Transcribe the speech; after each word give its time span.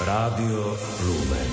Rádio 0.00 0.80
Lumen. 1.04 1.50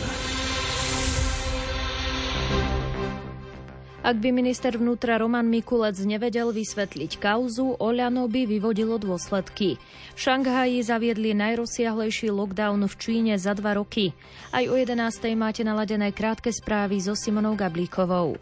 Ak 4.07 4.23
by 4.23 4.31
minister 4.31 4.71
vnútra 4.71 5.19
Roman 5.19 5.43
Mikulec 5.43 5.99
nevedel 6.07 6.55
vysvetliť 6.55 7.19
kauzu, 7.19 7.75
Oľano 7.75 8.23
by 8.31 8.47
vyvodilo 8.47 8.95
dôsledky. 9.03 9.75
V 10.15 10.19
Šanghaji 10.23 10.79
zaviedli 10.79 11.35
najrozsiahlejší 11.35 12.31
lockdown 12.31 12.87
v 12.87 12.95
Číne 12.95 13.35
za 13.35 13.51
dva 13.51 13.75
roky. 13.75 14.15
Aj 14.55 14.63
o 14.63 14.79
11. 14.79 14.95
máte 15.35 15.67
naladené 15.67 16.15
krátke 16.15 16.47
správy 16.47 17.03
so 17.03 17.19
Simonou 17.19 17.59
Gablíkovou. 17.59 18.39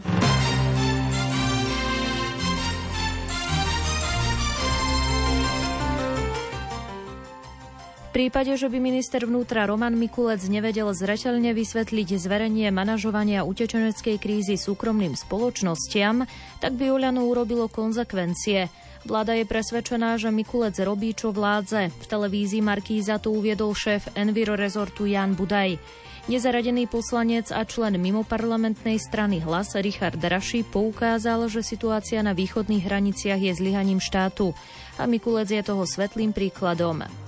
Prípade, 8.16 8.56
že 8.56 8.72
by 8.72 8.80
minister 8.80 9.28
vnútra 9.28 9.68
Roman 9.68 9.92
Mikulec 9.92 10.40
nevedel 10.48 10.88
zreteľne 10.96 11.52
vysvetliť 11.52 12.16
zverenie 12.16 12.72
manažovania 12.72 13.44
utečeneckej 13.44 14.16
krízy 14.24 14.56
súkromným 14.56 15.20
spoločnostiam, 15.20 16.24
tak 16.64 16.80
by 16.80 16.96
Oľano 16.96 17.28
urobilo 17.28 17.68
konzekvencie. 17.68 18.72
Vláda 19.04 19.36
je 19.36 19.44
presvedčená, 19.44 20.16
že 20.16 20.32
Mikulec 20.32 20.80
robí, 20.80 21.12
čo 21.12 21.36
vládze. 21.36 21.92
V 21.92 22.06
televízii 22.08 22.64
Markíza 22.64 23.20
to 23.20 23.36
uviedol 23.36 23.76
šéf 23.76 24.08
Enviro 24.16 24.56
rezortu 24.56 25.04
Jan 25.04 25.36
Budaj. 25.36 25.76
Nezaradený 26.32 26.88
poslanec 26.88 27.52
a 27.52 27.68
člen 27.68 28.00
mimoparlamentnej 28.00 28.96
strany 28.96 29.44
Hlas 29.44 29.76
Richard 29.76 30.16
Draši 30.16 30.64
poukázal, 30.64 31.52
že 31.52 31.68
situácia 31.68 32.24
na 32.24 32.32
východných 32.32 32.88
hraniciach 32.88 33.44
je 33.44 33.52
zlyhaním 33.60 34.00
štátu 34.00 34.56
a 34.96 35.04
Mikulec 35.04 35.52
je 35.52 35.62
toho 35.68 35.84
svetlým 35.84 36.32
príkladom. 36.32 37.25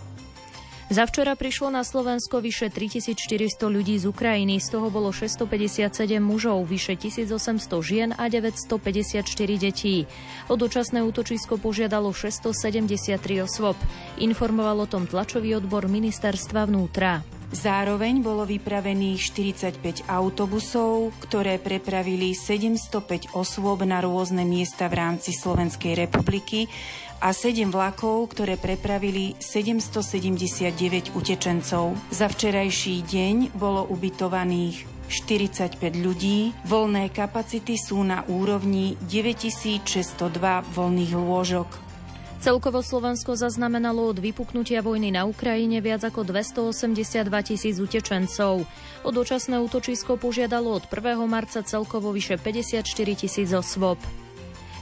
Za 0.88 1.04
včera 1.04 1.36
prišlo 1.36 1.68
na 1.68 1.84
Slovensko 1.84 2.40
vyše 2.40 2.72
3400 2.72 3.60
ľudí 3.68 4.00
z 4.00 4.08
Ukrajiny, 4.08 4.56
z 4.64 4.72
toho 4.72 4.88
bolo 4.88 5.12
657 5.12 5.84
mužov, 6.24 6.64
vyše 6.64 6.96
1800 6.96 7.36
žien 7.84 8.10
a 8.16 8.32
954 8.32 9.28
detí. 9.60 10.08
O 10.48 10.56
dočasné 10.56 11.04
útočisko 11.04 11.60
požiadalo 11.60 12.16
673 12.16 13.20
osôb. 13.44 13.76
Informoval 14.16 14.84
o 14.84 14.88
tom 14.88 15.12
tlačový 15.12 15.60
odbor 15.60 15.92
ministerstva 15.92 16.72
vnútra. 16.72 17.20
Zároveň 17.48 18.20
bolo 18.20 18.44
vypravených 18.44 19.32
45 19.80 20.12
autobusov, 20.12 21.16
ktoré 21.24 21.56
prepravili 21.64 22.36
705 22.36 23.32
osôb 23.40 23.88
na 23.88 24.04
rôzne 24.04 24.44
miesta 24.44 24.92
v 24.92 25.00
rámci 25.00 25.32
Slovenskej 25.32 25.96
republiky 25.96 26.68
a 27.18 27.34
7 27.34 27.74
vlakov, 27.74 28.34
ktoré 28.38 28.58
prepravili 28.58 29.34
779 29.42 31.18
utečencov. 31.18 31.98
Za 32.14 32.28
včerajší 32.30 33.02
deň 33.06 33.36
bolo 33.58 33.86
ubytovaných 33.90 34.98
45 35.10 35.80
ľudí. 35.98 36.52
Voľné 36.68 37.10
kapacity 37.10 37.80
sú 37.80 38.04
na 38.04 38.28
úrovni 38.28 39.00
9602 39.08 40.20
voľných 40.76 41.14
lôžok. 41.16 41.70
Celkovo 42.38 42.86
Slovensko 42.86 43.34
zaznamenalo 43.34 44.14
od 44.14 44.22
vypuknutia 44.22 44.86
vojny 44.86 45.10
na 45.10 45.26
Ukrajine 45.26 45.82
viac 45.82 46.06
ako 46.06 46.22
282 46.22 47.26
tisíc 47.42 47.82
utečencov. 47.82 48.62
O 49.02 49.10
dočasné 49.10 49.58
útočisko 49.58 50.22
požiadalo 50.22 50.78
od 50.78 50.86
1. 50.86 51.18
marca 51.26 51.66
celkovo 51.66 52.14
vyše 52.14 52.38
54 52.38 52.86
tisíc 53.18 53.50
osôb. 53.50 53.98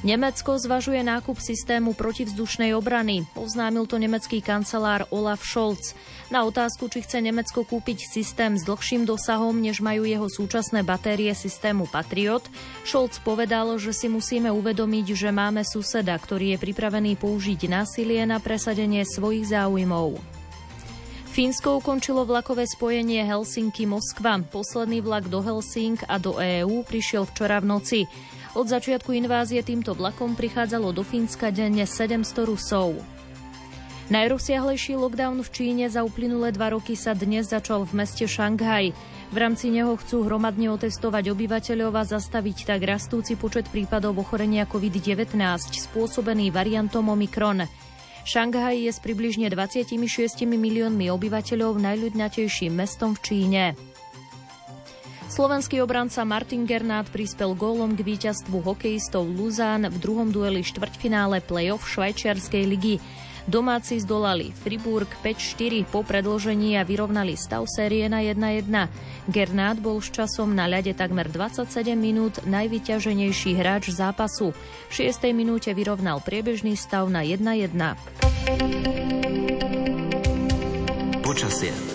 Nemecko 0.06 0.62
zvažuje 0.62 1.02
nákup 1.02 1.42
systému 1.42 1.98
protivzdušnej 1.98 2.78
obrany. 2.78 3.26
Oznámil 3.34 3.90
to 3.90 3.98
nemecký 3.98 4.38
kancelár 4.38 5.10
Olaf 5.10 5.42
Scholz. 5.42 5.98
Na 6.30 6.46
otázku, 6.46 6.86
či 6.94 7.02
chce 7.02 7.26
Nemecko 7.26 7.66
kúpiť 7.66 8.06
systém 8.06 8.54
s 8.54 8.70
dlhším 8.70 9.10
dosahom, 9.10 9.58
než 9.58 9.82
majú 9.82 10.06
jeho 10.06 10.30
súčasné 10.30 10.86
batérie 10.86 11.34
systému 11.34 11.90
Patriot, 11.90 12.46
Scholz 12.86 13.18
povedal, 13.26 13.82
že 13.82 13.98
si 13.98 14.06
musíme 14.06 14.54
uvedomiť, 14.54 15.18
že 15.18 15.34
máme 15.34 15.66
suseda, 15.66 16.14
ktorý 16.22 16.54
je 16.54 16.62
pripravený 16.62 17.18
použiť 17.18 17.66
násilie 17.66 18.22
na 18.30 18.38
presadenie 18.38 19.02
svojich 19.10 19.50
záujmov. 19.50 20.22
Fínsko 21.34 21.82
ukončilo 21.82 22.30
vlakové 22.30 22.70
spojenie 22.70 23.26
Helsinky-Moskva. 23.26 24.54
Posledný 24.54 25.02
vlak 25.02 25.28
do 25.34 25.42
Helsing 25.42 25.98
a 26.08 26.22
do 26.22 26.38
EÚ 26.38 26.86
prišiel 26.86 27.26
včera 27.26 27.58
v 27.58 27.74
noci. 27.74 28.00
Od 28.56 28.72
začiatku 28.72 29.12
invázie 29.12 29.60
týmto 29.60 29.92
vlakom 29.92 30.32
prichádzalo 30.32 30.96
do 30.96 31.04
Fínska 31.04 31.52
denne 31.52 31.84
700 31.84 32.48
Rusov. 32.48 32.96
Najrozsiahlejší 34.08 34.96
lockdown 34.96 35.44
v 35.44 35.50
Číne 35.52 35.86
za 35.92 36.08
uplynulé 36.08 36.56
dva 36.56 36.72
roky 36.72 36.96
sa 36.96 37.12
dnes 37.12 37.52
začal 37.52 37.84
v 37.84 38.00
meste 38.00 38.24
Šanghaj. 38.24 38.96
V 39.34 39.36
rámci 39.36 39.76
neho 39.76 40.00
chcú 40.00 40.24
hromadne 40.24 40.72
otestovať 40.72 41.36
obyvateľov 41.36 42.00
a 42.00 42.08
zastaviť 42.08 42.72
tak 42.72 42.88
rastúci 42.88 43.36
počet 43.36 43.68
prípadov 43.68 44.16
ochorenia 44.24 44.64
COVID-19 44.64 45.36
spôsobený 45.92 46.48
variantom 46.56 47.12
Omikron. 47.12 47.68
Šanghaj 48.24 48.88
je 48.88 48.92
s 48.96 49.04
približne 49.04 49.52
26 49.52 50.00
miliónmi 50.48 51.12
obyvateľov 51.12 51.76
najľudnatejším 51.76 52.72
mestom 52.72 53.20
v 53.20 53.20
Číne. 53.20 53.64
Slovenský 55.26 55.82
obranca 55.82 56.22
Martin 56.22 56.70
Gernát 56.70 57.10
prispel 57.10 57.58
gólom 57.58 57.98
k 57.98 58.06
víťazstvu 58.06 58.62
hokejistov 58.62 59.26
Luzán 59.26 59.90
v 59.90 59.98
druhom 59.98 60.30
dueli 60.30 60.62
štvrťfinále 60.62 61.42
play-off 61.42 61.90
švajčiarskej 61.90 62.64
ligy. 62.70 63.02
Domáci 63.46 64.02
zdolali 64.02 64.50
Friburg 64.54 65.06
5-4 65.22 65.86
po 65.90 66.02
predložení 66.02 66.82
a 66.82 66.86
vyrovnali 66.86 67.38
stav 67.38 67.70
série 67.70 68.10
na 68.10 68.26
1-1. 68.26 68.70
Gernát 69.30 69.78
bol 69.78 70.02
s 70.02 70.10
časom 70.10 70.54
na 70.54 70.66
ľade 70.66 70.98
takmer 70.98 71.30
27 71.30 71.94
minút 71.94 72.42
najvyťaženejší 72.46 73.54
hráč 73.54 73.94
zápasu. 73.94 74.50
V 74.90 74.94
6. 74.94 75.30
minúte 75.34 75.70
vyrovnal 75.78 76.26
priebežný 76.26 76.74
stav 76.74 77.06
na 77.10 77.22
1-1. 77.22 77.70
Počasie. 81.22 81.95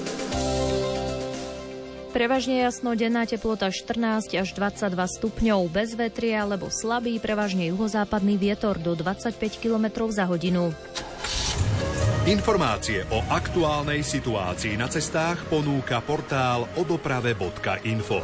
Prevažne 2.10 2.66
jasno, 2.66 2.98
denná 2.98 3.22
teplota 3.22 3.70
14 3.70 4.34
až 4.34 4.48
22 4.50 4.98
stupňov, 4.98 5.70
bez 5.70 5.94
vetria 5.94 6.42
alebo 6.42 6.66
slabý, 6.66 7.22
prevažne 7.22 7.70
juhozápadný 7.70 8.34
vietor 8.34 8.82
do 8.82 8.98
25 8.98 9.38
km 9.62 10.10
za 10.10 10.26
hodinu. 10.26 10.74
Informácie 12.26 13.06
o 13.14 13.22
aktuálnej 13.30 14.02
situácii 14.02 14.74
na 14.74 14.90
cestách 14.90 15.46
ponúka 15.46 16.02
portál 16.02 16.66
odoprave.info. 16.76 18.20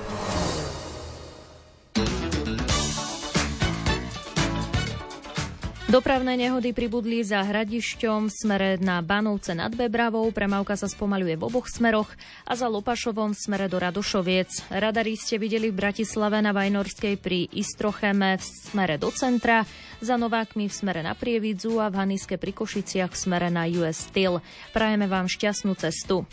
Dopravné 5.87 6.35
nehody 6.35 6.75
pribudli 6.75 7.23
za 7.23 7.47
hradišťom 7.47 8.27
v 8.27 8.35
smere 8.35 8.71
na 8.83 8.99
Banovce 9.07 9.55
nad 9.55 9.71
Bebravou, 9.71 10.27
premávka 10.35 10.75
sa 10.75 10.91
spomaluje 10.91 11.39
v 11.39 11.47
oboch 11.47 11.71
smeroch 11.71 12.11
a 12.43 12.59
za 12.59 12.67
Lopašovom 12.67 13.31
v 13.31 13.39
smere 13.39 13.71
do 13.71 13.79
Radošoviec. 13.79 14.67
Radari 14.75 15.15
ste 15.15 15.39
videli 15.39 15.71
v 15.71 15.79
Bratislave 15.79 16.43
na 16.43 16.51
Vajnorskej 16.51 17.23
pri 17.23 17.47
Istrocheme 17.55 18.35
v 18.35 18.43
smere 18.43 18.99
do 18.99 19.15
centra, 19.15 19.63
za 20.03 20.19
Novákmi 20.19 20.67
v 20.67 20.75
smere 20.75 21.07
na 21.07 21.15
Prievidzu 21.15 21.79
a 21.79 21.87
v 21.87 22.03
Haniske 22.03 22.35
pri 22.35 22.51
Košiciach 22.51 23.15
v 23.15 23.23
smere 23.23 23.47
na 23.55 23.71
US 23.79 24.11
Steel. 24.11 24.43
Prajeme 24.75 25.07
vám 25.07 25.31
šťastnú 25.31 25.79
cestu. 25.79 26.27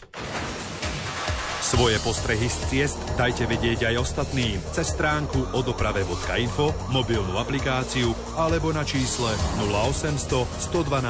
Svoje 1.74 1.98
postrehy 2.06 2.54
z 2.54 2.60
ciest 2.70 3.02
dajte 3.18 3.50
vedieť 3.50 3.90
aj 3.90 4.06
ostatným 4.06 4.62
cez 4.78 4.94
stránku 4.94 5.58
odoprave.info, 5.58 6.70
mobilnú 6.94 7.34
aplikáciu 7.42 8.14
alebo 8.38 8.70
na 8.70 8.86
čísle 8.86 9.34
0800 9.74 10.46
112 10.70 11.02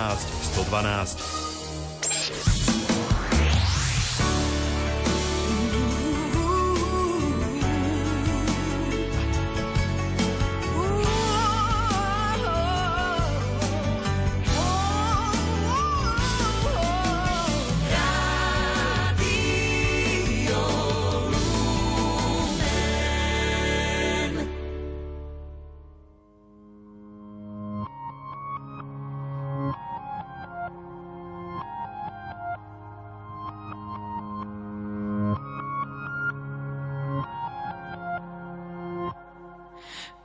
112. 0.56 1.43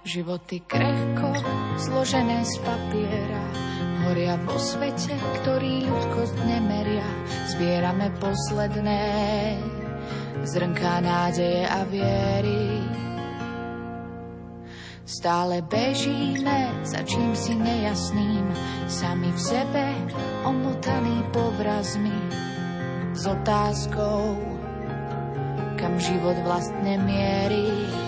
Životy 0.09 0.65
krehko, 0.65 1.37
zložené 1.77 2.41
z 2.41 2.57
papiera, 2.65 3.45
horia 4.09 4.41
vo 4.41 4.57
svete, 4.57 5.13
ktorý 5.13 5.85
ľudskosť 5.85 6.49
nemeria. 6.49 7.05
Zbierame 7.53 8.09
posledné 8.17 9.05
zrnká 10.49 11.05
nádeje 11.05 11.61
a 11.69 11.85
viery. 11.85 12.81
Stále 15.05 15.61
bežíme 15.69 16.89
za 16.89 17.05
čím 17.05 17.37
si 17.37 17.53
nejasným, 17.53 18.49
sami 18.89 19.29
v 19.29 19.41
sebe 19.45 19.93
omotaný 20.49 21.21
povrazmi 21.37 22.17
s 23.13 23.29
otázkou, 23.29 24.41
kam 25.77 26.01
život 26.01 26.41
vlastne 26.49 26.97
mierí. 26.97 28.08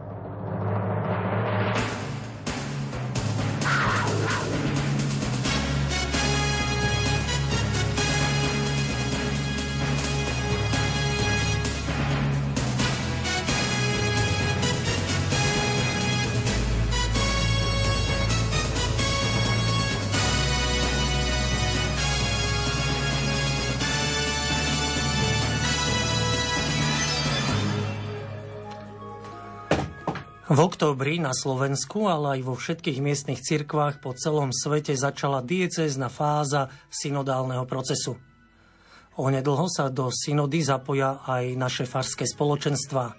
V 31.01 31.09
októbri 31.09 31.17
na 31.17 31.33
Slovensku, 31.33 32.05
ale 32.05 32.37
aj 32.37 32.41
vo 32.45 32.53
všetkých 32.53 33.01
miestnych 33.01 33.41
cirkvách 33.41 34.05
po 34.05 34.13
celom 34.13 34.53
svete 34.53 34.93
začala 34.93 35.41
diecézna 35.41 36.13
fáza 36.13 36.69
synodálneho 36.93 37.65
procesu. 37.65 38.21
Onedlho 39.17 39.65
sa 39.65 39.89
do 39.89 40.13
synody 40.13 40.61
zapoja 40.61 41.25
aj 41.25 41.57
naše 41.57 41.89
farské 41.89 42.29
spoločenstva. 42.29 43.17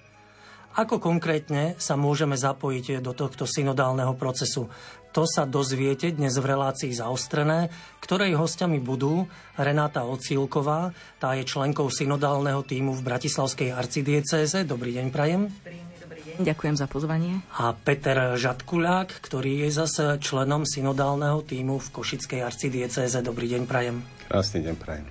Ako 0.78 1.02
konkrétne 1.02 1.74
sa 1.82 1.98
môžeme 1.98 2.38
zapojiť 2.38 3.02
do 3.02 3.18
tohto 3.18 3.50
synodálneho 3.50 4.14
procesu? 4.14 4.70
To 5.10 5.26
sa 5.26 5.42
dozviete 5.42 6.14
dnes 6.14 6.38
v 6.38 6.54
relácii 6.54 6.94
zaostrené, 6.94 7.66
ktorej 7.98 8.38
hostiami 8.38 8.78
budú 8.78 9.26
Renáta 9.58 10.06
Ocílková, 10.06 10.94
tá 11.18 11.34
je 11.34 11.42
členkou 11.42 11.90
synodálneho 11.90 12.62
týmu 12.62 12.94
v 12.94 13.02
Bratislavskej 13.10 13.74
arcidiecéze. 13.74 14.62
Dobrý 14.62 14.94
deň, 15.02 15.06
Prajem. 15.10 15.50
Dobrý 15.50 15.91
Ďakujem 16.38 16.76
za 16.78 16.86
pozvanie. 16.86 17.42
A 17.58 17.74
Peter 17.74 18.38
Žatkuľák, 18.38 19.08
ktorý 19.22 19.66
je 19.66 19.68
zase 19.74 20.18
členom 20.22 20.62
synodálneho 20.62 21.42
týmu 21.42 21.82
v 21.82 21.88
Košickej 21.90 22.40
arcidiecéze. 22.46 23.18
Dobrý 23.20 23.50
deň, 23.50 23.62
Prajem. 23.66 24.06
Krásny 24.30 24.62
deň, 24.64 24.74
Prajem. 24.78 25.06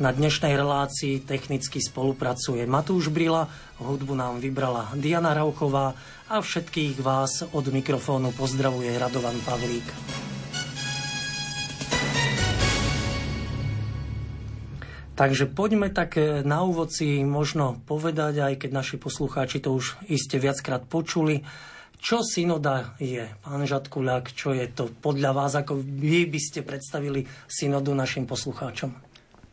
Na 0.00 0.08
dnešnej 0.08 0.56
relácii 0.56 1.22
technicky 1.22 1.78
spolupracuje 1.78 2.64
Matúš 2.64 3.12
Brila, 3.12 3.46
hudbu 3.76 4.16
nám 4.16 4.40
vybrala 4.40 4.88
Diana 4.96 5.36
Rauchová 5.36 5.94
a 6.32 6.40
všetkých 6.40 7.04
vás 7.04 7.44
od 7.52 7.68
mikrofónu 7.68 8.32
pozdravuje 8.32 8.90
Radovan 8.96 9.36
Pavlík. 9.44 9.86
Takže 15.12 15.44
poďme 15.44 15.92
tak 15.92 16.16
e, 16.16 16.40
na 16.40 16.64
úvod 16.64 16.88
si 16.88 17.20
možno 17.20 17.76
povedať, 17.84 18.40
aj 18.40 18.54
keď 18.64 18.70
naši 18.72 18.96
poslucháči 18.96 19.60
to 19.60 19.76
už 19.76 20.00
iste 20.08 20.40
viackrát 20.40 20.88
počuli, 20.88 21.44
čo 22.02 22.24
synoda 22.26 22.98
je, 22.98 23.30
pán 23.46 23.62
Žatkuľák, 23.62 24.34
čo 24.34 24.50
je 24.50 24.66
to 24.66 24.90
podľa 24.90 25.30
vás, 25.38 25.54
ako 25.54 25.78
vy 25.78 26.26
by 26.26 26.40
ste 26.42 26.66
predstavili 26.66 27.30
synodu 27.46 27.94
našim 27.94 28.26
poslucháčom? 28.26 28.90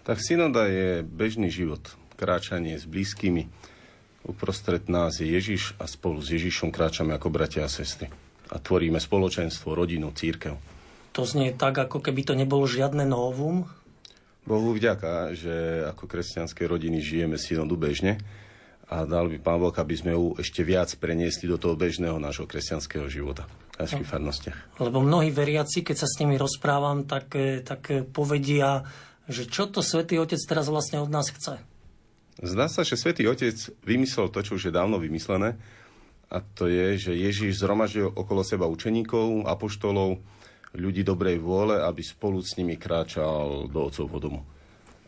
Tak 0.02 0.18
synoda 0.18 0.66
je 0.66 1.06
bežný 1.06 1.54
život, 1.54 1.86
kráčanie 2.18 2.74
s 2.74 2.90
blízkymi. 2.90 3.46
Uprostred 4.26 4.90
nás 4.90 5.22
je 5.22 5.30
Ježiš 5.30 5.78
a 5.78 5.86
spolu 5.86 6.26
s 6.26 6.34
Ježišom 6.34 6.74
kráčame 6.74 7.14
ako 7.14 7.30
bratia 7.30 7.68
a 7.68 7.70
sestry. 7.70 8.10
A 8.50 8.58
tvoríme 8.58 8.98
spoločenstvo, 8.98 9.78
rodinu, 9.78 10.10
církev. 10.10 10.58
To 11.14 11.22
znie 11.30 11.54
tak, 11.54 11.78
ako 11.78 12.02
keby 12.02 12.26
to 12.26 12.34
nebolo 12.34 12.66
žiadne 12.66 13.06
novum, 13.06 13.70
Bohu 14.48 14.72
vďaka, 14.76 15.36
že 15.36 15.86
ako 15.90 16.04
kresťanské 16.08 16.66
rodiny 16.66 17.04
žijeme 17.04 17.36
synodu 17.36 17.76
bežne 17.76 18.18
a 18.90 19.06
dal 19.06 19.30
by 19.30 19.38
Pán 19.38 19.62
Boh, 19.62 19.74
aby 19.74 19.96
sme 19.96 20.18
ju 20.18 20.34
ešte 20.42 20.66
viac 20.66 20.90
preniesli 20.98 21.46
do 21.46 21.62
toho 21.62 21.78
bežného 21.78 22.18
nášho 22.18 22.50
kresťanského 22.50 23.06
života 23.06 23.46
v 23.78 23.86
našich 23.86 24.06
no. 24.06 24.10
farnostiach. 24.10 24.58
Lebo 24.82 25.06
mnohí 25.06 25.30
veriaci, 25.30 25.86
keď 25.86 25.96
sa 26.04 26.08
s 26.10 26.18
nimi 26.18 26.42
rozprávam, 26.42 27.06
tak, 27.06 27.38
tak 27.62 28.10
povedia, 28.10 28.82
že 29.30 29.46
čo 29.46 29.70
to 29.70 29.86
Svetý 29.86 30.18
Otec 30.18 30.42
teraz 30.42 30.66
vlastne 30.74 30.98
od 30.98 31.14
nás 31.14 31.30
chce. 31.30 31.62
Zdá 32.40 32.72
sa, 32.72 32.88
že 32.88 32.96
svätý 32.96 33.28
Otec 33.28 33.54
vymyslel 33.84 34.32
to, 34.32 34.40
čo 34.42 34.56
už 34.56 34.72
je 34.72 34.74
dávno 34.74 34.98
vymyslené, 34.98 35.60
a 36.30 36.40
to 36.40 36.70
je, 36.70 37.10
že 37.10 37.14
Ježíš 37.18 37.60
zhromaždil 37.60 38.14
okolo 38.14 38.46
seba 38.46 38.70
učeníkov, 38.70 39.50
apoštolov, 39.50 40.22
ľudí 40.78 41.02
dobrej 41.02 41.42
vôle, 41.42 41.82
aby 41.82 42.02
spolu 42.06 42.44
s 42.44 42.58
nimi 42.60 42.78
kráčal 42.78 43.72
do 43.72 43.90
Otcovho 43.90 44.20
domu. 44.22 44.42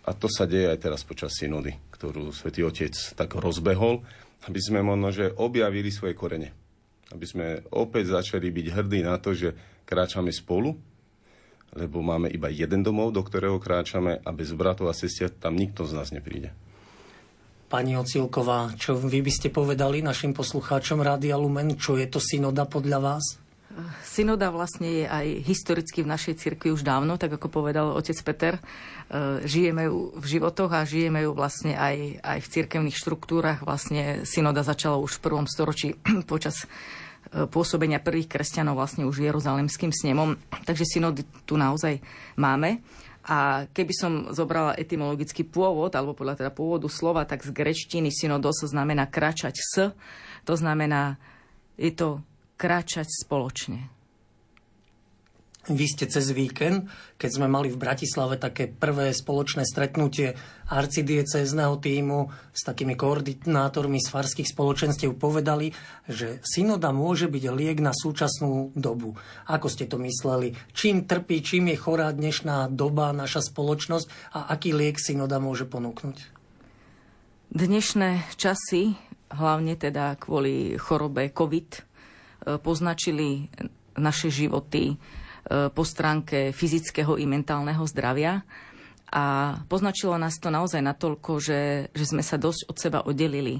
A 0.01 0.17
to 0.17 0.25
sa 0.25 0.49
deje 0.49 0.65
aj 0.65 0.81
teraz 0.81 1.05
počas 1.05 1.37
synody, 1.37 1.77
ktorú 1.93 2.33
svätý 2.33 2.65
Otec 2.65 2.93
tak 3.13 3.37
rozbehol, 3.37 4.01
aby 4.49 4.57
sme 4.57 4.81
možno, 4.81 5.13
že 5.13 5.29
objavili 5.29 5.93
svoje 5.93 6.17
korene. 6.17 6.49
Aby 7.13 7.25
sme 7.29 7.45
opäť 7.69 8.17
začali 8.17 8.49
byť 8.49 8.67
hrdí 8.73 9.05
na 9.05 9.21
to, 9.21 9.37
že 9.37 9.53
kráčame 9.85 10.33
spolu, 10.33 10.73
lebo 11.77 12.01
máme 12.01 12.33
iba 12.33 12.49
jeden 12.49 12.81
domov, 12.81 13.13
do 13.13 13.21
ktorého 13.21 13.61
kráčame 13.61 14.17
a 14.25 14.29
bez 14.33 14.51
bratov 14.57 14.89
a 14.89 14.97
sestier 14.97 15.29
tam 15.29 15.53
nikto 15.53 15.85
z 15.85 15.93
nás 15.93 16.09
nepríde. 16.09 16.49
Pani 17.71 17.95
Ocilková, 17.95 18.75
čo 18.75 18.99
vy 18.99 19.23
by 19.23 19.31
ste 19.31 19.47
povedali 19.47 20.03
našim 20.03 20.35
poslucháčom 20.35 20.99
Rádia 20.99 21.39
Lumen, 21.39 21.79
čo 21.79 21.95
je 21.95 22.09
to 22.11 22.19
synoda 22.19 22.67
podľa 22.67 22.99
vás? 22.99 23.23
Synoda 24.03 24.51
vlastne 24.51 24.87
je 24.87 25.05
aj 25.07 25.27
historicky 25.47 26.03
v 26.03 26.11
našej 26.11 26.35
cirkvi 26.39 26.75
už 26.75 26.83
dávno, 26.83 27.15
tak 27.15 27.35
ako 27.37 27.47
povedal 27.47 27.95
otec 27.95 28.17
Peter. 28.25 28.53
E, 28.57 28.61
žijeme 29.47 29.87
ju 29.87 30.11
v 30.17 30.25
životoch 30.25 30.71
a 30.71 30.87
žijeme 30.87 31.23
ju 31.23 31.31
vlastne 31.31 31.77
aj, 31.77 32.19
aj 32.19 32.39
v 32.43 32.51
cirkevných 32.51 32.97
štruktúrach. 32.97 33.59
Vlastne 33.63 34.27
synoda 34.27 34.65
začala 34.65 34.99
už 34.99 35.19
v 35.19 35.23
prvom 35.23 35.45
storočí 35.47 35.95
počas 36.31 36.65
e, 36.65 37.47
pôsobenia 37.47 38.03
prvých 38.03 38.27
kresťanov 38.27 38.75
vlastne 38.75 39.07
už 39.07 39.23
Jeruzalemským 39.23 39.95
snemom. 39.95 40.35
Takže 40.67 40.85
synody 40.85 41.23
tu 41.47 41.55
naozaj 41.55 42.03
máme. 42.35 42.83
A 43.21 43.69
keby 43.69 43.93
som 43.93 44.11
zobrala 44.33 44.73
etymologický 44.75 45.45
pôvod, 45.45 45.93
alebo 45.93 46.17
podľa 46.17 46.41
teda 46.41 46.51
pôvodu 46.51 46.89
slova, 46.89 47.21
tak 47.29 47.45
z 47.45 47.53
grečtiny 47.53 48.09
synodos 48.09 48.65
znamená 48.65 49.05
kračať 49.05 49.61
s, 49.61 49.73
to 50.41 50.53
znamená, 50.57 51.21
je 51.77 51.93
to 51.93 52.25
kráčať 52.61 53.09
spoločne. 53.09 53.89
Vy 55.69 55.85
ste 55.93 56.09
cez 56.09 56.33
víkend, 56.33 56.89
keď 57.21 57.37
sme 57.37 57.45
mali 57.45 57.69
v 57.69 57.77
Bratislave 57.77 58.41
také 58.41 58.65
prvé 58.65 59.13
spoločné 59.13 59.61
stretnutie 59.61 60.33
arcidiecézneho 60.73 61.77
týmu 61.77 62.33
s 62.49 62.65
takými 62.65 62.97
koordinátormi 62.97 64.01
z 64.01 64.09
farských 64.09 64.49
spoločenstiev 64.49 65.13
povedali, 65.21 65.69
že 66.09 66.41
synoda 66.41 66.89
môže 66.89 67.29
byť 67.29 67.43
liek 67.53 67.77
na 67.77 67.93
súčasnú 67.93 68.73
dobu. 68.73 69.13
Ako 69.45 69.69
ste 69.69 69.85
to 69.85 70.01
mysleli? 70.01 70.57
Čím 70.73 71.05
trpí, 71.05 71.45
čím 71.45 71.69
je 71.69 71.77
chorá 71.77 72.09
dnešná 72.09 72.73
doba, 72.73 73.13
naša 73.13 73.45
spoločnosť 73.45 74.33
a 74.33 74.49
aký 74.49 74.73
liek 74.73 74.97
synoda 74.97 75.37
môže 75.37 75.69
ponúknuť? 75.69 76.41
Dnešné 77.53 78.33
časy, 78.33 78.97
hlavne 79.29 79.77
teda 79.77 80.17
kvôli 80.17 80.73
chorobe 80.81 81.29
COVID, 81.29 81.90
poznačili 82.63 83.49
naše 83.95 84.33
životy 84.33 84.97
E, 85.41 85.73
po 85.73 85.81
stránke 85.81 86.53
fyzického 86.53 87.17
i 87.17 87.25
mentálneho 87.25 87.81
zdravia. 87.89 88.45
A 89.11 89.57
poznačilo 89.67 90.15
nás 90.15 90.39
to 90.39 90.47
naozaj 90.47 90.79
natoľko, 90.79 91.43
že, 91.43 91.91
že 91.91 92.05
sme 92.07 92.23
sa 92.23 92.39
dosť 92.39 92.61
od 92.71 92.77
seba 92.79 92.99
oddelili. 93.03 93.59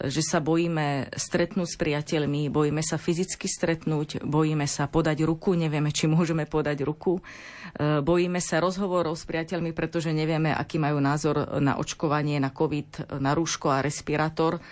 Že 0.00 0.22
sa 0.24 0.38
bojíme 0.40 1.12
stretnúť 1.12 1.68
s 1.68 1.76
priateľmi, 1.76 2.48
bojíme 2.48 2.80
sa 2.80 2.96
fyzicky 2.96 3.44
stretnúť, 3.44 4.24
bojíme 4.24 4.64
sa 4.64 4.88
podať 4.88 5.28
ruku, 5.28 5.52
nevieme, 5.52 5.92
či 5.92 6.08
môžeme 6.08 6.48
podať 6.48 6.86
ruku. 6.86 7.18
E, 7.18 8.00
bojíme 8.00 8.38
sa 8.38 8.62
rozhovorov 8.62 9.18
s 9.18 9.26
priateľmi, 9.26 9.74
pretože 9.74 10.14
nevieme, 10.14 10.54
aký 10.54 10.78
majú 10.78 11.02
názor 11.02 11.58
na 11.58 11.76
očkovanie, 11.76 12.38
na 12.38 12.54
COVID, 12.54 13.18
na 13.18 13.34
rúško 13.34 13.66
a 13.74 13.82
respirátor. 13.82 14.62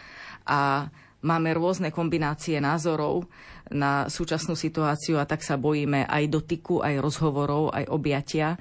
A 0.46 0.88
máme 1.24 1.56
rôzne 1.56 1.88
kombinácie 1.88 2.60
názorov 2.60 3.24
na 3.72 4.12
súčasnú 4.12 4.52
situáciu 4.52 5.16
a 5.16 5.24
tak 5.24 5.40
sa 5.40 5.56
bojíme 5.56 6.04
aj 6.04 6.24
dotyku, 6.28 6.84
aj 6.84 7.00
rozhovorov, 7.00 7.72
aj 7.72 7.88
objatia. 7.88 8.60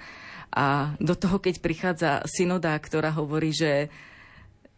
A 0.53 0.95
do 1.01 1.13
toho, 1.19 1.43
keď 1.43 1.55
prichádza 1.59 2.11
synoda, 2.23 2.71
ktorá 2.79 3.11
hovorí, 3.11 3.51
že, 3.51 3.91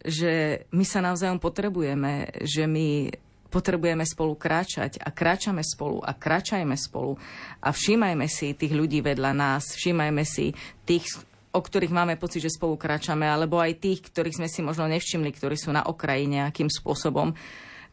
že 0.02 0.66
my 0.74 0.84
sa 0.84 1.04
navzájom 1.04 1.38
potrebujeme, 1.38 2.42
že 2.42 2.66
my 2.66 3.12
potrebujeme 3.46 4.02
spolu 4.02 4.34
kráčať 4.34 4.98
a 4.98 5.14
kráčame 5.14 5.62
spolu 5.62 6.02
a 6.02 6.12
kráčajme 6.12 6.74
spolu 6.74 7.14
a 7.62 7.70
všímajme 7.70 8.26
si 8.26 8.52
tých 8.58 8.74
ľudí 8.74 9.00
vedľa 9.00 9.32
nás, 9.32 9.72
všímajme 9.78 10.24
si 10.26 10.50
tých, 10.82 11.06
o 11.54 11.60
ktorých 11.62 11.94
máme 11.94 12.18
pocit, 12.18 12.42
že 12.42 12.52
spolu 12.52 12.74
kráčame, 12.74 13.24
alebo 13.24 13.62
aj 13.62 13.78
tých, 13.78 14.00
ktorých 14.10 14.42
sme 14.42 14.48
si 14.50 14.60
možno 14.60 14.90
nevšimli, 14.90 15.30
ktorí 15.30 15.56
sú 15.56 15.70
na 15.70 15.86
okraji 15.86 16.26
nejakým 16.26 16.68
spôsobom 16.68 17.32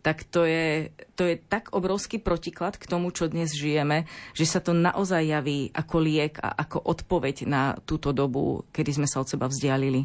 tak 0.04 0.28
to 0.28 0.44
je, 0.44 0.92
to 1.16 1.24
je 1.24 1.40
tak 1.40 1.72
obrovský 1.72 2.20
protiklad 2.20 2.76
k 2.76 2.86
tomu, 2.86 3.10
čo 3.16 3.32
dnes 3.32 3.56
žijeme, 3.56 4.04
že 4.36 4.44
sa 4.44 4.60
to 4.60 4.76
naozaj 4.76 5.24
javí 5.24 5.72
ako 5.72 5.96
liek 6.04 6.44
a 6.44 6.52
ako 6.60 6.84
odpoveď 6.84 7.48
na 7.48 7.80
túto 7.88 8.12
dobu, 8.12 8.68
kedy 8.76 9.00
sme 9.00 9.08
sa 9.08 9.24
od 9.24 9.32
seba 9.32 9.48
vzdialili. 9.48 10.04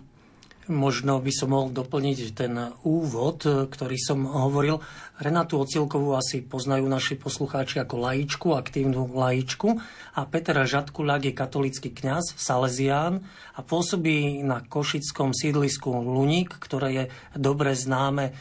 Možno 0.69 1.17
by 1.25 1.33
som 1.33 1.57
mohol 1.57 1.73
doplniť 1.73 2.19
ten 2.37 2.52
úvod, 2.85 3.40
ktorý 3.73 3.97
som 3.97 4.28
hovoril. 4.28 4.85
Renatu 5.17 5.64
Ocilkovú 5.64 6.12
asi 6.12 6.45
poznajú 6.45 6.85
naši 6.85 7.17
poslucháči 7.17 7.81
ako 7.81 7.97
laičku, 7.97 8.52
aktívnu 8.52 9.17
laičku. 9.17 9.81
A 10.12 10.21
Peter 10.28 10.52
Žadkulák 10.61 11.25
je 11.25 11.33
katolický 11.33 11.88
kňaz, 11.88 12.37
salezián 12.37 13.25
a 13.57 13.64
pôsobí 13.64 14.45
na 14.45 14.61
košickom 14.61 15.33
sídlisku 15.33 15.88
Luník, 15.88 16.52
ktoré 16.61 16.88
je 16.93 17.05
dobre 17.33 17.73
známe 17.73 18.37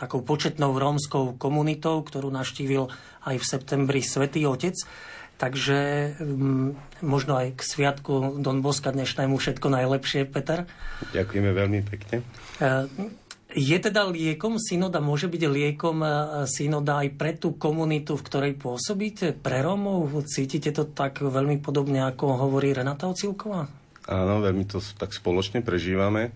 takou 0.00 0.24
početnou 0.24 0.72
rómskou 0.76 1.36
komunitou, 1.36 2.00
ktorú 2.00 2.32
naštívil 2.32 2.88
aj 3.28 3.36
v 3.40 3.44
septembri 3.44 4.00
Svetý 4.00 4.48
Otec. 4.48 4.76
Takže 5.34 6.14
možno 7.02 7.34
aj 7.34 7.58
k 7.58 7.60
sviatku 7.60 8.38
Don 8.38 8.62
Boska 8.62 8.94
dnešnému 8.94 9.34
všetko 9.34 9.66
najlepšie, 9.66 10.30
Peter. 10.30 10.62
Ďakujeme 11.10 11.50
veľmi 11.50 11.80
pekne. 11.82 12.22
E, 12.62 12.76
je 13.50 13.76
teda 13.82 14.06
liekom 14.14 14.62
synoda, 14.62 15.02
môže 15.02 15.26
byť 15.26 15.42
liekom 15.42 15.98
e, 16.00 16.08
synoda 16.46 17.02
aj 17.02 17.18
pre 17.18 17.34
tú 17.34 17.58
komunitu, 17.58 18.14
v 18.14 18.26
ktorej 18.30 18.52
pôsobíte, 18.54 19.34
pre 19.34 19.58
Rómov? 19.58 20.22
Cítite 20.22 20.70
to 20.70 20.86
tak 20.86 21.18
veľmi 21.18 21.58
podobne, 21.58 22.06
ako 22.06 22.46
hovorí 22.46 22.70
Renata 22.70 23.10
Ocilková? 23.10 23.66
Áno, 24.06 24.38
veľmi 24.38 24.70
to 24.70 24.78
tak 24.98 25.10
spoločne 25.10 25.66
prežívame, 25.66 26.30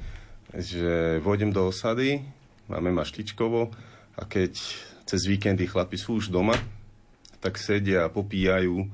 že 0.50 1.22
vôjdem 1.22 1.54
do 1.54 1.70
osady, 1.70 2.24
máme 2.68 2.92
maštičkovo 2.92 3.72
a 4.16 4.22
keď 4.28 4.52
cez 5.08 5.20
víkendy 5.24 5.64
chlapi 5.64 5.96
sú 5.96 6.20
už 6.20 6.28
doma, 6.28 6.54
tak 7.40 7.56
sedia 7.56 8.12
popíjajú, 8.12 8.84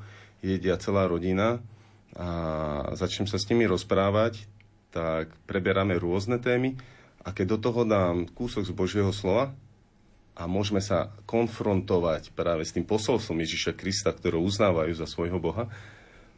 jedia 0.40 0.78
celá 0.78 1.10
rodina 1.10 1.58
a 2.14 2.28
začnem 2.94 3.26
sa 3.26 3.40
s 3.40 3.50
nimi 3.50 3.66
rozprávať, 3.66 4.46
tak 4.94 5.34
preberáme 5.50 5.98
rôzne 5.98 6.38
témy 6.38 6.78
a 7.26 7.34
keď 7.34 7.56
do 7.56 7.58
toho 7.58 7.82
dám 7.82 8.30
kúsok 8.30 8.62
z 8.62 8.72
Božieho 8.76 9.10
slova 9.10 9.50
a 10.38 10.46
môžeme 10.46 10.78
sa 10.78 11.10
konfrontovať 11.26 12.30
práve 12.34 12.62
s 12.62 12.74
tým 12.74 12.86
posolstvom 12.86 13.42
Ježiša 13.42 13.74
Krista, 13.74 14.14
ktoré 14.14 14.38
uznávajú 14.38 14.94
za 14.94 15.10
svojho 15.10 15.42
Boha, 15.42 15.66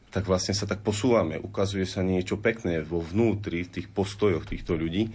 tak 0.09 0.25
vlastne 0.25 0.57
sa 0.57 0.65
tak 0.65 0.81
posúvame. 0.81 1.37
Ukazuje 1.37 1.85
sa 1.85 2.01
niečo 2.01 2.41
pekné 2.41 2.81
vo 2.81 3.05
vnútri, 3.05 3.69
v 3.69 3.73
tých 3.81 3.93
postojoch 3.93 4.49
týchto 4.49 4.73
ľudí 4.73 5.13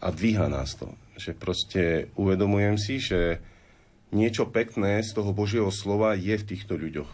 a 0.00 0.10
dvíha 0.10 0.48
nás 0.48 0.76
to 0.76 0.92
že 1.16 1.32
proste 1.32 2.12
uvedomujem 2.14 2.76
si, 2.76 3.00
že 3.00 3.40
niečo 4.12 4.46
pekné 4.46 5.00
z 5.00 5.10
toho 5.16 5.32
Božieho 5.32 5.72
slova 5.72 6.14
je 6.14 6.36
v 6.36 6.46
týchto 6.46 6.76
ľuďoch. 6.76 7.10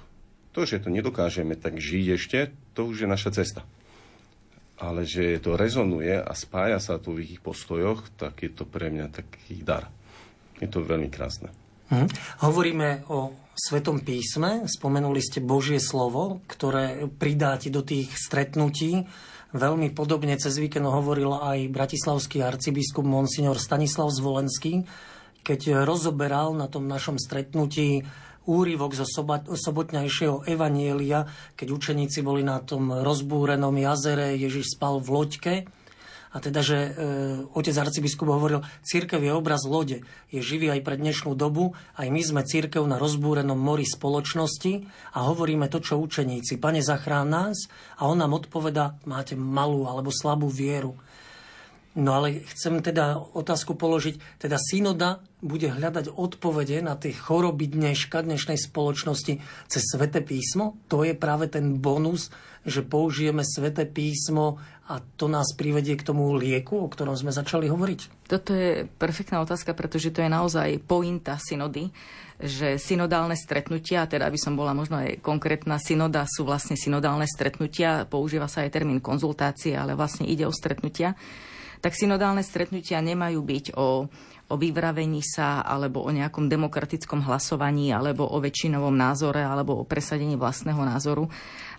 To, 0.52 0.68
že 0.68 0.84
to 0.84 0.92
nedokážeme 0.92 1.56
tak 1.56 1.80
žiť 1.80 2.06
ešte, 2.12 2.52
to 2.76 2.84
už 2.84 3.06
je 3.06 3.08
naša 3.08 3.32
cesta. 3.32 3.64
Ale 4.76 5.06
že 5.06 5.38
to 5.38 5.56
rezonuje 5.56 6.12
a 6.18 6.32
spája 6.34 6.82
sa 6.82 6.98
to 6.98 7.16
v 7.16 7.24
ich 7.24 7.40
postojoch, 7.40 8.12
tak 8.18 8.42
je 8.44 8.50
to 8.52 8.68
pre 8.68 8.92
mňa 8.92 9.06
taký 9.08 9.62
dar. 9.62 9.88
Je 10.58 10.68
to 10.68 10.84
veľmi 10.84 11.08
krásne. 11.08 11.48
Hm. 11.88 12.10
Hovoríme 12.44 13.08
o 13.08 13.32
Svetom 13.52 14.00
písme, 14.00 14.64
spomenuli 14.64 15.20
ste 15.20 15.44
Božie 15.44 15.76
slovo, 15.76 16.40
ktoré 16.48 17.04
pridáte 17.06 17.68
do 17.68 17.84
tých 17.84 18.08
stretnutí 18.16 19.04
Veľmi 19.52 19.92
podobne 19.92 20.32
cez 20.40 20.56
víkend 20.56 20.88
hovoril 20.88 21.28
aj 21.28 21.68
bratislavský 21.68 22.40
arcibiskup 22.40 23.04
Monsignor 23.04 23.60
Stanislav 23.60 24.08
Zvolenský, 24.08 24.88
keď 25.44 25.84
rozoberal 25.84 26.56
na 26.56 26.72
tom 26.72 26.88
našom 26.88 27.20
stretnutí 27.20 28.00
úryvok 28.48 28.96
zo 28.96 29.04
sobotňajšieho 29.52 30.48
evanielia, 30.48 31.28
keď 31.54 31.68
učeníci 31.68 32.24
boli 32.24 32.40
na 32.40 32.64
tom 32.64 32.90
rozbúrenom 32.90 33.76
jazere, 33.76 34.40
Ježiš 34.40 34.80
spal 34.80 35.04
v 35.04 35.08
loďke 35.12 35.54
a 36.32 36.40
teda, 36.40 36.64
že 36.64 36.78
e, 36.80 36.90
otec 37.52 37.76
arcibiskup 37.76 38.32
hovoril, 38.32 38.64
církev 38.80 39.20
je 39.20 39.32
obraz 39.36 39.68
lode, 39.68 40.00
je 40.32 40.40
živý 40.40 40.72
aj 40.72 40.80
pre 40.80 40.96
dnešnú 40.96 41.36
dobu, 41.36 41.76
aj 42.00 42.08
my 42.08 42.22
sme 42.24 42.40
církev 42.40 42.80
na 42.88 42.96
rozbúrenom 42.96 43.60
mori 43.60 43.84
spoločnosti 43.84 44.88
a 45.12 45.28
hovoríme 45.28 45.68
to, 45.68 45.84
čo 45.84 46.00
učeníci. 46.00 46.56
Pane, 46.56 46.80
zachrán 46.80 47.28
nás 47.28 47.68
a 48.00 48.08
on 48.08 48.16
nám 48.16 48.32
odpoveda, 48.32 48.96
máte 49.04 49.36
malú 49.36 49.84
alebo 49.84 50.08
slabú 50.08 50.48
vieru. 50.48 50.96
No 51.92 52.16
ale 52.16 52.40
chcem 52.48 52.80
teda 52.80 53.20
otázku 53.20 53.76
položiť. 53.76 54.40
Teda 54.40 54.56
synoda 54.56 55.20
bude 55.44 55.68
hľadať 55.68 56.08
odpovede 56.08 56.80
na 56.80 56.96
tie 56.96 57.12
choroby 57.12 57.68
dneška, 57.68 58.24
dnešnej 58.24 58.56
spoločnosti 58.56 59.36
cez 59.68 59.82
Svete 59.84 60.24
písmo? 60.24 60.80
To 60.88 61.04
je 61.04 61.12
práve 61.12 61.52
ten 61.52 61.76
bonus, 61.76 62.32
že 62.64 62.80
použijeme 62.80 63.44
Svete 63.44 63.84
písmo 63.84 64.56
a 64.88 65.04
to 65.20 65.28
nás 65.28 65.52
privedie 65.52 65.92
k 66.00 66.06
tomu 66.08 66.32
lieku, 66.32 66.80
o 66.80 66.88
ktorom 66.88 67.12
sme 67.12 67.28
začali 67.28 67.68
hovoriť? 67.68 68.24
Toto 68.24 68.56
je 68.56 68.88
perfektná 68.96 69.44
otázka, 69.44 69.76
pretože 69.76 70.16
to 70.16 70.24
je 70.24 70.32
naozaj 70.32 70.80
pointa 70.88 71.36
synody, 71.36 71.92
že 72.40 72.80
synodálne 72.80 73.36
stretnutia, 73.36 74.08
teda 74.08 74.32
aby 74.32 74.40
som 74.40 74.56
bola 74.56 74.72
možno 74.72 74.96
aj 74.96 75.20
konkrétna 75.20 75.76
synoda, 75.76 76.24
sú 76.24 76.48
vlastne 76.48 76.74
synodálne 76.74 77.28
stretnutia, 77.28 78.08
používa 78.08 78.48
sa 78.48 78.64
aj 78.64 78.80
termín 78.80 79.04
konzultácie, 79.04 79.76
ale 79.76 79.92
vlastne 79.92 80.24
ide 80.24 80.48
o 80.48 80.52
stretnutia 80.56 81.12
tak 81.82 81.98
synodálne 81.98 82.46
stretnutia 82.46 83.02
nemajú 83.02 83.42
byť 83.42 83.64
o, 83.74 84.06
o 84.48 84.54
vyvravení 84.54 85.18
sa 85.26 85.66
alebo 85.66 86.06
o 86.06 86.10
nejakom 86.14 86.46
demokratickom 86.46 87.26
hlasovaní 87.26 87.90
alebo 87.90 88.22
o 88.22 88.38
väčšinovom 88.38 88.94
názore 88.94 89.42
alebo 89.42 89.82
o 89.82 89.84
presadení 89.84 90.38
vlastného 90.38 90.78
názoru, 90.78 91.26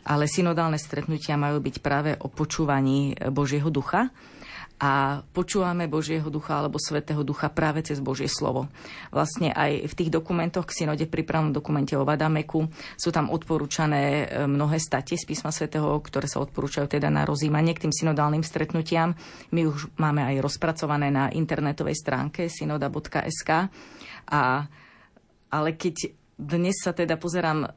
ale 0.04 0.28
synodálne 0.28 0.76
stretnutia 0.76 1.40
majú 1.40 1.64
byť 1.64 1.76
práve 1.80 2.12
o 2.20 2.28
počúvaní 2.28 3.16
Božieho 3.32 3.72
ducha 3.72 4.12
a 4.84 5.24
počúvame 5.32 5.88
Božieho 5.88 6.28
ducha 6.28 6.60
alebo 6.60 6.76
Svetého 6.76 7.24
ducha 7.24 7.48
práve 7.48 7.80
cez 7.88 8.04
Božie 8.04 8.28
slovo. 8.28 8.68
Vlastne 9.16 9.56
aj 9.56 9.88
v 9.88 9.94
tých 9.96 10.12
dokumentoch 10.12 10.68
k 10.68 10.84
synode, 10.84 11.08
v 11.08 11.14
prípravnom 11.24 11.56
dokumente 11.56 11.96
o 11.96 12.04
Vadameku 12.04 12.68
sú 13.00 13.08
tam 13.16 13.32
odporúčané 13.32 14.04
e, 14.04 14.44
mnohé 14.44 14.84
state 14.84 15.16
z 15.16 15.24
písma 15.24 15.56
Svetého, 15.56 15.88
ktoré 16.04 16.28
sa 16.28 16.44
odporúčajú 16.44 16.92
teda 16.92 17.08
na 17.08 17.24
rozímanie 17.24 17.72
k 17.72 17.88
tým 17.88 17.96
synodálnym 17.96 18.44
stretnutiam. 18.44 19.16
My 19.56 19.72
už 19.72 19.88
máme 19.96 20.20
aj 20.20 20.44
rozpracované 20.44 21.08
na 21.08 21.32
internetovej 21.32 21.96
stránke 21.96 22.52
synoda.sk. 22.52 23.72
A, 24.36 24.44
ale 25.48 25.70
keď 25.80 26.12
dnes 26.36 26.76
sa 26.84 26.92
teda 26.92 27.16
pozerám 27.16 27.64
e, 27.64 27.70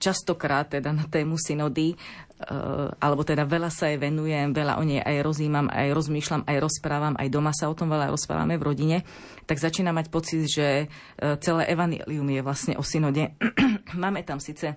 častokrát 0.00 0.72
teda 0.72 0.96
na 0.96 1.04
tému 1.04 1.36
synody, 1.36 1.94
Eh, 2.40 2.88
alebo 3.04 3.20
teda 3.20 3.44
veľa 3.44 3.68
sa 3.68 3.92
jej 3.92 4.00
venujem, 4.00 4.56
veľa 4.56 4.80
o 4.80 4.82
nej 4.84 4.96
aj 4.96 5.20
rozímam, 5.20 5.68
aj 5.68 5.92
rozmýšľam, 5.92 6.48
aj 6.48 6.56
rozprávam, 6.56 7.12
aj 7.20 7.28
doma 7.28 7.52
sa 7.52 7.68
o 7.68 7.76
tom 7.76 7.92
veľa 7.92 8.08
rozprávame 8.08 8.56
v 8.56 8.64
rodine, 8.64 8.96
tak 9.44 9.60
začína 9.60 9.92
mať 9.92 10.08
pocit, 10.08 10.48
že 10.48 10.88
eh, 10.88 11.36
celé 11.44 11.68
evanilium 11.68 12.24
je 12.32 12.40
vlastne 12.40 12.74
o 12.80 12.82
synode. 12.82 13.36
Máme 13.92 14.24
tam 14.24 14.40
síce 14.40 14.72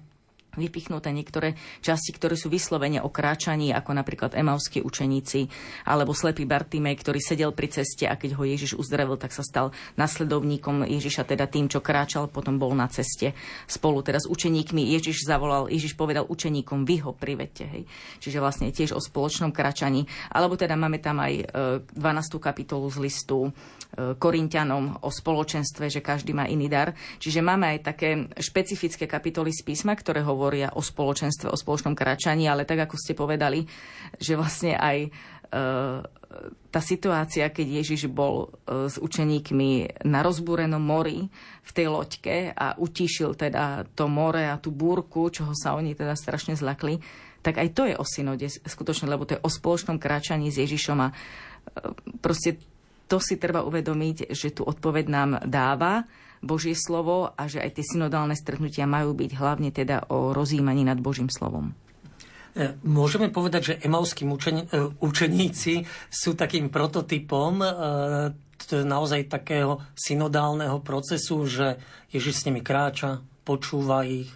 vypichnuté 0.55 1.09
niektoré 1.11 1.57
časti, 1.81 2.13
ktoré 2.15 2.37
sú 2.37 2.49
vyslovene 2.49 3.01
o 3.01 3.09
kráčaní, 3.09 3.73
ako 3.73 3.91
napríklad 3.93 4.37
emauskí 4.37 4.81
učeníci, 4.81 5.49
alebo 5.87 6.15
slepý 6.15 6.45
Bartimej, 6.45 6.99
ktorý 6.99 7.19
sedel 7.19 7.51
pri 7.53 7.69
ceste 7.69 8.05
a 8.05 8.17
keď 8.17 8.37
ho 8.37 8.43
Ježiš 8.45 8.77
uzdravil, 8.77 9.17
tak 9.17 9.33
sa 9.33 9.41
stal 9.41 9.73
nasledovníkom 9.97 10.85
Ježiša, 10.85 11.25
teda 11.25 11.49
tým, 11.49 11.69
čo 11.69 11.81
kráčal, 11.81 12.29
potom 12.29 12.57
bol 12.57 12.73
na 12.77 12.89
ceste 12.89 13.33
spolu 13.65 14.05
teda 14.05 14.21
s 14.21 14.29
učeníkmi. 14.29 14.93
Ježiš 14.93 15.25
zavolal, 15.25 15.69
Ježiš 15.69 15.97
povedal 15.97 16.27
učeníkom, 16.27 16.85
vy 16.85 16.95
ho 17.03 17.11
privedte. 17.13 17.65
Hej. 17.67 17.83
Čiže 18.19 18.41
vlastne 18.43 18.69
tiež 18.69 18.93
o 18.93 19.01
spoločnom 19.01 19.51
kráčaní. 19.51 20.05
Alebo 20.29 20.57
teda 20.59 20.77
máme 20.77 20.99
tam 20.99 21.19
aj 21.19 21.33
12. 21.93 21.97
E, 21.97 22.39
kapitolu 22.41 22.87
z 22.91 22.97
listu 23.01 23.49
Korintianom 23.93 25.05
o 25.05 25.09
spoločenstve, 25.13 25.85
že 25.85 26.01
každý 26.01 26.33
má 26.33 26.49
iný 26.49 26.65
dar. 26.65 26.97
Čiže 27.21 27.45
máme 27.45 27.77
aj 27.77 27.79
také 27.93 28.09
špecifické 28.41 29.05
kapitoly 29.05 29.53
z 29.53 29.61
písma, 29.61 29.93
ktoré 29.93 30.25
hovoria 30.25 30.73
o 30.73 30.81
spoločenstve, 30.81 31.53
o 31.53 31.57
spoločnom 31.57 31.93
kráčaní, 31.93 32.49
ale 32.49 32.65
tak, 32.65 32.89
ako 32.89 32.97
ste 32.97 33.13
povedali, 33.13 33.61
že 34.17 34.33
vlastne 34.33 34.73
aj 34.73 34.97
e, 35.05 35.09
tá 36.73 36.81
situácia, 36.81 37.53
keď 37.53 37.85
Ježiš 37.85 38.09
bol 38.09 38.49
e, 38.49 38.89
s 38.89 38.97
učeníkmi 38.97 40.01
na 40.09 40.25
rozbúrenom 40.25 40.81
mori 40.81 41.29
v 41.61 41.71
tej 41.71 41.87
loďke 41.93 42.49
a 42.49 42.73
utíšil 42.73 43.37
teda 43.37 43.85
to 43.93 44.09
more 44.09 44.41
a 44.41 44.57
tú 44.57 44.73
búrku, 44.73 45.29
čoho 45.29 45.53
sa 45.53 45.77
oni 45.77 45.93
teda 45.93 46.17
strašne 46.17 46.57
zlakli, 46.57 46.97
tak 47.45 47.61
aj 47.61 47.69
to 47.77 47.85
je 47.85 47.93
o 47.93 48.05
synode 48.07 48.49
skutočne, 48.49 49.05
lebo 49.05 49.29
to 49.29 49.37
je 49.37 49.43
o 49.45 49.53
spoločnom 49.53 50.01
kráčaní 50.01 50.49
s 50.49 50.57
Ježišom 50.57 50.97
a 50.97 51.07
e, 51.11 51.15
proste 52.17 52.57
to 53.07 53.17
si 53.19 53.35
treba 53.37 53.63
uvedomiť, 53.63 54.31
že 54.31 54.55
tu 54.55 54.63
odpoveď 54.63 55.05
nám 55.11 55.29
dáva 55.45 56.07
Božie 56.43 56.75
slovo 56.75 57.31
a 57.31 57.47
že 57.47 57.63
aj 57.63 57.79
tie 57.79 57.85
synodálne 57.95 58.35
stretnutia 58.35 58.83
majú 58.83 59.15
byť 59.15 59.31
hlavne 59.39 59.71
teda 59.71 60.11
o 60.11 60.35
rozímaní 60.35 60.83
nad 60.83 60.99
Božím 60.99 61.31
slovom. 61.31 61.71
E, 62.53 62.77
môžeme 62.85 63.33
povedať, 63.33 63.61
že 63.63 63.79
emauskí 63.81 64.27
učeni- 64.27 64.67
e, 64.69 64.91
učeníci 65.01 65.87
sú 66.11 66.37
takým 66.37 66.69
prototypom 66.69 67.63
e, 67.63 67.67
naozaj 68.63 69.27
takého 69.27 69.81
synodálneho 69.97 70.79
procesu, 70.79 71.43
že 71.49 71.81
Ježiš 72.13 72.43
s 72.43 72.45
nimi 72.47 72.61
kráča, 72.61 73.19
počúva 73.43 74.07
ich, 74.07 74.31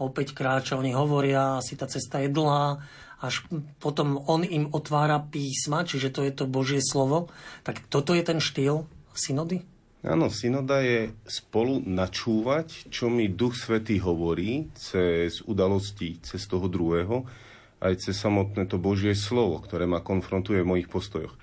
opäť 0.00 0.32
kráča, 0.32 0.80
oni 0.80 0.92
hovoria, 0.92 1.60
asi 1.60 1.76
tá 1.76 1.88
cesta 1.88 2.20
je 2.20 2.32
dlhá, 2.32 2.80
až 3.20 3.48
potom 3.80 4.20
on 4.28 4.44
im 4.44 4.68
otvára 4.68 5.20
písma, 5.20 5.88
čiže 5.88 6.12
to 6.12 6.20
je 6.24 6.32
to 6.32 6.44
Božie 6.44 6.84
slovo. 6.84 7.32
Tak 7.64 7.88
toto 7.88 8.12
je 8.12 8.22
ten 8.24 8.40
štýl 8.42 8.84
synody? 9.16 9.64
Áno, 10.06 10.30
synoda 10.30 10.84
je 10.86 11.10
spolu 11.26 11.82
načúvať, 11.82 12.92
čo 12.94 13.10
mi 13.10 13.26
Duch 13.26 13.58
Svetý 13.58 13.98
hovorí 13.98 14.70
cez 14.78 15.42
udalosti, 15.42 16.22
cez 16.22 16.46
toho 16.46 16.70
druhého, 16.70 17.26
aj 17.82 18.06
cez 18.06 18.14
samotné 18.14 18.70
to 18.70 18.78
Božie 18.78 19.18
slovo, 19.18 19.58
ktoré 19.58 19.88
ma 19.88 20.04
konfrontuje 20.04 20.62
v 20.62 20.70
mojich 20.76 20.88
postojoch. 20.92 21.34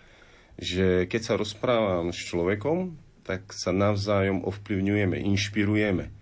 Že 0.61 1.09
keď 1.11 1.21
sa 1.21 1.35
rozprávam 1.35 2.15
s 2.15 2.19
človekom, 2.23 2.95
tak 3.27 3.51
sa 3.51 3.75
navzájom 3.75 4.45
ovplyvňujeme, 4.47 5.17
inšpirujeme, 5.19 6.13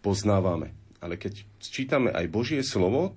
poznávame. 0.00 0.72
Ale 1.04 1.20
keď 1.20 1.44
čítame 1.60 2.16
aj 2.16 2.32
Božie 2.32 2.64
slovo, 2.64 3.12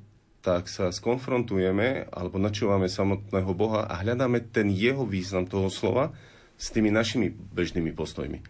tak 0.50 0.66
sa 0.66 0.90
skonfrontujeme 0.90 2.10
alebo 2.10 2.42
načúvame 2.42 2.90
samotného 2.90 3.54
Boha 3.54 3.86
a 3.86 4.02
hľadáme 4.02 4.50
ten 4.50 4.74
jeho 4.74 5.06
význam 5.06 5.46
toho 5.46 5.70
slova, 5.70 6.10
s 6.60 6.74
tými 6.74 6.90
našimi 6.90 7.30
bežnými 7.30 7.94
postojmi. 7.94 8.42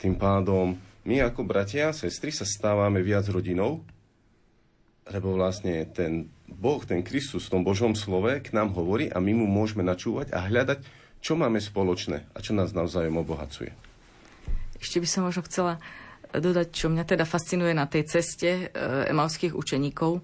Tým 0.00 0.16
pádom 0.16 0.80
my 1.06 1.22
ako 1.22 1.46
bratia 1.46 1.92
a 1.92 1.94
sestry 1.94 2.32
sa 2.32 2.42
stávame 2.42 3.04
viac 3.04 3.28
rodinou, 3.30 3.86
lebo 5.06 5.36
vlastne 5.38 5.86
ten 5.92 6.26
Boh, 6.48 6.82
ten 6.82 7.04
Kristus 7.06 7.46
v 7.46 7.60
tom 7.60 7.62
Božom 7.62 7.94
slove 7.94 8.42
k 8.42 8.50
nám 8.50 8.74
hovorí 8.74 9.06
a 9.12 9.22
my 9.22 9.36
mu 9.36 9.46
môžeme 9.46 9.86
načúvať 9.86 10.34
a 10.34 10.42
hľadať, 10.42 10.82
čo 11.22 11.38
máme 11.38 11.62
spoločné 11.62 12.26
a 12.34 12.38
čo 12.42 12.56
nás 12.56 12.74
navzájom 12.74 13.22
obohacuje. 13.22 13.70
Ešte 14.82 14.98
by 14.98 15.06
som 15.06 15.22
možno 15.28 15.46
chcela 15.46 15.78
dodať, 16.34 16.74
čo 16.74 16.90
mňa 16.90 17.04
teda 17.06 17.22
fascinuje 17.22 17.70
na 17.70 17.86
tej 17.86 18.10
ceste 18.10 18.50
e, 18.50 18.64
emalských 19.14 19.54
učeníkov, 19.54 20.18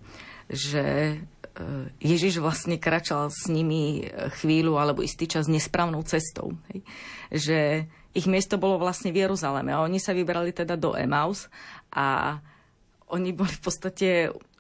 že 0.53 1.17
E, 1.53 1.93
Ježiš 2.01 2.41
vlastne 2.41 2.81
kračal 2.81 3.29
s 3.29 3.45
nimi 3.53 4.09
chvíľu 4.41 4.81
alebo 4.81 5.05
istý 5.05 5.29
čas 5.29 5.53
nesprávnou 5.53 6.01
cestou. 6.09 6.57
Hej. 6.73 6.81
Že 7.29 7.59
ich 8.17 8.27
miesto 8.29 8.57
bolo 8.57 8.81
vlastne 8.81 9.13
v 9.13 9.25
Jeruzaleme 9.25 9.73
a 9.73 9.85
oni 9.85 10.01
sa 10.01 10.17
vybrali 10.17 10.53
teda 10.53 10.77
do 10.81 10.97
Emaus 10.97 11.53
a 11.93 12.41
oni 13.13 13.31
boli 13.37 13.53
v 13.53 13.63
podstate 13.63 14.09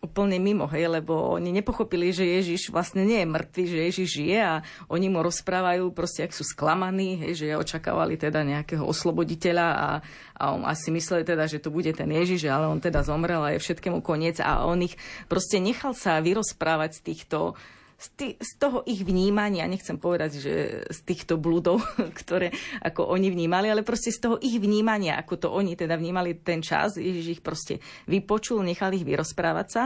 úplne 0.04 0.36
mimo, 0.36 0.68
hej, 0.68 0.92
lebo 0.92 1.38
oni 1.40 1.54
nepochopili, 1.54 2.12
že 2.12 2.26
Ježiš 2.26 2.68
vlastne 2.68 3.06
nie 3.06 3.24
je 3.24 3.32
mŕtvy, 3.32 3.62
že 3.64 3.78
Ježiš 3.88 4.08
žije 4.18 4.38
a 4.44 4.54
oni 4.92 5.08
mu 5.08 5.24
rozprávajú 5.24 5.88
proste, 5.94 6.26
ak 6.26 6.36
sú 6.36 6.44
sklamaní, 6.44 7.16
hej, 7.22 7.32
že 7.38 7.56
očakávali 7.56 8.20
teda 8.20 8.44
nejakého 8.44 8.84
osloboditeľa 8.84 9.68
a, 9.72 9.88
a 10.36 10.44
on 10.52 10.68
asi 10.68 10.92
mysleli 10.92 11.24
teda, 11.24 11.48
že 11.48 11.64
to 11.64 11.72
bude 11.72 11.88
ten 11.96 12.10
Ježiš, 12.10 12.50
ale 12.50 12.68
on 12.68 12.82
teda 12.82 13.00
zomrel 13.06 13.40
a 13.40 13.56
je 13.56 13.64
všetkému 13.64 14.04
koniec 14.04 14.42
a 14.42 14.68
on 14.68 14.84
ich 14.84 14.98
proste 15.30 15.56
nechal 15.56 15.96
sa 15.96 16.20
vyrozprávať 16.20 16.98
z 16.98 17.00
týchto 17.08 17.56
z, 18.02 18.08
tý, 18.18 18.28
z 18.42 18.52
toho 18.58 18.82
ich 18.82 19.06
vnímania, 19.06 19.70
nechcem 19.70 19.94
povedať, 19.94 20.42
že 20.42 20.54
z 20.90 20.98
týchto 21.06 21.38
bludov, 21.38 21.78
ktoré 22.20 22.50
ako 22.82 23.06
oni 23.14 23.30
vnímali, 23.30 23.70
ale 23.70 23.86
proste 23.86 24.10
z 24.10 24.18
toho 24.18 24.36
ich 24.42 24.58
vnímania, 24.58 25.14
ako 25.22 25.34
to 25.38 25.48
oni 25.54 25.78
teda 25.78 25.94
vnímali 25.94 26.42
ten 26.42 26.58
čas, 26.58 26.98
Ježiš 26.98 27.38
ich 27.38 27.42
proste 27.44 27.78
vypočul, 28.10 28.66
nechal 28.66 28.90
ich 28.90 29.06
vyrozprávať 29.06 29.68
sa. 29.70 29.84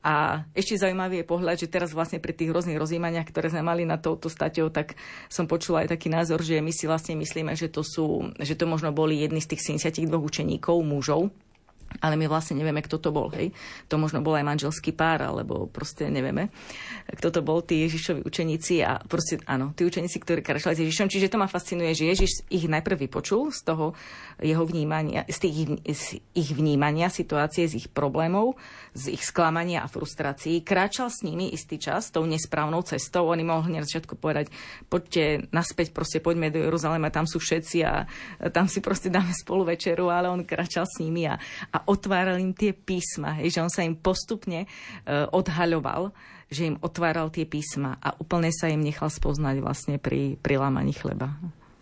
A 0.00 0.44
ešte 0.56 0.80
zaujímavý 0.80 1.20
je 1.20 1.28
pohľad, 1.28 1.56
že 1.60 1.68
teraz 1.68 1.92
vlastne 1.92 2.20
pri 2.20 2.32
tých 2.32 2.48
rôznych 2.48 2.80
rozjímaniach, 2.80 3.28
ktoré 3.28 3.52
sme 3.52 3.60
mali 3.60 3.84
na 3.84 4.00
touto 4.00 4.32
staťou, 4.32 4.72
tak 4.72 4.96
som 5.28 5.44
počula 5.44 5.84
aj 5.84 5.92
taký 5.92 6.08
názor, 6.08 6.40
že 6.40 6.60
my 6.64 6.72
si 6.72 6.88
vlastne 6.88 7.20
myslíme, 7.20 7.52
že 7.52 7.68
to 7.68 7.84
sú, 7.84 8.32
že 8.40 8.56
to 8.56 8.64
možno 8.64 8.96
boli 8.96 9.20
jedni 9.20 9.44
z 9.44 9.56
tých 9.56 9.76
72 9.76 10.08
učeníkov, 10.16 10.80
mužov, 10.80 11.28
ale 11.98 12.14
my 12.14 12.30
vlastne 12.30 12.54
nevieme, 12.54 12.78
kto 12.86 13.02
to 13.02 13.10
bol. 13.10 13.26
Hej. 13.34 13.50
To 13.90 13.98
možno 13.98 14.22
bol 14.22 14.38
aj 14.38 14.46
manželský 14.46 14.94
pár, 14.94 15.26
alebo 15.26 15.66
proste 15.66 16.06
nevieme, 16.06 16.54
kto 17.10 17.34
to 17.34 17.40
bol, 17.42 17.58
tí 17.66 17.82
Ježišovi 17.90 18.22
učeníci 18.22 18.86
a 18.86 19.02
proste 19.02 19.42
áno, 19.50 19.74
tí 19.74 19.82
učeníci, 19.82 20.22
ktorí 20.22 20.40
kráčali 20.46 20.78
s 20.78 20.82
Ježišom. 20.86 21.10
Čiže 21.10 21.34
to 21.34 21.42
ma 21.42 21.50
fascinuje, 21.50 21.90
že 21.98 22.06
Ježiš 22.06 22.46
ich 22.46 22.70
najprv 22.70 23.10
vypočul 23.10 23.50
z 23.50 23.66
toho 23.66 23.98
jeho 24.38 24.62
vnímania, 24.62 25.26
z, 25.26 25.38
tých, 25.42 25.56
z 25.82 26.04
ich 26.38 26.50
vnímania 26.54 27.10
situácie, 27.10 27.66
z 27.66 27.84
ich 27.84 27.88
problémov, 27.90 28.54
z 28.94 29.18
ich 29.18 29.22
sklamania 29.26 29.82
a 29.82 29.90
frustrácií. 29.90 30.62
Kráčal 30.62 31.10
s 31.10 31.26
nimi 31.26 31.50
istý 31.50 31.76
čas 31.76 32.14
tou 32.14 32.22
nesprávnou 32.24 32.86
cestou. 32.86 33.26
Oni 33.28 33.42
mohli 33.42 33.76
na 33.76 33.84
začiatku 33.84 34.14
povedať, 34.14 34.48
poďte 34.86 35.50
naspäť, 35.50 35.90
proste 35.90 36.22
poďme 36.22 36.54
do 36.54 36.62
Jeruzalema, 36.62 37.12
tam 37.12 37.26
sú 37.26 37.42
všetci 37.42 37.78
a 37.84 38.06
tam 38.54 38.70
si 38.70 38.78
proste 38.80 39.10
dáme 39.10 39.34
spolu 39.34 39.66
večeru, 39.68 40.08
ale 40.08 40.30
on 40.30 40.46
kráčal 40.46 40.86
s 40.86 41.00
nimi 41.02 41.26
a, 41.26 41.36
a 41.70 41.78
otváral 41.86 42.40
im 42.40 42.52
tie 42.52 42.74
písma, 42.74 43.40
hej, 43.40 43.56
že 43.56 43.62
on 43.64 43.72
sa 43.72 43.86
im 43.86 43.96
postupne 43.96 44.66
uh, 44.66 45.28
odhaľoval, 45.30 46.12
že 46.50 46.74
im 46.74 46.76
otváral 46.82 47.30
tie 47.30 47.46
písma 47.46 47.96
a 48.02 48.16
úplne 48.18 48.50
sa 48.50 48.66
im 48.66 48.82
nechal 48.82 49.08
spoznať 49.08 49.62
vlastne 49.62 49.96
pri, 50.02 50.34
pri 50.42 50.58
lámaní 50.58 50.92
chleba. 50.92 51.38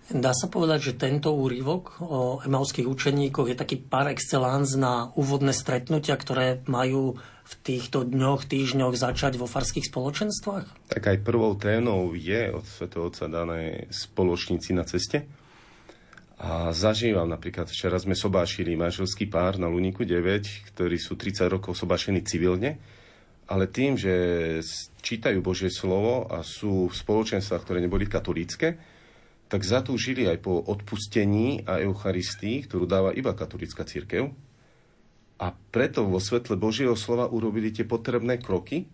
Dá 0.09 0.33
sa 0.33 0.49
povedať, 0.49 0.93
že 0.93 1.01
tento 1.01 1.37
úryvok 1.37 2.01
o 2.01 2.41
emauských 2.41 2.89
učeníkoch 2.89 3.53
je 3.53 3.57
taký 3.61 3.77
par 3.77 4.09
excellence 4.09 4.73
na 4.73 5.13
úvodné 5.13 5.53
stretnutia, 5.53 6.17
ktoré 6.17 6.65
majú 6.65 7.21
v 7.45 7.55
týchto 7.61 8.09
dňoch, 8.09 8.49
týždňoch 8.49 8.97
začať 8.97 9.37
vo 9.37 9.45
farských 9.45 9.85
spoločenstvách? 9.85 10.93
Tak 10.93 11.03
aj 11.13 11.25
prvou 11.25 11.53
ténou 11.61 12.17
je 12.17 12.53
od 12.53 12.65
Sv. 12.65 12.89
Otca 12.97 13.29
dané 13.29 13.89
spoločníci 13.93 14.73
na 14.73 14.89
ceste. 14.89 15.29
A 16.39 16.71
zažívam 16.71 17.27
napríklad, 17.27 17.67
včera 17.67 17.99
sme 17.99 18.15
sobášili 18.15 18.79
manželský 18.79 19.27
pár 19.27 19.59
na 19.59 19.67
Luníku 19.67 20.07
9, 20.07 20.71
ktorí 20.71 20.95
sú 20.95 21.19
30 21.19 21.51
rokov 21.51 21.75
sobášení 21.75 22.23
civilne, 22.23 22.79
ale 23.51 23.67
tým, 23.67 23.99
že 23.99 24.15
čítajú 25.03 25.43
Božie 25.43 25.67
slovo 25.67 26.31
a 26.31 26.47
sú 26.47 26.87
v 26.87 26.95
spoločenstvách, 26.95 27.63
ktoré 27.67 27.83
neboli 27.83 28.07
katolícke, 28.07 28.79
tak 29.51 29.67
zatúžili 29.67 30.31
aj 30.31 30.39
po 30.39 30.63
odpustení 30.63 31.67
a 31.67 31.83
Eucharistii, 31.83 32.71
ktorú 32.71 32.87
dáva 32.87 33.11
iba 33.17 33.35
katolická 33.35 33.83
církev. 33.83 34.31
A 35.43 35.51
preto 35.75 36.07
vo 36.07 36.23
svetle 36.23 36.55
Božieho 36.55 36.95
slova 36.95 37.27
urobili 37.27 37.75
tie 37.75 37.83
potrebné 37.83 38.39
kroky. 38.39 38.87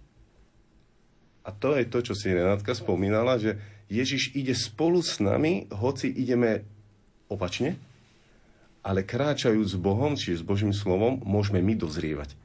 A 1.45 1.53
to 1.53 1.77
je 1.77 1.85
to, 1.93 2.01
čo 2.01 2.15
si 2.17 2.33
Renátka 2.33 2.73
spomínala, 2.73 3.37
že 3.37 3.61
Ježiš 3.93 4.33
ide 4.33 4.57
spolu 4.57 5.05
s 5.05 5.21
nami, 5.21 5.69
hoci 5.69 6.09
ideme 6.09 6.74
opačne, 7.29 7.81
ale 8.85 9.01
kráčajúc 9.01 9.75
s 9.75 9.81
Bohom, 9.81 10.13
čiže 10.13 10.45
s 10.45 10.45
Božím 10.45 10.77
slovom, 10.77 11.21
môžeme 11.25 11.65
my 11.65 11.73
dozrievať. 11.73 12.37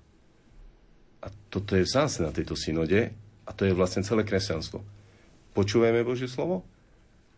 A 1.19 1.27
toto 1.51 1.75
je 1.75 1.83
vzácne 1.83 2.31
na 2.31 2.35
tejto 2.35 2.55
synode 2.55 3.11
a 3.43 3.49
to 3.51 3.67
je 3.67 3.75
vlastne 3.75 4.07
celé 4.07 4.23
kresťanstvo. 4.23 4.79
Počúvajme 5.51 6.07
Božie 6.07 6.31
slovo 6.31 6.63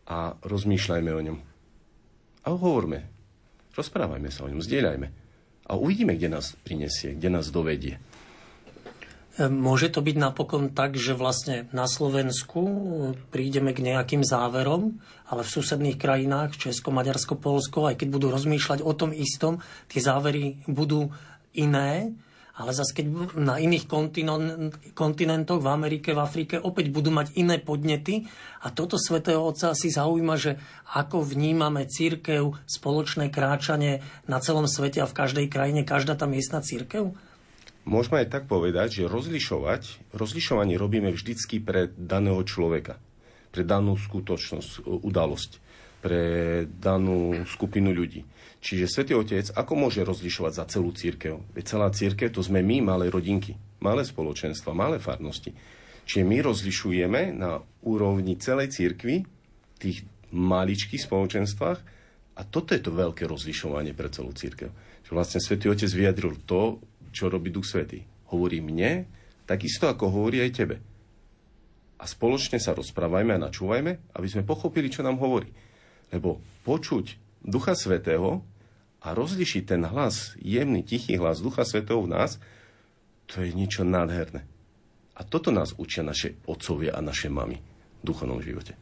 a 0.05 0.37
rozmýšľajme 0.45 1.11
o 1.11 1.21
ňom. 1.31 1.37
A 2.45 2.47
hovorme. 2.53 3.09
Rozprávajme 3.73 4.29
sa 4.29 4.45
o 4.45 4.51
ňom, 4.51 4.61
zdieľajme. 4.61 5.07
A 5.65 5.71
uvidíme, 5.79 6.13
kde 6.13 6.29
nás 6.29 6.53
prinesie, 6.61 7.15
kde 7.15 7.29
nás 7.31 7.49
dovedie. 7.49 7.97
Môže 9.39 9.87
to 9.87 10.03
byť 10.03 10.15
napokon 10.19 10.75
tak, 10.75 10.99
že 10.99 11.15
vlastne 11.15 11.71
na 11.71 11.87
Slovensku 11.87 12.59
prídeme 13.31 13.71
k 13.71 13.79
nejakým 13.79 14.27
záverom, 14.27 14.99
ale 15.31 15.47
v 15.47 15.53
susedných 15.55 15.95
krajinách, 15.95 16.59
Česko, 16.59 16.91
Maďarsko, 16.91 17.39
Polsko, 17.39 17.87
aj 17.87 18.03
keď 18.03 18.07
budú 18.11 18.27
rozmýšľať 18.27 18.83
o 18.83 18.91
tom 18.91 19.15
istom, 19.15 19.63
tie 19.87 20.03
závery 20.03 20.59
budú 20.67 21.15
iné, 21.55 22.11
ale 22.59 22.75
zase 22.75 22.91
keď 22.91 23.31
na 23.39 23.55
iných 23.55 23.87
kontinentoch, 24.91 25.63
v 25.63 25.71
Amerike, 25.71 26.11
v 26.11 26.19
Afrike, 26.19 26.59
opäť 26.59 26.91
budú 26.91 27.07
mať 27.15 27.31
iné 27.39 27.55
podnety 27.55 28.27
a 28.59 28.67
toto 28.75 28.99
svätého 28.99 29.39
Otca 29.39 29.71
si 29.71 29.87
zaujíma, 29.87 30.35
že 30.35 30.59
ako 30.91 31.23
vnímame 31.23 31.87
církev, 31.87 32.51
spoločné 32.67 33.31
kráčanie 33.31 34.03
na 34.27 34.43
celom 34.43 34.67
svete 34.67 34.99
a 34.99 35.07
v 35.07 35.15
každej 35.15 35.47
krajine, 35.47 35.87
každá 35.87 36.19
tá 36.19 36.27
miestna 36.27 36.59
církev? 36.59 37.15
Môžeme 37.81 38.21
aj 38.21 38.29
tak 38.29 38.43
povedať, 38.45 39.01
že 39.01 39.09
rozlišovať, 39.09 40.13
rozlišovanie 40.13 40.77
robíme 40.77 41.09
vždycky 41.09 41.57
pre 41.57 41.89
daného 41.97 42.45
človeka, 42.45 43.01
pre 43.49 43.65
danú 43.65 43.97
skutočnosť, 43.97 44.85
udalosť, 44.85 45.51
pre 46.05 46.23
danú 46.69 47.41
skupinu 47.49 47.89
ľudí. 47.89 48.21
Čiže 48.61 48.85
Svetý 48.85 49.13
Otec, 49.17 49.49
ako 49.57 49.73
môže 49.73 50.05
rozlišovať 50.05 50.53
za 50.53 50.65
celú 50.69 50.93
církev? 50.93 51.41
Veď 51.57 51.63
celá 51.65 51.89
církev 51.89 52.29
to 52.29 52.45
sme 52.45 52.61
my, 52.61 52.85
malé 52.85 53.09
rodinky, 53.09 53.57
malé 53.81 54.05
spoločenstva, 54.05 54.77
malé 54.77 55.01
farnosti. 55.01 55.49
Čiže 56.05 56.21
my 56.21 56.37
rozlišujeme 56.45 57.33
na 57.33 57.57
úrovni 57.81 58.37
celej 58.37 58.77
církvy, 58.77 59.25
tých 59.81 60.05
maličkých 60.29 61.01
spoločenstvách, 61.01 61.79
a 62.37 62.41
toto 62.45 62.77
je 62.77 62.81
to 62.81 62.93
veľké 62.93 63.25
rozlišovanie 63.25 63.97
pre 63.97 64.13
celú 64.13 64.29
církev. 64.33 64.69
Že 65.05 65.11
vlastne 65.11 65.39
Svetý 65.41 65.65
Otec 65.67 65.89
vyjadril 65.89 66.37
to, 66.45 66.77
čo 67.11 67.27
robí 67.27 67.51
Duch 67.51 67.67
Svetý. 67.67 68.03
Hovorí 68.31 68.63
mne, 68.63 69.05
takisto 69.43 69.91
ako 69.91 70.09
hovorí 70.09 70.39
aj 70.41 70.51
tebe. 70.55 70.75
A 72.01 72.09
spoločne 72.09 72.57
sa 72.57 72.73
rozprávajme 72.73 73.37
a 73.37 73.43
načúvajme, 73.45 74.17
aby 74.17 74.27
sme 74.27 74.47
pochopili, 74.47 74.89
čo 74.89 75.05
nám 75.05 75.21
hovorí. 75.21 75.53
Lebo 76.09 76.41
počuť 76.65 77.19
Ducha 77.45 77.77
Svetého 77.77 78.41
a 79.01 79.13
rozlišiť 79.13 79.63
ten 79.65 79.83
hlas, 79.85 80.33
jemný, 80.41 80.81
tichý 80.81 81.21
hlas 81.21 81.41
Ducha 81.45 81.61
Svetého 81.61 82.01
v 82.01 82.11
nás, 82.11 82.41
to 83.29 83.45
je 83.45 83.53
niečo 83.53 83.85
nádherné. 83.85 84.43
A 85.15 85.21
toto 85.21 85.53
nás 85.53 85.77
učia 85.77 86.01
naše 86.01 86.41
otcovia 86.49 86.97
a 86.97 87.05
naše 87.05 87.29
mamy 87.29 87.61
v 88.01 88.03
duchovnom 88.03 88.41
živote. 88.41 88.73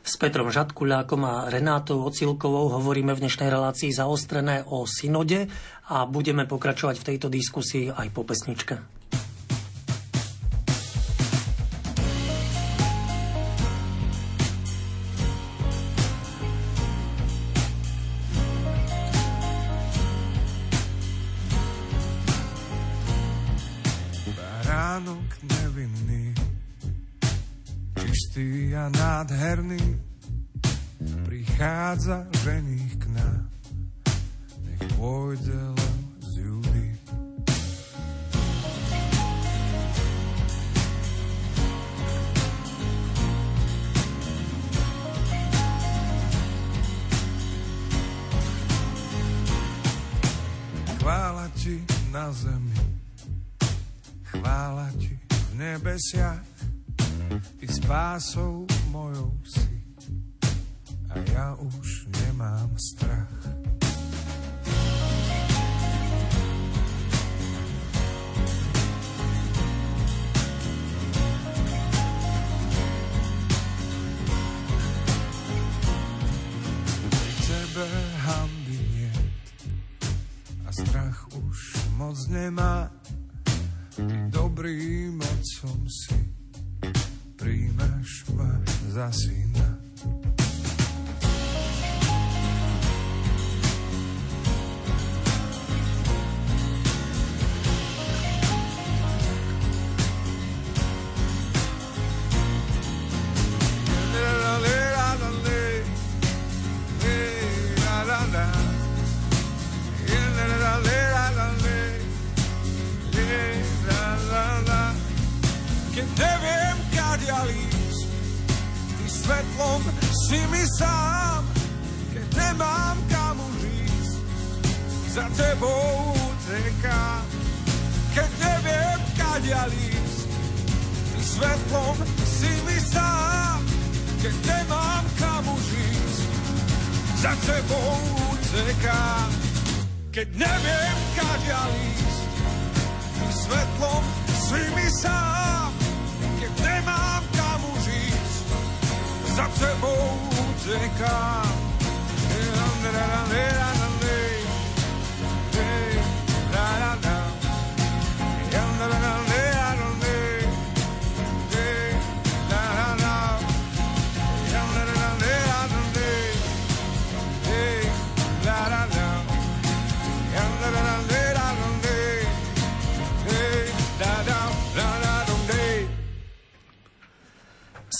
S 0.00 0.16
Petrom 0.16 0.48
Žadkuľákom 0.48 1.20
a 1.28 1.34
Renátou 1.52 2.00
Ocilkovou 2.08 2.72
hovoríme 2.72 3.12
v 3.12 3.28
dnešnej 3.28 3.52
relácii 3.52 3.92
zaostrené 3.92 4.64
o 4.64 4.88
synode 4.88 5.44
a 5.92 6.08
budeme 6.08 6.48
pokračovať 6.48 6.96
v 6.96 7.06
tejto 7.14 7.28
diskusii 7.28 7.92
aj 7.92 8.08
po 8.08 8.24
pesničke. 8.24 8.99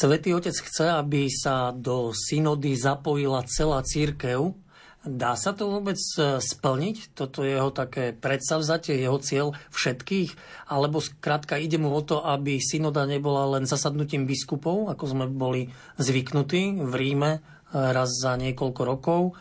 Svetý 0.01 0.33
Otec 0.33 0.57
chce, 0.57 0.97
aby 0.97 1.29
sa 1.29 1.77
do 1.77 2.17
synody 2.17 2.73
zapojila 2.73 3.45
celá 3.45 3.85
církev. 3.85 4.57
Dá 5.05 5.37
sa 5.37 5.53
to 5.53 5.69
vôbec 5.69 6.01
e, 6.17 6.41
splniť? 6.41 7.13
Toto 7.13 7.45
je 7.45 7.53
jeho 7.53 7.69
také 7.69 8.17
predsavzatie, 8.17 8.97
jeho 8.97 9.21
cieľ 9.21 9.53
všetkých? 9.77 10.41
Alebo 10.73 11.05
skrátka 11.05 11.61
ide 11.61 11.77
mu 11.77 11.93
o 11.93 12.01
to, 12.01 12.25
aby 12.25 12.57
synoda 12.65 13.05
nebola 13.05 13.61
len 13.61 13.69
zasadnutím 13.69 14.25
biskupov, 14.25 14.89
ako 14.89 15.05
sme 15.05 15.29
boli 15.29 15.69
zvyknutí 16.01 16.81
v 16.81 16.93
Ríme 16.97 17.31
e, 17.37 17.41
raz 17.77 18.09
za 18.25 18.41
niekoľko 18.41 18.83
rokov, 18.89 19.37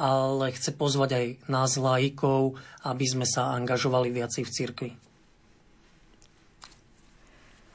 ale 0.00 0.56
chce 0.56 0.72
pozvať 0.72 1.10
aj 1.20 1.26
nás 1.52 1.76
laikov, 1.76 2.56
aby 2.88 3.04
sme 3.04 3.28
sa 3.28 3.52
angažovali 3.52 4.08
viacej 4.08 4.48
v 4.48 4.54
cirkvi. 4.56 4.90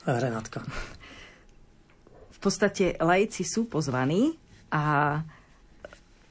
Renátka 0.09 0.65
v 2.37 2.39
podstate 2.39 2.93
laici 3.01 3.41
sú 3.41 3.65
pozvaní 3.65 4.37
a 4.69 5.17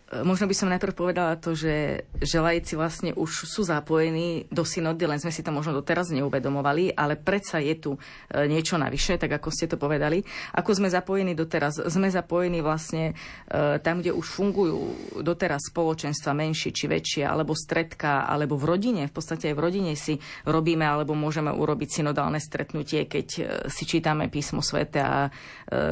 Možno 0.07 0.47
by 0.47 0.55
som 0.55 0.71
najprv 0.71 0.95
povedala 0.95 1.35
to, 1.35 1.59
že, 1.59 2.07
že 2.23 2.39
laici 2.39 2.79
vlastne 2.79 3.11
už 3.11 3.51
sú 3.51 3.67
zapojení 3.67 4.47
do 4.55 4.63
synody, 4.63 5.03
len 5.03 5.19
sme 5.19 5.35
si 5.35 5.43
to 5.43 5.51
možno 5.51 5.75
doteraz 5.75 6.15
neuvedomovali, 6.15 6.95
ale 6.95 7.19
predsa 7.19 7.59
je 7.59 7.75
tu 7.75 7.91
e, 7.99 8.47
niečo 8.47 8.79
navyše, 8.79 9.19
tak 9.19 9.35
ako 9.35 9.51
ste 9.51 9.67
to 9.67 9.75
povedali. 9.75 10.23
Ako 10.55 10.79
sme 10.79 10.87
zapojení 10.87 11.35
doteraz? 11.35 11.83
Sme 11.91 12.07
zapojení 12.07 12.63
vlastne 12.63 13.19
e, 13.51 13.83
tam, 13.83 13.99
kde 13.99 14.15
už 14.15 14.31
fungujú 14.31 14.79
doteraz 15.27 15.75
spoločenstva 15.75 16.39
menšie 16.39 16.71
či 16.71 16.87
väčšie, 16.87 17.27
alebo 17.27 17.59
stredka, 17.59 18.31
alebo 18.31 18.55
v 18.55 18.79
rodine. 18.79 19.11
V 19.11 19.15
podstate 19.19 19.51
aj 19.51 19.59
v 19.59 19.65
rodine 19.67 19.99
si 19.99 20.23
robíme, 20.47 20.87
alebo 20.87 21.19
môžeme 21.19 21.51
urobiť 21.51 21.99
synodálne 21.99 22.39
stretnutie, 22.39 23.11
keď 23.11 23.29
e, 23.35 23.43
si 23.67 23.83
čítame 23.83 24.31
písmo 24.31 24.63
svete 24.63 25.03
a 25.03 25.35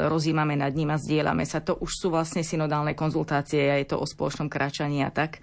rozímame 0.07 0.55
nad 0.55 0.71
ním 0.71 0.95
a 0.95 0.95
zdieľame 0.95 1.43
sa. 1.43 1.59
To 1.59 1.75
už 1.83 1.91
sú 1.99 2.07
vlastne 2.07 2.47
synodálne 2.47 2.95
konzultácie 2.95 3.67
a 3.67 3.75
je 3.75 3.91
to 3.91 4.04
o 4.05 4.11
spoločnom 4.13 4.47
kráčaní 4.47 5.01
a 5.01 5.09
tak. 5.09 5.41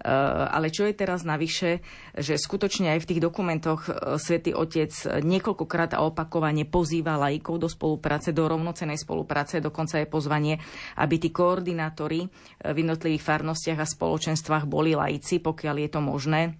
Eh, 0.00 0.08
ale 0.48 0.72
čo 0.72 0.88
je 0.88 0.96
teraz 0.96 1.28
navyše, 1.28 1.84
že 2.16 2.40
skutočne 2.40 2.96
aj 2.96 3.04
v 3.04 3.08
tých 3.12 3.20
dokumentoch 3.20 3.84
eh, 3.84 4.16
svätý 4.16 4.56
Otec 4.56 4.88
niekoľkokrát 5.20 5.92
a 5.92 6.00
opakovane 6.08 6.64
pozýva 6.64 7.20
laikov 7.20 7.60
do 7.60 7.68
spolupráce, 7.68 8.32
do 8.32 8.48
rovnocenej 8.48 8.96
spolupráce, 8.96 9.60
dokonca 9.60 10.00
je 10.00 10.08
pozvanie, 10.08 10.56
aby 10.96 11.20
tí 11.20 11.28
koordinátori 11.28 12.24
eh, 12.24 12.72
v 12.72 12.80
jednotlivých 12.80 13.20
farnostiach 13.20 13.84
a 13.84 13.84
spoločenstvách 13.84 14.64
boli 14.64 14.96
laici, 14.96 15.36
pokiaľ 15.36 15.76
je 15.84 15.90
to 15.92 16.00
možné 16.00 16.56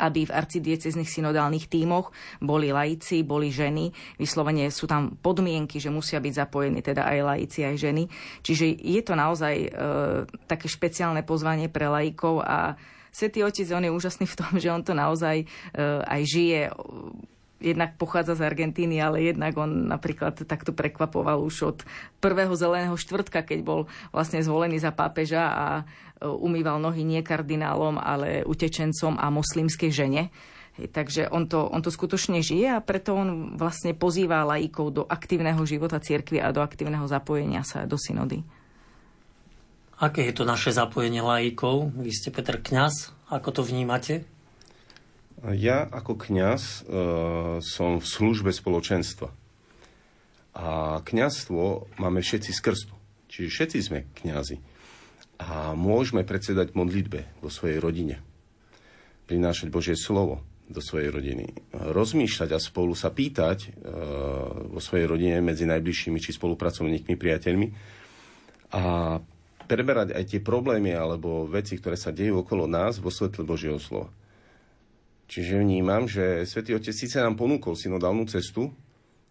aby 0.00 0.24
v 0.24 0.32
arcidieceznych 0.32 1.08
synodálnych 1.08 1.68
tímoch 1.68 2.08
boli 2.40 2.72
laici, 2.72 3.20
boli 3.20 3.52
ženy. 3.52 3.92
Vyslovene 4.16 4.72
sú 4.72 4.88
tam 4.88 5.20
podmienky, 5.20 5.76
že 5.76 5.92
musia 5.92 6.24
byť 6.24 6.32
zapojení 6.32 6.80
teda 6.80 7.04
aj 7.04 7.18
laici, 7.20 7.60
aj 7.68 7.76
ženy. 7.76 8.08
Čiže 8.40 8.64
je 8.80 9.00
to 9.04 9.12
naozaj 9.12 9.54
e, 9.54 9.68
také 10.48 10.66
špeciálne 10.72 11.20
pozvanie 11.20 11.68
pre 11.68 11.84
laikov 11.84 12.40
a 12.40 12.80
Svetý 13.14 13.46
Otec, 13.46 13.70
on 13.70 13.86
je 13.86 13.94
úžasný 13.94 14.26
v 14.26 14.38
tom, 14.40 14.52
že 14.62 14.72
on 14.72 14.82
to 14.82 14.96
naozaj 14.96 15.44
e, 15.44 15.46
aj 16.02 16.20
žije 16.24 16.60
jednak 17.64 17.96
pochádza 17.96 18.36
z 18.36 18.44
Argentíny, 18.44 19.00
ale 19.00 19.24
jednak 19.24 19.56
on 19.56 19.88
napríklad 19.88 20.44
takto 20.44 20.76
prekvapoval 20.76 21.40
už 21.40 21.56
od 21.64 21.78
prvého 22.20 22.52
zeleného 22.52 22.92
štvrtka, 22.92 23.40
keď 23.40 23.64
bol 23.64 23.80
vlastne 24.12 24.44
zvolený 24.44 24.76
za 24.76 24.92
pápeža 24.92 25.48
a 25.48 25.66
e, 25.80 25.82
umýval 26.28 26.76
nohy 26.76 27.00
nie 27.00 27.24
kardinálom, 27.24 27.96
ale 27.96 28.44
utečencom 28.44 29.16
a 29.16 29.32
moslimskej 29.32 29.88
žene. 29.88 30.28
Takže 30.74 31.30
on 31.30 31.46
to, 31.46 31.70
on 31.70 31.80
to 31.80 31.88
skutočne 31.88 32.42
žije 32.42 32.66
a 32.74 32.82
preto 32.82 33.14
on 33.14 33.54
vlastne 33.54 33.94
pozýva 33.94 34.42
laikov 34.42 34.86
do 34.90 35.02
aktívneho 35.06 35.62
života 35.62 36.02
cirkvi 36.02 36.42
a 36.42 36.50
do 36.50 36.60
aktívneho 36.60 37.06
zapojenia 37.06 37.62
sa 37.62 37.86
do 37.86 37.94
synody. 37.94 38.42
Aké 40.02 40.26
je 40.26 40.34
to 40.34 40.42
naše 40.42 40.74
zapojenie 40.74 41.22
laikov? 41.22 41.94
Vy 41.94 42.10
ste 42.10 42.34
Peter 42.34 42.58
Kňaz, 42.58 43.14
ako 43.30 43.48
to 43.54 43.62
vnímate? 43.62 44.26
Ja 45.42 45.84
ako 45.90 46.14
kňaz 46.14 46.62
e, 46.62 46.80
som 47.60 47.98
v 47.98 48.06
službe 48.06 48.54
spoločenstva. 48.54 49.28
A 50.54 51.02
kňazstvo 51.02 51.90
máme 51.98 52.22
všetci 52.22 52.50
z 52.54 52.60
krstu. 52.62 52.94
Čiže 53.26 53.48
všetci 53.50 53.78
sme 53.82 54.06
kňazi. 54.22 54.62
A 55.42 55.74
môžeme 55.74 56.22
predsedať 56.22 56.78
modlitbe 56.78 57.26
vo 57.42 57.50
svojej 57.50 57.82
rodine. 57.82 58.22
Prinášať 59.26 59.74
Božie 59.74 59.98
slovo 59.98 60.46
do 60.70 60.80
svojej 60.80 61.12
rodiny. 61.12 61.50
Rozmýšľať 61.74 62.50
a 62.54 62.62
spolu 62.62 62.94
sa 62.96 63.12
pýtať 63.12 63.58
e, 63.66 63.68
vo 64.70 64.80
svojej 64.80 65.04
rodine 65.04 65.42
medzi 65.44 65.68
najbližšími 65.68 66.22
či 66.22 66.30
spolupracovníkmi, 66.32 67.18
priateľmi. 67.18 67.66
A 68.72 69.18
preberať 69.68 70.16
aj 70.16 70.24
tie 70.24 70.40
problémy 70.40 70.96
alebo 70.96 71.44
veci, 71.44 71.76
ktoré 71.76 72.00
sa 72.00 72.14
dejú 72.14 72.40
okolo 72.44 72.64
nás 72.64 72.96
vo 72.96 73.12
svetle 73.12 73.44
Božieho 73.44 73.76
slova. 73.76 74.08
Čiže 75.24 75.60
vnímam, 75.60 76.04
že 76.04 76.44
Svetý 76.44 76.76
Otec 76.76 76.92
síce 76.92 77.16
nám 77.16 77.34
ponúkol 77.40 77.74
synodálnu 77.74 78.28
cestu, 78.28 78.68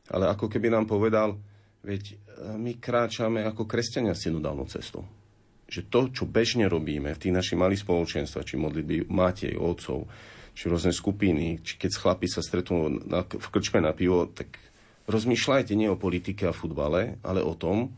ale 0.09 0.27
ako 0.33 0.49
keby 0.49 0.73
nám 0.73 0.89
povedal, 0.89 1.37
veď 1.85 2.03
e, 2.11 2.15
my 2.57 2.81
kráčame 2.81 3.45
ako 3.45 3.69
kresťania 3.69 4.17
synodálnou 4.17 4.65
cestou. 4.67 5.05
Že 5.69 5.81
to, 5.87 5.99
čo 6.11 6.23
bežne 6.25 6.65
robíme 6.65 7.13
v 7.13 7.21
tých 7.21 7.33
našich 7.33 7.57
malých 7.59 7.85
spoločenstvách, 7.85 8.45
či 8.45 8.55
modlitby 8.59 9.07
matej, 9.07 9.53
otcov, 9.55 10.09
či 10.53 10.69
rôzne 10.69 10.93
skupiny, 10.93 11.61
či 11.61 11.77
keď 11.77 11.91
chlapi 11.97 12.27
sa 12.29 12.41
stretnú 12.41 13.05
na, 13.09 13.25
v 13.25 13.47
krčme 13.49 13.81
na 13.81 13.93
pivo, 13.93 14.29
tak 14.29 14.53
rozmýšľajte 15.09 15.73
nie 15.73 15.89
o 15.89 15.99
politike 15.99 16.49
a 16.49 16.53
futbale, 16.53 17.21
ale 17.25 17.41
o 17.41 17.53
tom, 17.57 17.93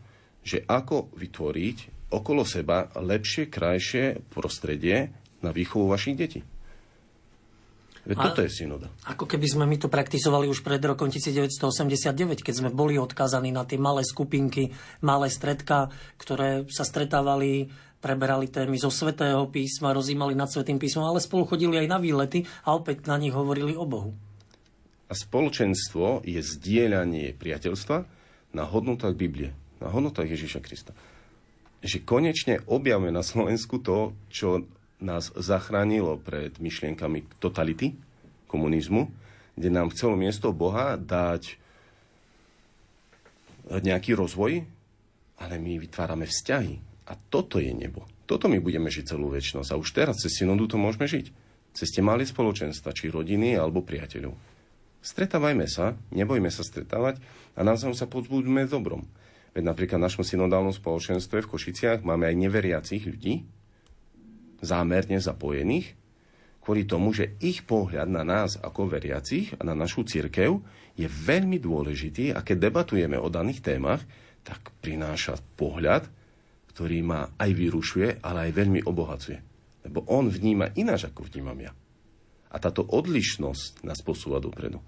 že 0.46 0.62
ako 0.64 1.16
vytvoriť 1.16 2.10
okolo 2.14 2.46
seba 2.46 2.92
lepšie, 2.96 3.50
krajšie 3.50 4.30
prostredie 4.30 5.12
na 5.42 5.50
výchovu 5.52 5.90
vašich 5.90 6.16
detí. 6.16 6.42
Veď 8.06 8.18
toto 8.22 8.46
je 8.46 8.54
synoda. 8.54 8.88
Ako 9.10 9.26
keby 9.26 9.48
sme 9.50 9.66
my 9.66 9.82
to 9.82 9.90
praktizovali 9.90 10.46
už 10.46 10.62
pred 10.62 10.78
rokom 10.86 11.10
1989, 11.10 12.46
keď 12.46 12.54
sme 12.54 12.70
boli 12.70 13.02
odkázaní 13.02 13.50
na 13.50 13.66
tie 13.66 13.82
malé 13.82 14.06
skupinky, 14.06 14.70
malé 15.02 15.34
stredka, 15.34 15.90
ktoré 16.22 16.70
sa 16.70 16.86
stretávali 16.86 17.74
preberali 18.06 18.46
témy 18.54 18.78
zo 18.78 18.94
svetého 18.94 19.50
písma, 19.50 19.90
rozímali 19.90 20.38
nad 20.38 20.46
svetým 20.46 20.78
písmom, 20.78 21.10
ale 21.10 21.18
spolu 21.18 21.50
chodili 21.50 21.82
aj 21.82 21.88
na 21.90 21.98
výlety 21.98 22.46
a 22.62 22.78
opäť 22.78 23.10
na 23.10 23.18
nich 23.18 23.34
hovorili 23.34 23.74
o 23.74 23.82
Bohu. 23.90 24.14
A 25.10 25.14
spoločenstvo 25.18 26.22
je 26.22 26.38
zdieľanie 26.38 27.34
priateľstva 27.34 27.98
na 28.54 28.64
hodnotách 28.70 29.18
Biblie, 29.18 29.58
na 29.82 29.90
hodnotách 29.90 30.30
Ježíša 30.30 30.62
Krista. 30.62 30.94
Že 31.82 32.06
konečne 32.06 32.62
objavme 32.70 33.10
na 33.10 33.26
Slovensku 33.26 33.82
to, 33.82 34.14
čo 34.30 34.70
nás 35.06 35.30
zachránilo 35.38 36.18
pred 36.18 36.58
myšlienkami 36.58 37.38
totality, 37.38 37.94
komunizmu, 38.50 39.14
kde 39.54 39.70
nám 39.70 39.94
chcelo 39.94 40.18
miesto 40.18 40.50
Boha 40.52 40.98
dať 40.98 41.62
nejaký 43.70 44.18
rozvoj, 44.18 44.66
ale 45.42 45.54
my 45.62 45.82
vytvárame 45.82 46.26
vzťahy. 46.26 46.74
A 47.06 47.14
toto 47.16 47.62
je 47.62 47.70
nebo. 47.70 48.06
Toto 48.26 48.50
my 48.50 48.58
budeme 48.58 48.90
žiť 48.90 49.14
celú 49.14 49.30
väčšnosť. 49.30 49.70
A 49.70 49.80
už 49.80 49.94
teraz 49.94 50.18
cez 50.18 50.42
synodu 50.42 50.74
to 50.74 50.78
môžeme 50.82 51.06
žiť. 51.06 51.30
Cez 51.76 51.94
tie 51.94 52.02
malé 52.02 52.26
spoločenstva, 52.26 52.96
či 52.96 53.14
rodiny, 53.14 53.54
alebo 53.54 53.86
priateľov. 53.86 54.34
Stretávajme 55.06 55.70
sa, 55.70 55.94
nebojme 56.10 56.50
sa 56.50 56.66
stretávať 56.66 57.22
a 57.54 57.62
navzájom 57.62 57.94
sa 57.94 58.10
pozbudíme 58.10 58.66
dobrom. 58.66 59.06
Veď 59.54 59.70
napríklad 59.70 60.02
v 60.02 60.08
našom 60.10 60.26
synodálnom 60.26 60.74
spoločenstve 60.74 61.46
v 61.46 61.52
Košiciach 61.54 62.02
máme 62.02 62.26
aj 62.26 62.36
neveriacich 62.42 63.06
ľudí, 63.06 63.46
zámerne 64.66 65.22
zapojených, 65.22 65.94
kvôli 66.66 66.90
tomu, 66.90 67.14
že 67.14 67.38
ich 67.46 67.62
pohľad 67.62 68.10
na 68.10 68.26
nás 68.26 68.58
ako 68.58 68.90
veriacich 68.90 69.54
a 69.56 69.62
na 69.62 69.78
našu 69.78 70.02
církev 70.02 70.58
je 70.98 71.06
veľmi 71.06 71.62
dôležitý 71.62 72.34
a 72.34 72.42
keď 72.42 72.74
debatujeme 72.74 73.22
o 73.22 73.30
daných 73.30 73.62
témach, 73.62 74.02
tak 74.42 74.74
prináša 74.82 75.38
pohľad, 75.54 76.10
ktorý 76.74 77.06
ma 77.06 77.38
aj 77.38 77.52
vyrušuje, 77.54 78.26
ale 78.26 78.50
aj 78.50 78.52
veľmi 78.58 78.82
obohacuje. 78.82 79.40
Lebo 79.86 80.10
on 80.10 80.26
vníma 80.26 80.74
ináč, 80.74 81.06
ako 81.06 81.30
vnímam 81.30 81.58
ja. 81.62 81.72
A 82.50 82.56
táto 82.58 82.82
odlišnosť 82.82 83.86
nás 83.86 84.02
posúva 84.02 84.42
dopredu. 84.42 84.82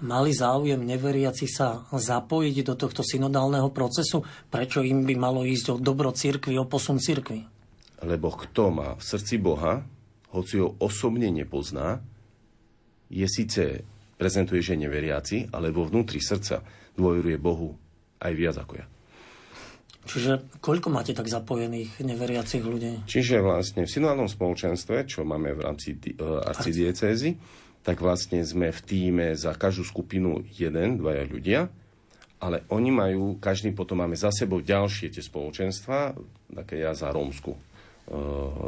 Mali 0.00 0.32
záujem 0.32 0.80
neveriaci 0.80 1.44
sa 1.44 1.84
zapojiť 1.92 2.56
do 2.64 2.74
tohto 2.74 3.04
synodálneho 3.04 3.68
procesu? 3.68 4.24
Prečo 4.48 4.80
im 4.80 5.04
by 5.04 5.14
malo 5.14 5.44
ísť 5.44 5.66
o 5.70 5.74
dobro 5.76 6.08
cirkvi, 6.16 6.56
o 6.56 6.64
posun 6.64 6.96
cirkvi? 6.96 7.59
Lebo 8.00 8.32
kto 8.32 8.72
má 8.72 8.88
v 8.96 9.02
srdci 9.02 9.36
Boha, 9.36 9.84
hoci 10.32 10.62
ho 10.62 10.78
osobne 10.80 11.28
nepozná, 11.28 12.00
je 13.10 13.26
síce 13.26 13.82
prezentuje, 14.14 14.62
že 14.62 14.78
neveriaci, 14.78 15.50
ale 15.50 15.74
vo 15.74 15.88
vnútri 15.88 16.20
srdca 16.20 16.62
dôveruje 16.94 17.36
Bohu 17.40 17.74
aj 18.20 18.32
viac 18.36 18.56
ako 18.60 18.74
ja. 18.78 18.86
Čiže 20.00 20.60
koľko 20.64 20.88
máte 20.88 21.12
tak 21.12 21.28
zapojených 21.28 22.00
neveriacich 22.00 22.64
ľudí? 22.64 23.04
Čiže 23.04 23.44
vlastne 23.44 23.84
v 23.84 23.92
synodálnom 23.92 24.32
spoločenstve, 24.32 25.04
čo 25.04 25.28
máme 25.28 25.52
v 25.52 25.60
rámci 25.60 25.96
uh, 25.96 26.40
arcidiecézy, 26.40 27.36
tak 27.84 28.00
vlastne 28.00 28.40
sme 28.44 28.72
v 28.72 28.80
týme 28.84 29.26
za 29.36 29.56
každú 29.56 29.84
skupinu 29.84 30.44
jeden, 30.56 31.00
dvaja 31.00 31.24
ľudia, 31.28 31.60
ale 32.40 32.64
oni 32.72 32.90
majú, 32.92 33.36
každý 33.36 33.76
potom 33.76 34.00
máme 34.00 34.16
za 34.16 34.32
sebou 34.32 34.64
ďalšie 34.64 35.12
tie 35.12 35.20
spoločenstva, 35.20 36.16
také 36.64 36.80
ja 36.80 36.96
za 36.96 37.12
Rómsku, 37.12 37.52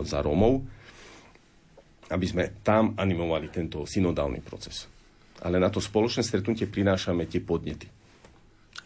za 0.07 0.18
Rómov, 0.22 0.62
aby 2.12 2.26
sme 2.28 2.62
tam 2.62 2.94
animovali 2.94 3.50
tento 3.50 3.83
synodálny 3.88 4.44
proces. 4.44 4.87
Ale 5.42 5.59
na 5.59 5.72
to 5.72 5.83
spoločné 5.83 6.22
stretnutie 6.22 6.70
prinášame 6.70 7.26
tie 7.26 7.42
podnety. 7.42 7.90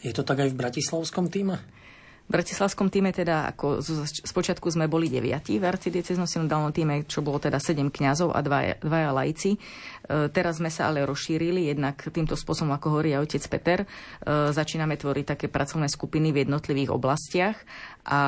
Je 0.01 0.13
to 0.15 0.25
tak 0.25 0.41
aj 0.41 0.53
v 0.53 0.57
bratislavskom 0.57 1.29
týme? 1.29 1.61
V 2.27 2.35
bratislavskom 2.35 2.91
týme 2.91 3.15
teda, 3.15 3.55
ako 3.55 3.79
z, 3.79 4.19
počiatku 4.35 4.67
sme 4.67 4.91
boli 4.91 5.07
deviati 5.07 5.63
v 5.63 5.69
arcidieceznom 5.71 6.27
synodálnom 6.27 6.75
týme, 6.75 7.07
čo 7.07 7.23
bolo 7.23 7.39
teda 7.39 7.63
sedem 7.63 7.87
kňazov 7.87 8.35
a 8.35 8.43
dvaja, 8.43 8.83
dvaja 8.83 9.11
lajci. 9.15 9.55
E, 10.07 10.31
teraz 10.31 10.63
sme 10.63 10.71
sa 10.71 10.89
ale 10.89 11.03
rozšírili, 11.03 11.67
jednak 11.67 11.99
týmto 12.15 12.39
spôsobom, 12.39 12.73
ako 12.79 12.87
hovorí 12.95 13.13
aj 13.19 13.27
otec 13.27 13.45
Peter, 13.51 13.79
e, 13.83 13.87
začíname 14.55 14.95
tvoriť 14.95 15.25
také 15.37 15.47
pracovné 15.51 15.91
skupiny 15.91 16.31
v 16.31 16.47
jednotlivých 16.47 16.95
oblastiach 16.95 17.59
a 18.07 18.21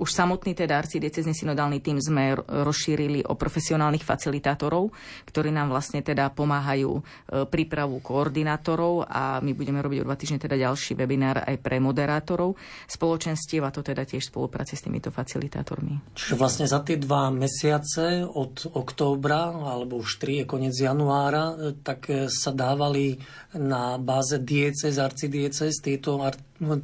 už 0.00 0.08
samotný 0.08 0.56
teda 0.56 0.80
arcidiecezný 0.80 1.36
synodálny 1.36 1.84
tým 1.84 2.00
sme 2.00 2.32
rozšírili 2.40 3.20
o 3.28 3.36
profesionálnych 3.36 4.00
facilitátorov, 4.00 4.96
ktorí 5.28 5.52
nám 5.52 5.76
vlastne 5.76 6.00
teda 6.00 6.32
pomáhajú 6.32 6.92
e, 6.96 7.02
prípravu 7.44 8.00
koordinátorov 8.00 9.04
a 9.04 9.44
my 9.44 9.52
budeme 9.52 9.84
robiť 9.84 9.98
o 10.00 10.06
dva 10.08 10.16
týždne 10.16 10.40
teda 10.40 10.56
ďalší 10.56 10.96
webinár 10.96 11.44
aj 11.44 11.56
pre 11.60 11.76
moderátorov 11.76 12.56
spoločenstiev 12.88 13.60
a 13.60 13.70
to 13.70 13.84
teda 13.84 14.08
tiež 14.08 14.32
spolupráci 14.32 14.72
s 14.72 14.88
týmito 14.88 15.12
facilitátormi. 15.12 16.16
Čiže 16.16 16.34
vlastne 16.40 16.64
za 16.64 16.80
tie 16.80 16.96
dva 16.96 17.28
mesiace 17.28 18.24
od 18.24 18.72
októbra 18.72 19.52
alebo 19.52 20.00
už 20.00 20.16
tri 20.16 20.40
je 20.40 20.45
koniec 20.46 20.72
januára, 20.78 21.52
e, 21.52 21.54
tak 21.82 22.08
e, 22.08 22.30
sa 22.32 22.54
dávali 22.54 23.18
na 23.58 23.98
báze 23.98 24.38
diecez, 24.40 24.96
arcidiecez 24.96 25.82
tieto, 25.82 26.16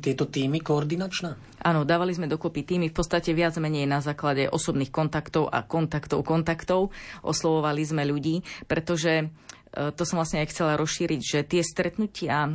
tieto 0.03 0.25
týmy 0.27 0.61
koordinačné? 0.61 1.53
Áno, 1.63 1.87
dávali 1.87 2.11
sme 2.11 2.27
dokopy 2.27 2.67
týmy 2.67 2.91
v 2.91 2.97
podstate 2.99 3.31
viac 3.31 3.55
menej 3.63 3.87
na 3.87 4.03
základe 4.03 4.51
osobných 4.51 4.91
kontaktov 4.91 5.47
a 5.47 5.63
kontaktov 5.63 6.27
kontaktov. 6.27 6.91
Oslovovali 7.23 7.87
sme 7.87 8.03
ľudí, 8.03 8.43
pretože 8.67 9.13
e, 9.23 9.27
to 9.95 10.03
som 10.03 10.19
vlastne 10.19 10.43
aj 10.43 10.51
chcela 10.51 10.75
rozšíriť, 10.75 11.21
že 11.23 11.47
tie 11.47 11.63
stretnutia 11.63 12.51
e, 12.51 12.53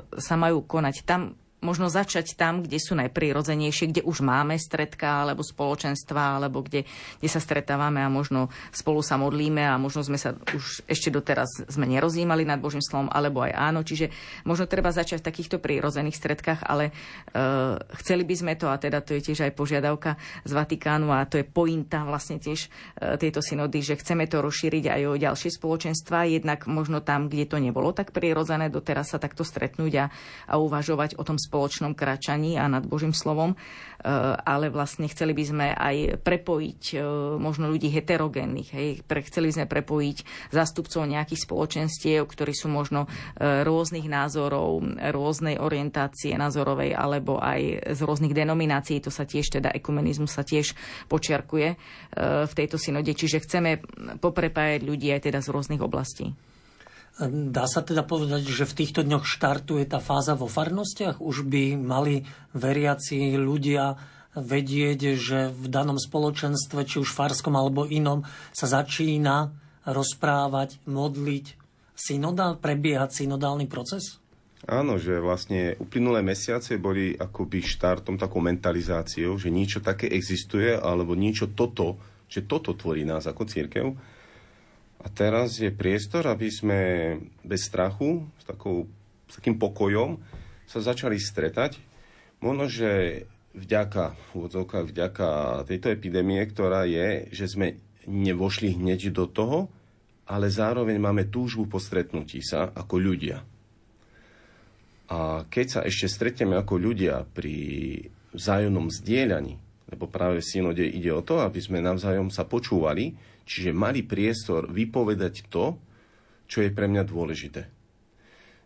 sa 0.00 0.34
majú 0.40 0.64
konať 0.64 1.04
tam, 1.04 1.36
možno 1.64 1.88
začať 1.88 2.36
tam, 2.36 2.60
kde 2.60 2.76
sú 2.76 2.92
najprirodzenejšie, 3.00 3.90
kde 3.90 4.02
už 4.04 4.20
máme 4.20 4.60
stredka 4.60 5.24
alebo 5.24 5.40
spoločenstva, 5.40 6.36
alebo 6.36 6.60
kde, 6.60 6.84
kde 7.18 7.28
sa 7.32 7.40
stretávame 7.40 8.04
a 8.04 8.12
možno 8.12 8.52
spolu 8.68 9.00
sa 9.00 9.16
modlíme 9.16 9.64
a 9.64 9.80
možno 9.80 10.04
sme 10.04 10.20
sa 10.20 10.36
už 10.36 10.84
ešte 10.84 11.08
doteraz 11.08 11.64
sme 11.72 11.88
nerozímali 11.88 12.44
nad 12.44 12.60
Božím 12.60 12.84
slovom, 12.84 13.08
alebo 13.08 13.40
aj 13.40 13.56
áno. 13.56 13.80
Čiže 13.80 14.12
možno 14.44 14.68
treba 14.68 14.92
začať 14.92 15.24
v 15.24 15.28
takýchto 15.32 15.56
prírodzených 15.58 16.20
stredkách, 16.20 16.60
ale 16.68 16.92
uh, 16.92 17.80
chceli 18.04 18.28
by 18.28 18.34
sme 18.36 18.52
to, 18.60 18.68
a 18.68 18.76
teda 18.76 19.00
to 19.00 19.16
je 19.16 19.32
tiež 19.32 19.48
aj 19.48 19.56
požiadavka 19.56 20.20
z 20.44 20.52
Vatikánu 20.52 21.08
a 21.08 21.24
to 21.24 21.40
je 21.40 21.48
pointa 21.48 22.04
vlastne 22.04 22.36
tiež 22.36 22.68
uh, 22.68 23.16
tejto 23.16 23.40
synody, 23.40 23.80
že 23.80 23.96
chceme 23.96 24.28
to 24.28 24.44
rozšíriť 24.44 24.84
aj 24.92 25.00
o 25.08 25.14
ďalšie 25.16 25.50
spoločenstva, 25.56 26.28
jednak 26.28 26.68
možno 26.68 27.00
tam, 27.00 27.32
kde 27.32 27.48
to 27.48 27.56
nebolo 27.56 27.96
tak 27.96 28.12
prirodzené, 28.12 28.68
doteraz 28.68 29.16
sa 29.16 29.18
takto 29.22 29.48
stretnúť 29.48 29.92
a, 29.96 30.06
a 30.44 30.54
uvažovať 30.60 31.16
o 31.16 31.24
tom 31.24 31.40
spoločenstve 31.40 31.53
spoločnom 31.54 31.94
kračaní 31.94 32.58
a 32.58 32.66
nad 32.66 32.82
Božím 32.82 33.14
slovom, 33.14 33.54
e, 33.54 33.56
ale 34.42 34.74
vlastne 34.74 35.06
chceli 35.06 35.30
by 35.38 35.44
sme 35.46 35.66
aj 35.70 36.18
prepojiť 36.26 36.82
e, 36.90 36.96
možno 37.38 37.70
ľudí 37.70 37.94
heterogénnych. 37.94 38.74
Hej. 38.74 39.06
Chceli 39.30 39.54
by 39.54 39.62
sme 39.62 39.66
prepojiť 39.70 40.50
zástupcov 40.50 41.06
nejakých 41.06 41.46
spoločenstiev, 41.46 42.26
ktorí 42.26 42.50
sú 42.50 42.66
možno 42.66 43.06
e, 43.06 43.62
rôznych 43.62 44.10
názorov, 44.10 44.82
rôznej 45.14 45.62
orientácie 45.62 46.34
názorovej 46.34 46.98
alebo 46.98 47.38
aj 47.38 47.94
z 47.94 48.00
rôznych 48.02 48.34
denominácií. 48.34 48.98
To 49.06 49.14
sa 49.14 49.22
tiež, 49.22 49.62
teda 49.62 49.70
ekumenizmus 49.70 50.34
sa 50.34 50.42
tiež 50.42 50.74
počiarkuje 51.06 51.68
v 52.50 52.52
tejto 52.56 52.80
synode. 52.80 53.14
Čiže 53.14 53.44
chceme 53.46 53.78
poprepájať 54.18 54.80
ľudí 54.82 55.14
aj 55.14 55.30
teda 55.30 55.38
z 55.38 55.48
rôznych 55.54 55.82
oblastí. 55.84 56.34
Dá 57.30 57.70
sa 57.70 57.78
teda 57.86 58.02
povedať, 58.02 58.42
že 58.50 58.66
v 58.66 58.76
týchto 58.82 59.06
dňoch 59.06 59.22
štartuje 59.22 59.86
tá 59.86 60.02
fáza 60.02 60.34
vo 60.34 60.50
farnostiach? 60.50 61.22
Už 61.22 61.46
by 61.46 61.78
mali 61.78 62.26
veriaci 62.58 63.38
ľudia 63.38 63.94
vedieť, 64.34 65.14
že 65.14 65.38
v 65.54 65.66
danom 65.70 65.94
spoločenstve, 65.94 66.82
či 66.82 66.98
už 66.98 67.14
farskom 67.14 67.54
alebo 67.54 67.86
inom, 67.86 68.26
sa 68.50 68.66
začína 68.66 69.54
rozprávať, 69.86 70.82
modliť, 70.90 71.54
synodál, 71.94 72.58
prebiehať 72.58 73.22
synodálny 73.22 73.70
proces? 73.70 74.18
Áno, 74.66 74.98
že 74.98 75.20
vlastne 75.22 75.76
uplynulé 75.78 76.24
mesiace 76.24 76.80
boli 76.82 77.14
akoby 77.14 77.62
štartom 77.62 78.18
takou 78.18 78.42
mentalizáciou, 78.42 79.38
že 79.38 79.54
niečo 79.54 79.84
také 79.84 80.10
existuje, 80.10 80.72
alebo 80.74 81.14
niečo 81.14 81.52
toto, 81.52 82.00
že 82.26 82.42
toto 82.42 82.74
tvorí 82.74 83.06
nás 83.06 83.28
ako 83.28 83.44
církev. 83.46 83.92
A 85.04 85.06
teraz 85.12 85.60
je 85.60 85.68
priestor, 85.68 86.24
aby 86.24 86.48
sme 86.48 86.80
bez 87.44 87.68
strachu, 87.68 88.24
s, 88.40 88.44
takou, 88.48 88.88
s 89.28 89.36
takým 89.36 89.60
pokojom 89.60 90.16
sa 90.64 90.80
začali 90.80 91.20
stretať. 91.20 91.76
Možno, 92.40 92.72
že 92.72 93.24
vďaka, 93.52 94.16
vďaka 94.88 95.28
tejto 95.68 95.92
epidémie, 95.92 96.40
ktorá 96.48 96.88
je, 96.88 97.28
že 97.36 97.52
sme 97.52 97.76
nevošli 98.08 98.80
hneď 98.80 99.12
do 99.12 99.28
toho, 99.28 99.68
ale 100.24 100.48
zároveň 100.48 100.96
máme 100.96 101.28
túžbu 101.28 101.68
po 101.68 101.76
stretnutí 101.76 102.40
sa 102.40 102.72
ako 102.72 102.96
ľudia. 102.96 103.44
A 105.12 105.44
keď 105.52 105.66
sa 105.68 105.80
ešte 105.84 106.08
stretneme 106.08 106.56
ako 106.56 106.80
ľudia 106.80 107.28
pri 107.28 107.56
vzájomnom 108.32 108.88
zdieľaní, 108.88 109.60
lebo 109.94 110.10
práve 110.10 110.42
v 110.42 110.50
synode 110.50 110.82
ide 110.82 111.14
o 111.14 111.22
to, 111.22 111.38
aby 111.40 111.62
sme 111.62 111.78
navzájom 111.78 112.34
sa 112.34 112.42
počúvali, 112.42 113.14
Čiže 113.44 113.76
mali 113.76 114.00
priestor 114.00 114.72
vypovedať 114.72 115.52
to, 115.52 115.76
čo 116.48 116.64
je 116.64 116.72
pre 116.72 116.88
mňa 116.88 117.04
dôležité. 117.04 117.62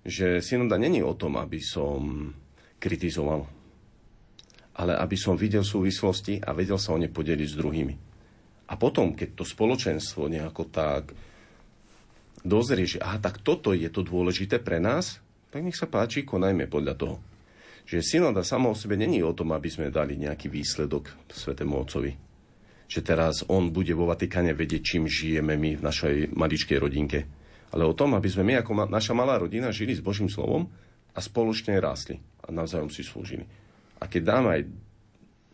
Že 0.06 0.38
synoda 0.38 0.78
není 0.78 1.02
o 1.02 1.18
tom, 1.18 1.34
aby 1.36 1.58
som 1.58 2.30
kritizoval, 2.78 3.42
ale 4.78 4.92
aby 4.94 5.16
som 5.18 5.34
videl 5.34 5.66
súvislosti 5.66 6.38
a 6.38 6.54
vedel 6.54 6.78
sa 6.78 6.94
o 6.94 6.98
ne 6.98 7.10
podeliť 7.10 7.48
s 7.50 7.58
druhými. 7.58 7.94
A 8.70 8.78
potom, 8.78 9.18
keď 9.18 9.42
to 9.42 9.44
spoločenstvo 9.44 10.30
nejako 10.30 10.70
tak 10.70 11.10
dozrie, 12.46 12.86
že 12.86 13.02
aha, 13.02 13.18
tak 13.18 13.42
toto 13.42 13.74
je 13.74 13.90
to 13.90 14.06
dôležité 14.06 14.62
pre 14.62 14.78
nás, 14.78 15.18
tak 15.50 15.66
nech 15.66 15.74
sa 15.74 15.90
páči, 15.90 16.22
konajme 16.22 16.70
podľa 16.70 16.94
toho. 16.94 17.16
Že 17.88 18.04
synoda 18.04 18.44
sama 18.44 18.68
o 18.68 18.76
sebe 18.76 19.00
není 19.00 19.24
o 19.24 19.32
tom, 19.32 19.56
aby 19.56 19.72
sme 19.72 19.88
dali 19.88 20.20
nejaký 20.20 20.52
výsledok 20.52 21.08
Svetému 21.32 21.72
Otcovi 21.80 22.28
že 22.88 23.04
teraz 23.04 23.44
on 23.52 23.68
bude 23.68 23.92
vo 23.92 24.08
Vatikáne 24.08 24.56
vedieť, 24.56 24.96
čím 24.96 25.04
žijeme 25.04 25.60
my 25.60 25.76
v 25.76 25.84
našej 25.84 26.16
maličkej 26.32 26.80
rodinke. 26.80 27.28
Ale 27.68 27.84
o 27.84 27.92
tom, 27.92 28.16
aby 28.16 28.32
sme 28.32 28.48
my 28.48 28.64
ako 28.64 28.72
ma- 28.72 28.88
naša 28.88 29.12
malá 29.12 29.36
rodina 29.36 29.68
žili 29.68 29.92
s 29.92 30.00
Božím 30.00 30.32
slovom 30.32 30.72
a 31.12 31.20
spoločne 31.20 31.76
rástli 31.76 32.16
a 32.40 32.48
navzájom 32.48 32.88
si 32.88 33.04
slúžili. 33.04 33.44
A 34.00 34.08
keď 34.08 34.22
dáme 34.24 34.48
aj 34.56 34.62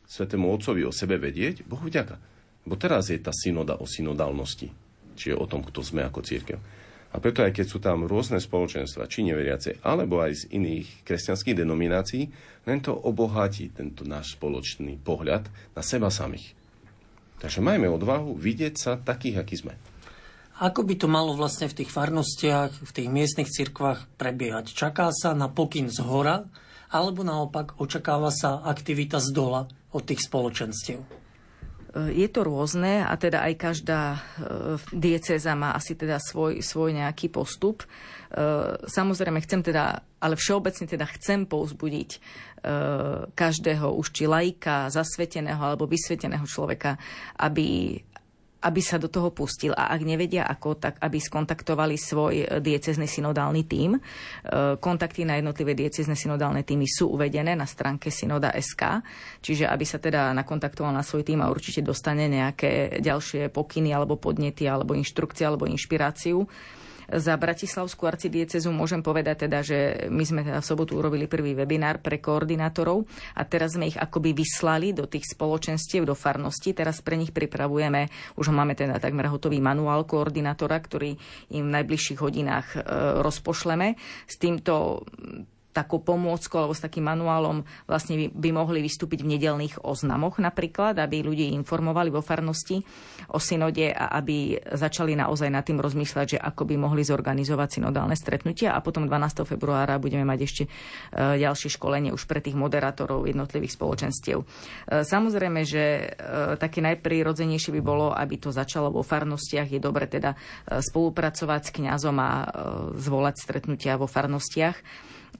Svetému 0.06 0.46
Otcovi 0.46 0.86
o 0.86 0.94
sebe 0.94 1.18
vedieť, 1.18 1.66
Bohu 1.66 1.90
vďaka. 1.90 2.14
Bo 2.62 2.78
teraz 2.78 3.10
je 3.10 3.18
tá 3.18 3.34
synoda 3.34 3.82
o 3.82 3.84
synodálnosti. 3.84 4.70
Čiže 5.18 5.34
o 5.34 5.50
tom, 5.50 5.66
kto 5.66 5.82
sme 5.82 6.06
ako 6.06 6.22
církev. 6.22 6.58
A 7.14 7.22
preto 7.22 7.46
aj 7.46 7.54
keď 7.54 7.66
sú 7.70 7.78
tam 7.78 8.10
rôzne 8.10 8.42
spoločenstva, 8.42 9.06
či 9.06 9.22
neveriace, 9.22 9.78
alebo 9.86 10.18
aj 10.18 10.34
z 10.34 10.42
iných 10.58 11.06
kresťanských 11.06 11.62
denominácií, 11.62 12.26
len 12.66 12.78
to 12.82 12.90
obohatí 12.90 13.70
tento 13.70 14.02
náš 14.02 14.34
spoločný 14.34 14.98
pohľad 14.98 15.46
na 15.78 15.82
seba 15.86 16.10
samých. 16.10 16.58
Takže 17.38 17.62
majme 17.62 17.86
odvahu 17.86 18.34
vidieť 18.34 18.74
sa 18.74 18.92
takých, 18.98 19.46
akí 19.46 19.54
sme. 19.54 19.78
Ako 20.58 20.86
by 20.86 20.94
to 20.98 21.06
malo 21.10 21.34
vlastne 21.38 21.70
v 21.70 21.82
tých 21.82 21.90
farnostiach, 21.90 22.82
v 22.82 22.90
tých 22.90 23.08
miestnych 23.10 23.50
cirkvách 23.50 24.06
prebiehať? 24.18 24.74
Čaká 24.74 25.10
sa 25.14 25.34
na 25.38 25.46
pokyn 25.46 25.90
z 25.90 26.02
hora, 26.02 26.46
alebo 26.90 27.26
naopak 27.26 27.78
očakáva 27.78 28.30
sa 28.34 28.62
aktivita 28.62 29.18
z 29.18 29.34
dola 29.34 29.66
od 29.94 30.02
tých 30.02 30.22
spoločenstiev? 30.22 31.23
Je 31.94 32.26
to 32.26 32.42
rôzne 32.42 33.06
a 33.06 33.14
teda 33.14 33.46
aj 33.46 33.54
každá 33.54 34.02
e, 34.10 34.18
diecéza 34.90 35.54
má 35.54 35.78
asi 35.78 35.94
teda 35.94 36.18
svoj, 36.18 36.58
svoj 36.58 36.90
nejaký 36.90 37.30
postup. 37.30 37.86
E, 37.86 37.88
samozrejme 38.82 39.38
chcem 39.46 39.62
teda, 39.62 40.02
ale 40.18 40.34
všeobecne 40.34 40.90
teda 40.90 41.06
chcem 41.14 41.46
pouzbudiť 41.46 42.10
e, 42.10 42.18
každého 43.30 43.94
už 43.94 44.10
či 44.10 44.26
laika, 44.26 44.90
zasveteného 44.90 45.62
alebo 45.62 45.86
vysveteného 45.86 46.42
človeka, 46.42 46.98
aby, 47.38 47.94
aby 48.64 48.80
sa 48.80 48.96
do 48.96 49.12
toho 49.12 49.28
pustil. 49.30 49.76
A 49.76 49.92
ak 49.92 50.00
nevedia 50.00 50.48
ako, 50.48 50.80
tak 50.80 50.96
aby 51.04 51.20
skontaktovali 51.20 52.00
svoj 52.00 52.64
diecezný 52.64 53.04
synodálny 53.04 53.68
tím. 53.68 54.00
Eh, 54.00 54.80
kontakty 54.80 55.28
na 55.28 55.36
jednotlivé 55.36 55.76
diecezné 55.76 56.16
synodálne 56.16 56.64
týmy 56.64 56.88
sú 56.88 57.12
uvedené 57.12 57.52
na 57.52 57.68
stránke 57.68 58.08
synoda.sk, 58.08 59.04
čiže 59.44 59.68
aby 59.68 59.84
sa 59.84 60.00
teda 60.00 60.32
nakontaktoval 60.32 60.96
na 60.96 61.04
svoj 61.04 61.28
tým 61.28 61.44
a 61.44 61.52
určite 61.52 61.84
dostane 61.84 62.24
nejaké 62.26 63.04
ďalšie 63.04 63.52
pokyny 63.52 63.92
alebo 63.92 64.16
podnety 64.16 64.64
alebo 64.64 64.96
inštrukcie 64.96 65.44
alebo 65.44 65.68
inšpiráciu 65.68 66.48
za 67.08 67.34
Bratislavskú 67.36 68.08
arcidiecezu 68.08 68.72
môžem 68.72 69.04
povedať 69.04 69.48
teda, 69.48 69.60
že 69.60 69.78
my 70.08 70.24
sme 70.24 70.40
teda 70.42 70.60
v 70.60 70.68
sobotu 70.68 70.96
urobili 70.96 71.28
prvý 71.28 71.52
webinár 71.52 72.00
pre 72.00 72.18
koordinátorov 72.18 73.04
a 73.36 73.42
teraz 73.44 73.76
sme 73.76 73.88
ich 73.88 73.98
akoby 73.98 74.32
vyslali 74.32 74.96
do 74.96 75.04
tých 75.08 75.28
spoločenstiev, 75.36 76.08
do 76.08 76.16
farnosti. 76.16 76.72
Teraz 76.72 77.04
pre 77.04 77.20
nich 77.20 77.30
pripravujeme, 77.30 78.08
už 78.40 78.50
máme 78.50 78.72
teda 78.74 78.98
takmer 78.98 79.28
hotový 79.28 79.60
manuál 79.60 80.08
koordinátora, 80.08 80.76
ktorý 80.80 81.16
im 81.52 81.64
v 81.68 81.74
najbližších 81.80 82.18
hodinách 82.20 82.66
e, 82.74 82.78
rozpošleme. 83.20 83.96
S 84.28 84.34
týmto 84.40 85.04
takou 85.74 85.98
pomôckou 85.98 86.62
alebo 86.62 86.78
s 86.78 86.84
takým 86.86 87.10
manuálom 87.10 87.66
vlastne 87.90 88.14
by, 88.14 88.26
by 88.30 88.50
mohli 88.54 88.78
vystúpiť 88.78 89.26
v 89.26 89.34
nedelných 89.34 89.82
oznamoch 89.82 90.38
napríklad, 90.38 90.94
aby 91.02 91.26
ľudí 91.26 91.50
informovali 91.50 92.14
vo 92.14 92.22
farnosti 92.22 92.78
o 93.34 93.42
synode 93.42 93.90
a 93.90 94.14
aby 94.14 94.54
začali 94.78 95.18
naozaj 95.18 95.50
nad 95.50 95.66
tým 95.66 95.82
rozmýšľať, 95.82 96.26
že 96.36 96.38
ako 96.38 96.70
by 96.70 96.74
mohli 96.78 97.02
zorganizovať 97.02 97.82
synodálne 97.82 98.14
stretnutia 98.14 98.72
a 98.72 98.78
potom 98.78 99.10
12. 99.10 99.42
februára 99.42 99.98
budeme 99.98 100.22
mať 100.22 100.40
ešte 100.46 100.62
e, 100.64 100.70
ďalšie 101.42 101.74
školenie 101.74 102.14
už 102.14 102.30
pre 102.30 102.38
tých 102.38 102.54
moderátorov 102.54 103.26
jednotlivých 103.26 103.74
spoločenstiev. 103.74 104.38
E, 104.40 104.46
samozrejme, 105.02 105.66
že 105.66 105.82
e, 105.82 106.04
také 106.60 106.78
najprirodzenejšie 106.84 107.74
by 107.74 107.82
bolo, 107.82 108.14
aby 108.14 108.38
to 108.38 108.54
začalo 108.54 108.94
vo 108.94 109.02
farnostiach. 109.02 109.66
Je 109.72 109.82
dobre 109.82 110.06
teda 110.06 110.36
spolupracovať 110.68 111.60
s 111.66 111.74
kňazom 111.74 112.16
a 112.20 112.30
zvolať 112.94 113.36
stretnutia 113.40 113.98
vo 113.98 114.06
farnostiach. 114.06 114.76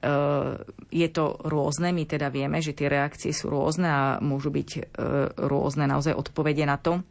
Eh, 0.01 0.53
je 0.91 1.07
to 1.07 1.39
rôzne, 1.47 1.95
my 1.95 2.03
teda 2.03 2.27
vieme, 2.27 2.59
že 2.59 2.75
tie 2.75 2.91
reakcie 2.91 3.31
sú 3.31 3.47
rôzne 3.47 3.87
a 3.87 4.03
môžu 4.19 4.51
byť 4.51 4.69
eh, 4.75 4.81
rôzne 5.39 5.87
naozaj 5.87 6.15
odpovede 6.15 6.67
na 6.67 6.75
to 6.75 7.03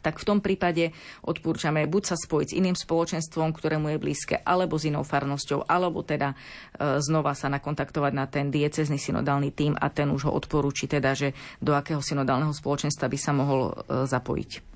tak 0.00 0.16
v 0.16 0.24
tom 0.24 0.38
prípade 0.40 0.96
odporúčame 1.26 1.84
buď 1.84 2.14
sa 2.14 2.16
spojiť 2.16 2.48
s 2.48 2.56
iným 2.56 2.78
spoločenstvom, 2.78 3.52
ktorému 3.52 3.92
je 3.92 3.98
blízke, 4.00 4.38
alebo 4.40 4.80
s 4.80 4.88
inou 4.88 5.04
farnosťou, 5.04 5.68
alebo 5.68 6.00
teda 6.00 6.32
e, 6.32 6.36
znova 7.04 7.36
sa 7.36 7.52
nakontaktovať 7.52 8.12
na 8.14 8.24
ten 8.24 8.48
diecezný 8.48 8.96
synodálny 8.96 9.52
tím 9.52 9.76
a 9.76 9.92
ten 9.92 10.08
už 10.08 10.30
ho 10.30 10.32
odporúči 10.32 10.88
teda, 10.88 11.12
že 11.12 11.36
do 11.60 11.76
akého 11.76 12.00
synodálneho 12.00 12.54
spoločenstva 12.54 13.12
by 13.12 13.18
sa 13.20 13.34
mohol 13.36 13.76
zapojiť. 14.08 14.69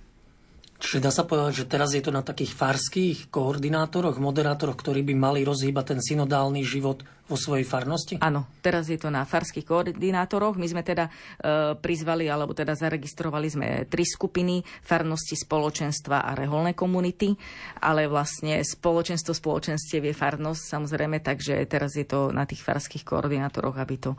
Čiže 0.75 1.01
dá 1.01 1.11
sa 1.15 1.23
povedať, 1.23 1.65
že 1.65 1.71
teraz 1.71 1.95
je 1.95 2.03
to 2.03 2.11
na 2.11 2.21
takých 2.21 2.53
farských 2.53 3.31
koordinátoroch, 3.31 4.19
moderátoroch, 4.19 4.75
ktorí 4.77 5.07
by 5.07 5.15
mali 5.15 5.41
rozhýbať 5.47 5.95
ten 5.95 6.01
synodálny 6.03 6.67
život 6.67 7.07
vo 7.25 7.41
svojej 7.41 7.65
farnosti? 7.65 8.21
Áno, 8.21 8.45
teraz 8.61 8.91
je 8.91 9.01
to 9.01 9.09
na 9.09 9.25
farských 9.25 9.65
koordinátoroch. 9.65 10.61
My 10.61 10.67
sme 10.69 10.83
teda 10.85 11.09
e, 11.09 11.73
prizvali, 11.79 12.29
alebo 12.29 12.53
teda 12.53 12.77
zaregistrovali 12.77 13.49
sme 13.49 13.67
tri 13.89 14.05
skupiny, 14.05 14.61
farnosti, 14.85 15.39
spoločenstva 15.39 16.27
a 16.27 16.37
reholné 16.37 16.77
komunity, 16.77 17.33
ale 17.81 18.05
vlastne 18.11 18.61
spoločenstvo 18.61 19.33
spoločenstiev 19.33 20.05
je 20.05 20.15
farnosť 20.15 20.63
samozrejme, 20.69 21.25
takže 21.25 21.65
teraz 21.65 21.97
je 21.97 22.05
to 22.05 22.29
na 22.29 22.45
tých 22.45 22.61
farských 22.61 23.09
koordinátoroch, 23.09 23.79
aby 23.79 23.97
to 23.97 24.13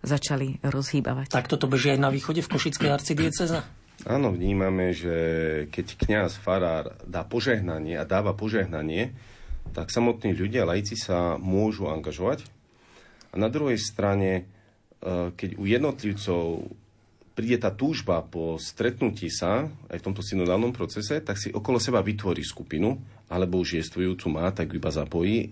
začali 0.00 0.62
rozhýbavať. 0.64 1.34
Tak 1.34 1.50
toto 1.50 1.68
beží 1.68 1.92
aj 1.92 2.00
na 2.00 2.14
východe 2.14 2.40
v 2.40 2.48
Košickej 2.56 2.90
arcidieceze? 2.94 3.85
Áno, 4.06 4.30
vnímame, 4.30 4.94
že 4.94 5.16
keď 5.74 5.86
kňaz, 5.98 6.38
farár 6.38 6.94
dá 7.10 7.26
požehnanie 7.26 7.98
a 7.98 8.06
dáva 8.06 8.38
požehnanie, 8.38 9.10
tak 9.74 9.90
samotní 9.90 10.30
ľudia, 10.30 10.62
lajci 10.62 10.94
sa 10.94 11.34
môžu 11.42 11.90
angažovať. 11.90 12.46
A 13.34 13.42
na 13.42 13.50
druhej 13.50 13.82
strane, 13.82 14.30
e, 15.02 15.34
keď 15.34 15.58
u 15.58 15.66
jednotlivcov 15.66 16.70
príde 17.34 17.58
tá 17.58 17.74
túžba 17.74 18.22
po 18.22 18.62
stretnutí 18.62 19.26
sa 19.26 19.66
aj 19.90 19.98
v 19.98 20.06
tomto 20.06 20.22
synodálnom 20.22 20.70
procese, 20.70 21.18
tak 21.18 21.34
si 21.34 21.50
okolo 21.50 21.82
seba 21.82 21.98
vytvorí 21.98 22.46
skupinu, 22.46 22.94
alebo 23.26 23.58
už 23.58 23.82
jestvujúcu 23.82 24.30
má, 24.30 24.54
tak 24.54 24.70
iba 24.70 24.88
zapojí. 24.94 25.50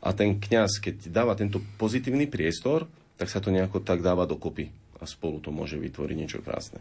A 0.00 0.16
ten 0.16 0.40
kňaz, 0.40 0.80
keď 0.80 1.12
dáva 1.12 1.36
tento 1.36 1.60
pozitívny 1.76 2.24
priestor, 2.24 2.88
tak 3.20 3.28
sa 3.28 3.38
to 3.38 3.52
nejako 3.52 3.84
tak 3.84 4.00
dáva 4.00 4.24
dokopy. 4.24 4.72
A 4.96 5.04
spolu 5.04 5.44
to 5.44 5.52
môže 5.52 5.76
vytvoriť 5.76 6.16
niečo 6.16 6.40
krásne. 6.40 6.80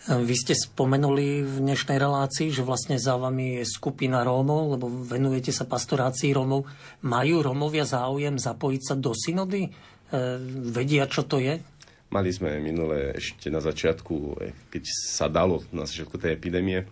Vy 0.00 0.32
ste 0.32 0.56
spomenuli 0.56 1.44
v 1.44 1.54
dnešnej 1.60 2.00
relácii, 2.00 2.48
že 2.48 2.64
vlastne 2.64 2.96
za 2.96 3.20
vami 3.20 3.60
je 3.60 3.68
skupina 3.68 4.24
Rómov, 4.24 4.72
lebo 4.72 4.88
venujete 4.88 5.52
sa 5.52 5.68
pastorácii 5.68 6.32
Rómov. 6.32 6.64
Majú 7.04 7.44
Rómovia 7.44 7.84
záujem 7.84 8.40
zapojiť 8.40 8.80
sa 8.80 8.96
do 8.96 9.12
synody? 9.12 9.68
E, 9.68 9.70
vedia, 10.72 11.04
čo 11.04 11.28
to 11.28 11.36
je? 11.36 11.60
Mali 12.08 12.32
sme 12.32 12.56
minule 12.64 13.12
ešte 13.12 13.52
na 13.52 13.60
začiatku, 13.60 14.40
e, 14.40 14.56
keď 14.72 14.88
sa 14.88 15.28
dalo 15.28 15.68
na 15.68 15.84
začiatku 15.84 16.16
tej 16.16 16.32
epidémie, 16.32 16.88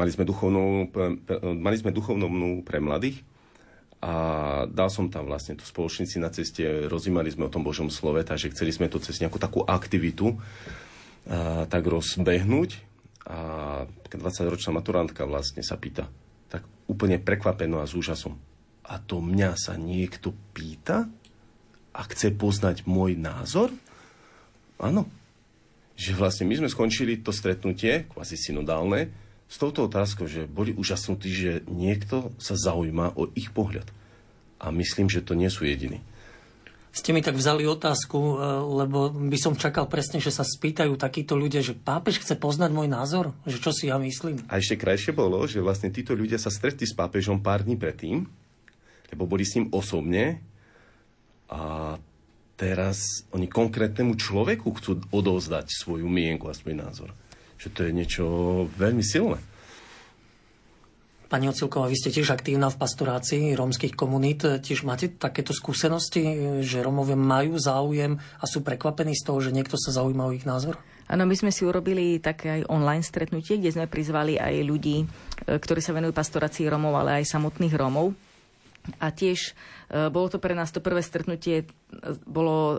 mali 0.00 0.08
sme 0.08 0.24
duchovnú, 0.24 0.88
mali 1.60 1.76
sme 1.76 1.92
duchovnú 1.92 2.64
pre 2.64 2.80
mladých 2.80 3.20
a 4.00 4.12
dal 4.64 4.88
som 4.88 5.12
tam 5.12 5.28
vlastne 5.28 5.60
tu 5.60 5.68
spoločníci 5.68 6.16
na 6.24 6.32
ceste, 6.32 6.88
rozímali 6.88 7.28
sme 7.28 7.48
o 7.48 7.52
tom 7.52 7.60
Božom 7.60 7.92
slove, 7.92 8.24
takže 8.24 8.56
chceli 8.56 8.72
sme 8.72 8.88
to 8.88 8.96
cez 8.96 9.20
nejakú 9.20 9.36
takú 9.36 9.60
aktivitu 9.60 10.40
a, 11.26 11.66
tak 11.66 11.82
rozbehnúť. 11.86 12.70
A 13.26 13.38
20-ročná 14.06 14.78
maturantka 14.78 15.26
vlastne 15.26 15.60
sa 15.60 15.74
pýta, 15.74 16.06
tak 16.46 16.62
úplne 16.86 17.18
prekvapeno 17.18 17.82
a 17.82 17.88
s 17.90 17.98
úžasom. 17.98 18.38
A 18.86 19.02
to 19.02 19.18
mňa 19.18 19.58
sa 19.58 19.74
niekto 19.74 20.30
pýta 20.54 21.10
a 21.90 22.00
chce 22.06 22.30
poznať 22.30 22.86
môj 22.86 23.18
názor? 23.18 23.74
Áno. 24.78 25.10
Že 25.98 26.12
vlastne 26.14 26.44
my 26.46 26.54
sme 26.62 26.68
skončili 26.70 27.18
to 27.18 27.34
stretnutie, 27.34 28.06
kvázi 28.06 28.38
synodálne, 28.38 29.10
s 29.46 29.56
touto 29.58 29.86
otázkou, 29.86 30.26
že 30.30 30.46
boli 30.46 30.74
úžasnutí, 30.74 31.30
že 31.30 31.52
niekto 31.66 32.34
sa 32.38 32.54
zaujíma 32.58 33.18
o 33.18 33.30
ich 33.34 33.50
pohľad. 33.50 33.86
A 34.62 34.70
myslím, 34.70 35.10
že 35.10 35.22
to 35.22 35.34
nie 35.34 35.50
sú 35.50 35.66
jediní 35.66 36.02
ste 36.96 37.12
mi 37.12 37.20
tak 37.20 37.36
vzali 37.36 37.68
otázku, 37.68 38.16
e, 38.16 38.34
lebo 38.80 39.12
by 39.12 39.36
som 39.36 39.52
čakal 39.52 39.84
presne, 39.84 40.16
že 40.16 40.32
sa 40.32 40.40
spýtajú 40.40 40.96
takíto 40.96 41.36
ľudia, 41.36 41.60
že 41.60 41.76
pápež 41.76 42.24
chce 42.24 42.40
poznať 42.40 42.72
môj 42.72 42.88
názor, 42.88 43.36
že 43.44 43.60
čo 43.60 43.68
si 43.68 43.92
ja 43.92 44.00
myslím. 44.00 44.40
A 44.48 44.56
ešte 44.56 44.80
krajšie 44.80 45.12
bolo, 45.12 45.44
že 45.44 45.60
vlastne 45.60 45.92
títo 45.92 46.16
ľudia 46.16 46.40
sa 46.40 46.48
stretli 46.48 46.88
s 46.88 46.96
pápežom 46.96 47.44
pár 47.44 47.68
dní 47.68 47.76
predtým, 47.76 48.24
lebo 49.12 49.28
boli 49.28 49.44
s 49.44 49.60
ním 49.60 49.68
osobne 49.76 50.40
a 51.52 51.94
teraz 52.56 53.28
oni 53.28 53.44
konkrétnemu 53.44 54.16
človeku 54.16 54.72
chcú 54.80 55.04
odovzdať 55.12 55.68
svoju 55.68 56.08
mienku 56.08 56.48
a 56.48 56.56
svoj 56.56 56.80
názor. 56.80 57.12
Že 57.60 57.68
to 57.76 57.80
je 57.84 57.92
niečo 57.92 58.24
veľmi 58.80 59.04
silné. 59.04 59.38
Pani 61.26 61.50
Ocilková, 61.50 61.90
vy 61.90 61.98
ste 61.98 62.14
tiež 62.14 62.38
aktívna 62.38 62.70
v 62.70 62.78
pastorácii 62.78 63.58
rómskych 63.58 63.98
komunít. 63.98 64.46
Tiež 64.46 64.86
máte 64.86 65.10
takéto 65.10 65.50
skúsenosti, 65.50 66.22
že 66.62 66.86
Rómovia 66.86 67.18
majú 67.18 67.58
záujem 67.58 68.14
a 68.38 68.44
sú 68.46 68.62
prekvapení 68.62 69.10
z 69.10 69.26
toho, 69.26 69.42
že 69.42 69.50
niekto 69.50 69.74
sa 69.74 69.90
zaujíma 69.90 70.22
o 70.22 70.30
ich 70.30 70.46
názor? 70.46 70.78
Áno, 71.10 71.26
my 71.26 71.34
sme 71.34 71.50
si 71.50 71.66
urobili 71.66 72.22
také 72.22 72.62
aj 72.62 72.70
online 72.70 73.02
stretnutie, 73.02 73.58
kde 73.58 73.74
sme 73.74 73.90
prizvali 73.90 74.38
aj 74.38 74.54
ľudí, 74.66 75.02
e, 75.02 75.06
ktorí 75.58 75.82
sa 75.82 75.94
venujú 75.94 76.14
pastorácii 76.14 76.70
Rómov, 76.70 76.94
ale 76.94 77.22
aj 77.22 77.30
samotných 77.30 77.74
Rómov 77.74 78.14
A 79.02 79.10
tiež 79.10 79.52
e, 79.90 80.08
bolo 80.08 80.30
to 80.30 80.38
pre 80.38 80.54
nás 80.54 80.70
to 80.70 80.80
prvé 80.80 81.02
stretnutie, 81.02 81.62
e, 81.62 81.66
bolo 82.24 82.78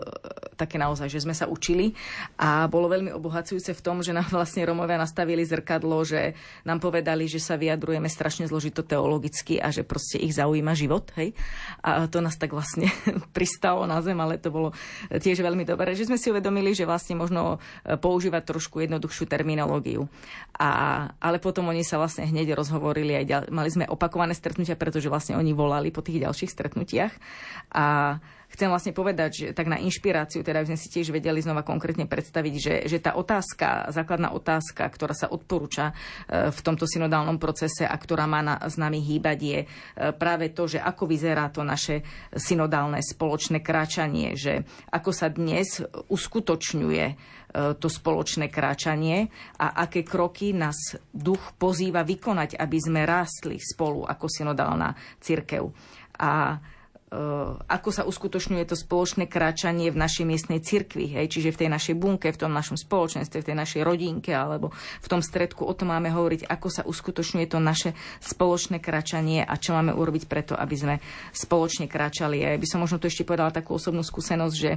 také 0.56 0.80
naozaj, 0.80 1.06
že 1.12 1.22
sme 1.22 1.36
sa 1.36 1.46
učili 1.46 1.94
a 2.40 2.66
bolo 2.66 2.90
veľmi 2.90 3.14
obohacujúce 3.14 3.76
v 3.76 3.84
tom, 3.84 4.02
že 4.02 4.16
nám 4.16 4.26
vlastne 4.34 4.66
Romovia 4.66 4.98
nastavili 4.98 5.44
zrkadlo, 5.46 6.02
že 6.02 6.34
nám 6.66 6.82
povedali, 6.82 7.30
že 7.30 7.38
sa 7.38 7.54
vyjadrujeme 7.60 8.10
strašne 8.10 8.48
zložito 8.48 8.82
teologicky 8.82 9.60
a 9.60 9.70
že 9.70 9.86
proste 9.86 10.18
ich 10.18 10.34
zaujíma 10.34 10.74
život. 10.74 11.12
Hej? 11.14 11.36
A 11.84 12.10
to 12.10 12.18
nás 12.24 12.34
tak 12.40 12.56
vlastne 12.56 12.90
pristalo 13.36 13.86
na 13.86 14.02
zem, 14.02 14.18
ale 14.18 14.40
to 14.40 14.50
bolo 14.50 14.74
tiež 15.12 15.38
veľmi 15.44 15.62
dobré, 15.62 15.94
že 15.94 16.08
sme 16.08 16.18
si 16.18 16.32
uvedomili, 16.32 16.74
že 16.74 16.88
vlastne 16.88 17.14
možno 17.14 17.62
používať 17.84 18.42
trošku 18.48 18.82
jednoduchšiu 18.82 19.24
terminológiu. 19.30 20.10
A, 20.58 21.06
ale 21.22 21.38
potom 21.38 21.70
oni 21.70 21.86
sa 21.86 22.00
vlastne 22.00 22.26
hneď 22.26 22.58
rozhovorili 22.58 23.14
aj 23.14 23.24
ďal, 23.24 23.42
mali 23.54 23.70
sme 23.70 23.86
opakované 23.86 24.34
stretnutia, 24.34 24.74
pretože 24.74 25.06
vlastne 25.06 25.38
oni 25.38 25.54
volali 25.54 25.94
po 25.98 26.06
tých 26.06 26.22
ďalších 26.22 26.54
stretnutiach. 26.54 27.10
A 27.74 28.16
chcem 28.54 28.70
vlastne 28.70 28.94
povedať, 28.94 29.30
že 29.34 29.46
tak 29.50 29.66
na 29.66 29.82
inšpiráciu, 29.82 30.46
teda 30.46 30.62
sme 30.62 30.78
si 30.78 30.86
tiež 30.88 31.10
vedeli 31.10 31.42
znova 31.42 31.66
konkrétne 31.66 32.06
predstaviť, 32.06 32.54
že, 32.54 32.74
že 32.86 32.98
tá 33.02 33.18
otázka, 33.18 33.90
základná 33.90 34.30
otázka, 34.30 34.86
ktorá 34.86 35.12
sa 35.12 35.26
odporúča 35.28 35.90
e, 35.90 36.54
v 36.54 36.60
tomto 36.62 36.86
synodálnom 36.86 37.36
procese 37.42 37.82
a 37.82 37.92
ktorá 37.98 38.30
má 38.30 38.40
na, 38.40 38.56
s 38.62 38.78
nami 38.78 39.02
hýbať, 39.02 39.38
je 39.42 39.58
e, 39.62 39.66
práve 40.14 40.54
to, 40.54 40.70
že 40.70 40.78
ako 40.78 41.10
vyzerá 41.10 41.50
to 41.50 41.66
naše 41.66 42.06
synodálne 42.32 43.02
spoločné 43.02 43.60
kráčanie, 43.60 44.38
že 44.38 44.64
ako 44.94 45.10
sa 45.10 45.28
dnes 45.28 45.82
uskutočňuje 46.08 47.36
to 47.48 47.88
spoločné 47.88 48.52
kráčanie 48.52 49.32
a 49.56 49.88
aké 49.88 50.04
kroky 50.04 50.52
nás 50.52 51.00
duch 51.08 51.56
pozýva 51.56 52.04
vykonať, 52.04 52.60
aby 52.60 52.78
sme 52.78 53.08
rástli 53.08 53.56
spolu 53.56 54.04
ako 54.04 54.26
synodálna 54.28 54.92
církev 55.16 55.64
a 56.18 56.32
e, 56.52 56.56
ako 57.64 57.88
sa 57.88 58.02
uskutočňuje 58.04 58.68
to 58.68 58.76
spoločné 58.76 59.30
kráčanie 59.30 59.88
v 59.88 59.96
našej 59.96 60.28
miestnej 60.28 60.60
cirkvi, 60.60 61.14
hej? 61.16 61.30
čiže 61.30 61.54
v 61.54 61.60
tej 61.64 61.70
našej 61.72 61.94
bunke, 61.96 62.28
v 62.28 62.36
tom 62.36 62.52
našom 62.52 62.76
spoločenstve, 62.76 63.40
v 63.40 63.48
tej 63.48 63.56
našej 63.56 63.80
rodinke 63.86 64.34
alebo 64.34 64.74
v 65.00 65.06
tom 65.08 65.24
stredku. 65.24 65.64
O 65.64 65.72
tom 65.72 65.94
máme 65.94 66.12
hovoriť, 66.12 66.50
ako 66.50 66.68
sa 66.68 66.82
uskutočňuje 66.84 67.46
to 67.48 67.62
naše 67.62 67.96
spoločné 68.20 68.82
kráčanie 68.82 69.40
a 69.40 69.54
čo 69.56 69.72
máme 69.72 69.94
urobiť 69.94 70.28
preto, 70.28 70.52
aby 70.52 70.76
sme 70.76 70.94
spoločne 71.32 71.88
kráčali. 71.88 72.44
Ja 72.44 72.52
by 72.58 72.66
som 72.68 72.82
možno 72.84 73.00
tu 73.00 73.08
ešte 73.08 73.24
povedala 73.24 73.54
takú 73.54 73.78
osobnú 73.78 74.02
skúsenosť, 74.04 74.54
že 74.58 74.76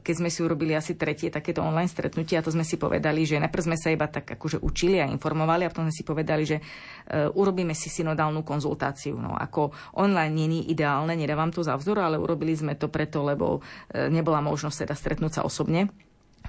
keď 0.00 0.14
sme 0.16 0.32
si 0.32 0.40
urobili 0.40 0.72
asi 0.72 0.96
tretie 0.96 1.28
takéto 1.28 1.60
online 1.60 1.88
stretnutie 1.88 2.40
a 2.40 2.44
to 2.44 2.48
sme 2.48 2.64
si 2.64 2.80
povedali, 2.80 3.28
že 3.28 3.36
najprv 3.36 3.66
sme 3.68 3.76
sa 3.76 3.92
iba 3.92 4.08
tak 4.08 4.24
akože 4.24 4.64
učili 4.64 5.04
a 5.04 5.10
informovali 5.10 5.68
a 5.68 5.70
potom 5.70 5.84
sme 5.88 5.94
si 5.94 6.04
povedali, 6.06 6.42
že 6.48 6.56
eh, 6.60 7.28
urobíme 7.28 7.76
si 7.76 7.92
synodálnu 7.92 8.40
konzultáciu. 8.40 9.20
No, 9.20 9.36
ako 9.36 9.76
online 10.00 10.32
není 10.32 10.60
ideálne, 10.72 11.12
nedávam 11.12 11.52
to 11.52 11.60
za 11.60 11.76
vzor, 11.76 12.00
ale 12.00 12.16
urobili 12.16 12.56
sme 12.56 12.78
to 12.78 12.88
preto, 12.88 13.20
lebo 13.20 13.60
eh, 13.92 14.08
nebola 14.08 14.40
možnosť 14.40 14.88
teda 14.88 14.94
stretnúť 14.96 15.32
sa 15.40 15.42
osobne 15.44 15.92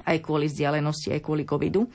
aj 0.03 0.27
kvôli 0.27 0.51
vzdialenosti, 0.51 1.15
aj 1.15 1.23
kvôli 1.23 1.47
covidu. 1.47 1.87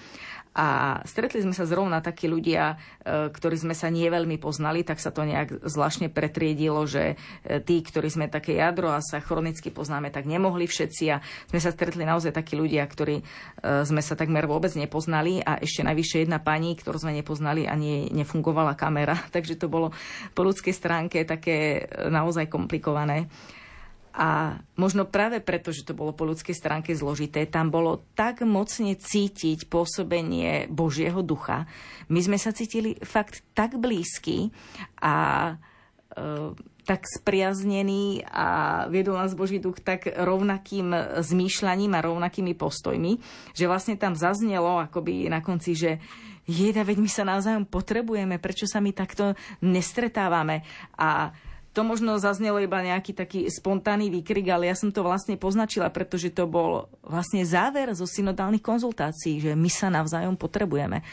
A 0.50 0.98
stretli 1.06 1.46
sme 1.46 1.54
sa 1.54 1.62
zrovna 1.62 2.02
takí 2.02 2.26
ľudia, 2.26 2.74
e, 3.06 3.30
ktorí 3.30 3.54
sme 3.54 3.70
sa 3.70 3.86
nie 3.86 4.10
veľmi 4.10 4.34
poznali, 4.42 4.82
tak 4.82 4.98
sa 4.98 5.14
to 5.14 5.22
nejak 5.22 5.62
zvláštne 5.62 6.10
pretriedilo, 6.10 6.82
že 6.90 7.14
e, 7.46 7.62
tí, 7.62 7.78
ktorí 7.78 8.10
sme 8.10 8.26
také 8.26 8.58
jadro 8.58 8.90
a 8.90 8.98
sa 8.98 9.22
chronicky 9.22 9.70
poznáme, 9.70 10.10
tak 10.10 10.26
nemohli 10.26 10.66
všetci. 10.66 11.04
A 11.14 11.22
sme 11.54 11.62
sa 11.62 11.70
stretli 11.70 12.02
naozaj 12.02 12.34
takí 12.34 12.58
ľudia, 12.58 12.82
ktorí 12.82 13.22
e, 13.22 13.24
sme 13.86 14.02
sa 14.02 14.18
takmer 14.18 14.50
vôbec 14.50 14.74
nepoznali 14.74 15.38
a 15.38 15.62
ešte 15.62 15.86
najvyššie 15.86 16.26
jedna 16.26 16.42
pani, 16.42 16.74
ktorú 16.74 16.98
sme 16.98 17.14
nepoznali, 17.14 17.70
ani 17.70 18.10
nefungovala 18.10 18.74
kamera. 18.74 19.14
Takže 19.34 19.54
to 19.54 19.70
bolo 19.70 19.94
po 20.34 20.42
ľudskej 20.42 20.74
stránke 20.74 21.22
také 21.22 21.86
naozaj 22.10 22.50
komplikované. 22.50 23.30
A 24.20 24.60
možno 24.76 25.08
práve 25.08 25.40
preto, 25.40 25.72
že 25.72 25.80
to 25.80 25.96
bolo 25.96 26.12
po 26.12 26.28
ľudskej 26.28 26.52
stránke 26.52 26.92
zložité, 26.92 27.48
tam 27.48 27.72
bolo 27.72 28.04
tak 28.12 28.44
mocne 28.44 28.92
cítiť 28.92 29.64
pôsobenie 29.72 30.68
Božieho 30.68 31.24
ducha. 31.24 31.64
My 32.12 32.20
sme 32.20 32.36
sa 32.36 32.52
cítili 32.52 33.00
fakt 33.00 33.40
tak 33.56 33.80
blízky 33.80 34.52
a 35.00 35.16
e, 36.12 36.52
tak 36.84 37.08
spriaznený 37.08 38.28
a 38.28 38.46
viedol 38.92 39.16
nás 39.16 39.32
Boží 39.32 39.56
duch 39.56 39.80
tak 39.80 40.04
rovnakým 40.04 40.92
zmýšľaním 41.24 41.96
a 41.96 42.04
rovnakými 42.04 42.52
postojmi, 42.52 43.16
že 43.56 43.64
vlastne 43.64 43.96
tam 43.96 44.12
zaznelo 44.12 44.84
akoby 44.84 45.32
na 45.32 45.40
konci, 45.40 45.72
že 45.72 45.96
jeda, 46.44 46.84
veď 46.84 46.98
my 47.00 47.08
sa 47.08 47.24
navzájom 47.24 47.64
potrebujeme, 47.64 48.36
prečo 48.36 48.68
sa 48.68 48.84
my 48.84 48.92
takto 48.92 49.32
nestretávame. 49.64 50.60
A 50.98 51.32
to 51.70 51.86
možno 51.86 52.18
zaznelo 52.18 52.58
iba 52.58 52.82
nejaký 52.82 53.14
taký 53.14 53.46
spontánny 53.46 54.10
výkrik, 54.10 54.42
ale 54.50 54.66
ja 54.66 54.74
som 54.74 54.90
to 54.90 55.06
vlastne 55.06 55.38
poznačila, 55.38 55.86
pretože 55.86 56.34
to 56.34 56.50
bol 56.50 56.90
vlastne 57.06 57.46
záver 57.46 57.94
zo 57.94 58.10
synodálnych 58.10 58.62
konzultácií, 58.62 59.38
že 59.38 59.54
my 59.54 59.70
sa 59.70 59.86
navzájom 59.86 60.34
potrebujeme. 60.34 61.06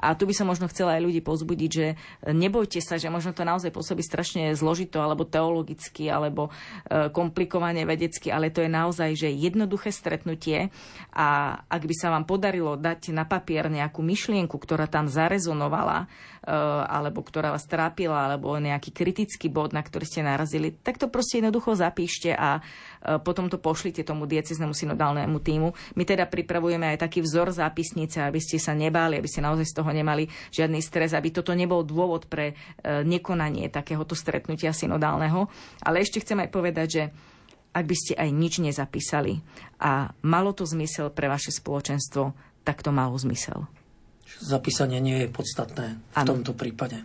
A 0.00 0.16
tu 0.16 0.24
by 0.24 0.32
som 0.32 0.48
možno 0.48 0.64
chcela 0.72 0.96
aj 0.96 1.04
ľudí 1.04 1.20
pozbudiť, 1.20 1.70
že 1.70 1.86
nebojte 2.24 2.80
sa, 2.80 2.96
že 2.96 3.12
možno 3.12 3.36
to 3.36 3.44
naozaj 3.44 3.68
pôsobí 3.68 4.00
strašne 4.00 4.56
zložito, 4.56 4.96
alebo 4.96 5.28
teologicky, 5.28 6.08
alebo 6.08 6.48
e, 6.48 7.12
komplikovane 7.12 7.84
vedecky, 7.84 8.32
ale 8.32 8.48
to 8.48 8.64
je 8.64 8.70
naozaj, 8.72 9.12
že 9.12 9.28
jednoduché 9.28 9.92
stretnutie 9.92 10.72
a 11.12 11.60
ak 11.68 11.82
by 11.84 11.94
sa 11.96 12.08
vám 12.08 12.24
podarilo 12.24 12.80
dať 12.80 13.12
na 13.12 13.28
papier 13.28 13.68
nejakú 13.68 14.00
myšlienku, 14.00 14.56
ktorá 14.56 14.88
tam 14.88 15.04
zarezonovala, 15.04 16.08
alebo 16.88 17.20
ktorá 17.20 17.52
vás 17.52 17.68
trápila, 17.68 18.24
alebo 18.24 18.56
nejaký 18.56 18.88
kritický 18.90 19.52
bod, 19.52 19.76
na 19.76 19.84
ktorý 19.84 20.08
ste 20.08 20.24
narazili, 20.24 20.72
tak 20.72 20.96
to 20.96 21.12
proste 21.12 21.44
jednoducho 21.44 21.76
zapíšte 21.76 22.32
a 22.32 22.58
eh, 22.58 23.20
potom 23.20 23.52
to 23.52 23.60
pošlite 23.60 24.00
tomu 24.08 24.24
dieceznému 24.24 24.72
synodálnemu 24.72 25.38
týmu. 25.44 25.68
My 25.94 26.08
teda 26.08 26.24
pripravujeme 26.24 26.96
aj 26.96 27.04
taký 27.04 27.20
vzor 27.20 27.52
zápisnice, 27.52 28.24
aby 28.24 28.40
ste 28.40 28.56
sa 28.56 28.72
nebáli, 28.72 29.20
aby 29.20 29.28
ste 29.28 29.44
naozaj 29.44 29.68
z 29.68 29.76
toho 29.76 29.90
nemali 29.92 30.24
žiadny 30.50 30.80
stres, 30.80 31.12
aby 31.12 31.28
toto 31.28 31.52
nebol 31.52 31.84
dôvod 31.84 32.26
pre 32.26 32.56
eh, 32.56 33.04
nekonanie 33.04 33.68
takéhoto 33.68 34.16
stretnutia 34.16 34.72
synodálneho. 34.72 35.46
Ale 35.84 36.00
ešte 36.00 36.24
chcem 36.24 36.40
aj 36.40 36.50
povedať, 36.50 36.88
že 36.88 37.04
ak 37.76 37.84
by 37.84 37.96
ste 37.96 38.12
aj 38.16 38.28
nič 38.32 38.64
nezapísali 38.64 39.44
a 39.78 40.10
malo 40.24 40.56
to 40.56 40.64
zmysel 40.64 41.12
pre 41.12 41.28
vaše 41.28 41.52
spoločenstvo, 41.52 42.32
tak 42.64 42.80
to 42.80 42.90
malo 42.90 43.14
zmysel 43.20 43.68
zapísanie 44.40 45.00
nie 45.00 45.24
je 45.24 45.28
podstatné 45.32 45.86
v 45.96 46.16
ano. 46.16 46.28
tomto 46.36 46.52
prípade. 46.52 47.00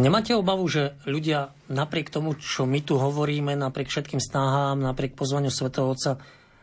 Nemáte 0.00 0.32
obavu, 0.32 0.64
že 0.64 0.96
ľudia 1.04 1.52
napriek 1.68 2.08
tomu, 2.08 2.32
čo 2.32 2.64
my 2.64 2.80
tu 2.80 2.96
hovoríme, 2.96 3.52
napriek 3.52 3.92
všetkým 3.92 4.16
snahám, 4.16 4.80
napriek 4.80 5.12
pozvaniu 5.12 5.52
Svetého 5.52 5.92
Otca, 5.92 6.16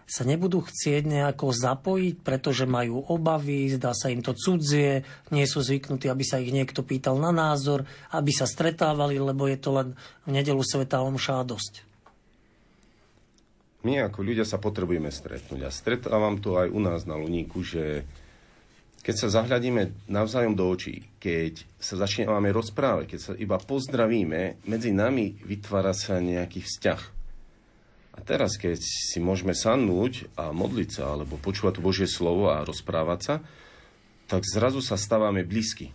sa 0.07 0.23
nebudú 0.25 0.65
chcieť 0.65 1.05
nejako 1.05 1.53
zapojiť, 1.53 2.15
pretože 2.25 2.65
majú 2.65 3.03
obavy, 3.05 3.69
zdá 3.69 3.93
sa 3.93 4.09
im 4.09 4.25
to 4.25 4.33
cudzie, 4.33 5.05
nie 5.29 5.45
sú 5.45 5.61
zvyknutí, 5.61 6.09
aby 6.09 6.23
sa 6.25 6.41
ich 6.41 6.49
niekto 6.49 6.81
pýtal 6.81 7.21
na 7.21 7.29
názor, 7.29 7.85
aby 8.09 8.33
sa 8.33 8.49
stretávali, 8.49 9.21
lebo 9.21 9.45
je 9.45 9.59
to 9.61 9.69
len 9.69 9.87
v 10.25 10.29
nedelu 10.33 10.63
Sveta 10.63 11.05
Omša 11.05 11.45
dosť. 11.45 11.85
My 13.85 14.01
ako 14.09 14.25
ľudia 14.25 14.49
sa 14.49 14.57
potrebujeme 14.57 15.13
stretnúť 15.13 15.61
a 15.61 15.69
stretávam 15.69 16.41
to 16.41 16.57
aj 16.57 16.73
u 16.73 16.79
nás 16.81 17.05
na 17.05 17.19
Luníku, 17.19 17.61
že 17.61 18.01
keď 19.01 19.15
sa 19.15 19.27
zahľadíme 19.39 20.11
navzájom 20.11 20.53
do 20.57 20.67
očí, 20.67 21.07
keď 21.21 21.63
sa 21.79 21.95
začíname 21.95 22.51
rozprávať, 22.51 23.05
keď 23.15 23.19
sa 23.19 23.31
iba 23.39 23.55
pozdravíme, 23.55 24.67
medzi 24.67 24.91
nami 24.91 25.39
vytvára 25.47 25.95
sa 25.95 26.19
nejaký 26.19 26.59
vzťah. 26.59 27.01
A 28.17 28.19
teraz, 28.25 28.57
keď 28.57 28.81
si 28.81 29.21
môžeme 29.21 29.53
sannúť 29.53 30.27
a 30.33 30.49
modliť 30.49 30.89
sa, 30.89 31.13
alebo 31.13 31.37
počúvať 31.37 31.77
Božie 31.77 32.09
slovo 32.09 32.49
a 32.49 32.65
rozprávať 32.65 33.19
sa, 33.21 33.35
tak 34.27 34.43
zrazu 34.43 34.83
sa 34.83 34.99
stávame 34.99 35.45
blízky. 35.45 35.93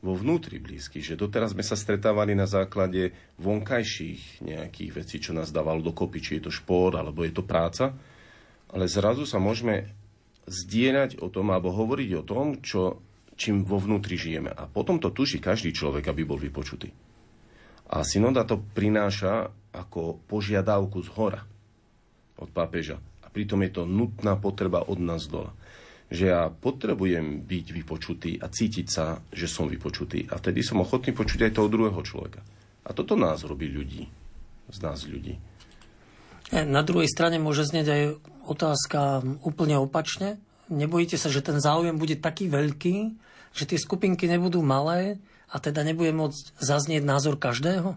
Vo 0.00 0.16
vnútri 0.16 0.56
blízky, 0.56 1.04
že 1.04 1.18
doteraz 1.18 1.52
sme 1.52 1.60
sa 1.60 1.76
stretávali 1.76 2.32
na 2.32 2.48
základe 2.48 3.12
vonkajších 3.36 4.40
nejakých 4.40 4.90
vecí, 4.96 5.20
čo 5.20 5.36
nás 5.36 5.52
dávalo 5.52 5.84
dokopy, 5.84 6.18
či 6.24 6.30
je 6.40 6.48
to 6.48 6.52
šport, 6.54 6.96
alebo 6.96 7.20
je 7.20 7.36
to 7.36 7.44
práca, 7.44 7.92
ale 8.72 8.88
zrazu 8.88 9.28
sa 9.28 9.36
môžeme 9.36 9.99
zdieľať 10.46 11.20
o 11.20 11.28
tom, 11.28 11.52
alebo 11.52 11.74
hovoriť 11.74 12.10
o 12.20 12.26
tom, 12.26 12.60
čo, 12.64 13.00
čím 13.36 13.64
vo 13.64 13.80
vnútri 13.80 14.16
žijeme. 14.16 14.52
A 14.52 14.68
potom 14.68 15.00
to 15.00 15.12
tuší 15.12 15.40
každý 15.40 15.72
človek, 15.74 16.08
aby 16.08 16.22
bol 16.24 16.40
vypočutý. 16.40 16.92
A 17.90 18.06
synoda 18.06 18.46
to 18.46 18.62
prináša 18.62 19.50
ako 19.74 20.22
požiadavku 20.30 21.02
z 21.02 21.10
hora 21.18 21.42
od 22.38 22.50
pápeža. 22.54 23.02
A 23.22 23.26
pritom 23.28 23.60
je 23.66 23.70
to 23.74 23.82
nutná 23.86 24.38
potreba 24.38 24.86
od 24.86 24.98
nás 25.02 25.26
dola. 25.26 25.50
Že 26.10 26.24
ja 26.26 26.42
potrebujem 26.50 27.46
byť 27.46 27.66
vypočutý 27.70 28.30
a 28.42 28.50
cítiť 28.50 28.86
sa, 28.90 29.22
že 29.30 29.46
som 29.46 29.70
vypočutý. 29.70 30.26
A 30.30 30.38
vtedy 30.38 30.62
som 30.62 30.82
ochotný 30.82 31.14
počuť 31.14 31.50
aj 31.50 31.54
toho 31.54 31.70
druhého 31.70 32.02
človeka. 32.02 32.42
A 32.86 32.90
toto 32.90 33.14
nás 33.14 33.46
robí 33.46 33.70
ľudí. 33.70 34.10
Z 34.70 34.78
nás 34.82 35.06
ľudí. 35.06 35.38
Na 36.50 36.82
druhej 36.82 37.06
strane 37.06 37.38
môže 37.38 37.62
znieť 37.62 37.86
aj 37.86 38.02
otázka 38.50 39.22
úplne 39.46 39.78
opačne. 39.78 40.42
Nebojíte 40.66 41.14
sa, 41.14 41.30
že 41.30 41.42
ten 41.42 41.62
záujem 41.62 41.94
bude 41.94 42.18
taký 42.18 42.50
veľký, 42.50 42.96
že 43.54 43.64
tie 43.66 43.78
skupinky 43.78 44.26
nebudú 44.26 44.62
malé 44.62 45.22
a 45.50 45.62
teda 45.62 45.86
nebude 45.86 46.10
môcť 46.10 46.58
zaznieť 46.58 47.02
názor 47.06 47.38
každého? 47.38 47.94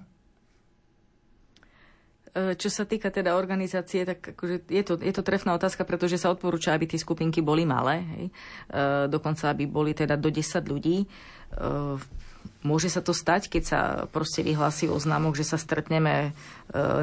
E, 2.33 2.57
čo 2.57 2.69
sa 2.73 2.85
týka 2.85 3.13
teda 3.13 3.37
organizácie, 3.37 4.05
tak 4.09 4.33
akože 4.33 4.65
je, 4.65 4.83
to, 4.85 4.97
je 4.97 5.13
to 5.13 5.21
trefná 5.21 5.53
otázka, 5.53 5.85
pretože 5.85 6.17
sa 6.17 6.33
odporúča, 6.33 6.73
aby 6.73 6.89
tie 6.89 6.97
skupinky 6.97 7.45
boli 7.45 7.61
malé, 7.61 8.01
hej. 8.17 8.25
E, 8.25 8.31
dokonca 9.05 9.53
aby 9.53 9.69
boli 9.69 9.93
teda 9.93 10.17
do 10.17 10.33
10 10.33 10.65
ľudí. 10.65 11.05
E, 11.05 11.07
môže 12.63 12.87
sa 12.87 13.03
to 13.03 13.11
stať, 13.11 13.51
keď 13.51 13.63
sa 13.63 13.81
proste 14.07 14.43
vyhlási 14.43 14.87
oznámok, 14.87 15.35
že 15.35 15.47
sa 15.47 15.59
stretneme 15.59 16.31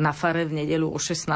na 0.00 0.12
fare 0.16 0.48
v 0.48 0.64
nedelu 0.64 0.88
o 0.88 0.98
16. 0.98 1.28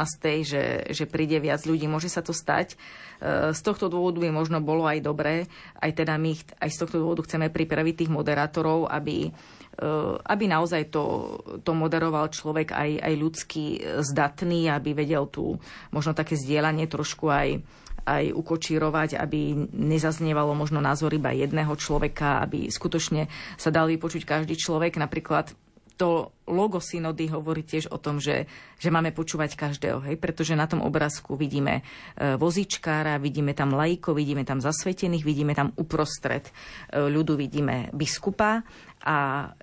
Že, 0.45 0.65
že 0.91 1.05
príde 1.05 1.37
viac 1.39 1.63
ľudí. 1.69 1.85
Môže 1.85 2.09
sa 2.09 2.25
to 2.25 2.33
stať. 2.33 2.77
Z 3.25 3.61
tohto 3.61 3.93
dôvodu 3.93 4.21
by 4.21 4.33
možno 4.33 4.65
bolo 4.65 4.85
aj 4.85 5.01
dobré, 5.01 5.49
aj 5.81 5.91
teda 5.97 6.19
my 6.21 6.37
aj 6.61 6.71
z 6.73 6.77
tohto 6.77 7.01
dôvodu 7.01 7.25
chceme 7.25 7.49
pripraviť 7.49 8.05
tých 8.05 8.11
moderátorov, 8.13 8.91
aby 8.91 9.33
Eh, 9.75 10.15
aby 10.31 10.47
naozaj 10.47 10.87
to, 10.95 11.35
to 11.67 11.75
moderoval 11.75 12.31
človek 12.31 12.71
aj, 12.71 12.95
aj 12.95 13.15
ľudský 13.19 13.83
zdatný, 14.07 14.71
aby 14.71 14.95
vedel 14.95 15.27
tu 15.27 15.59
možno 15.91 16.15
také 16.15 16.39
zdieľanie 16.39 16.87
trošku 16.87 17.27
aj, 17.27 17.59
aj 18.05 18.37
ukočírovať, 18.37 19.17
aby 19.17 19.69
nezaznievalo 19.73 20.53
možno 20.53 20.79
názor 20.79 21.13
iba 21.17 21.33
jedného 21.33 21.73
človeka, 21.77 22.45
aby 22.45 22.69
skutočne 22.69 23.29
sa 23.57 23.73
dal 23.73 23.89
vypočuť 23.89 24.29
každý 24.29 24.55
človek. 24.57 25.01
Napríklad 25.01 25.57
to 25.95 26.35
logo 26.51 26.83
synody 26.83 27.31
hovorí 27.31 27.63
tiež 27.63 27.89
o 27.95 27.99
tom, 28.03 28.19
že, 28.19 28.51
že 28.83 28.91
máme 28.91 29.15
počúvať 29.15 29.55
každého, 29.55 30.03
hej? 30.11 30.19
pretože 30.19 30.59
na 30.59 30.67
tom 30.67 30.83
obrázku 30.83 31.39
vidíme 31.39 31.81
e, 31.81 32.35
vozičkára, 32.35 33.17
vidíme 33.23 33.55
tam 33.55 33.73
lajko, 33.73 34.13
vidíme 34.13 34.43
tam 34.43 34.59
zasvetených, 34.59 35.25
vidíme 35.25 35.55
tam 35.55 35.71
uprostred 35.79 36.51
e, 36.51 36.53
ľudu, 36.99 37.39
vidíme 37.39 37.95
biskupa 37.95 38.67
a 39.07 39.17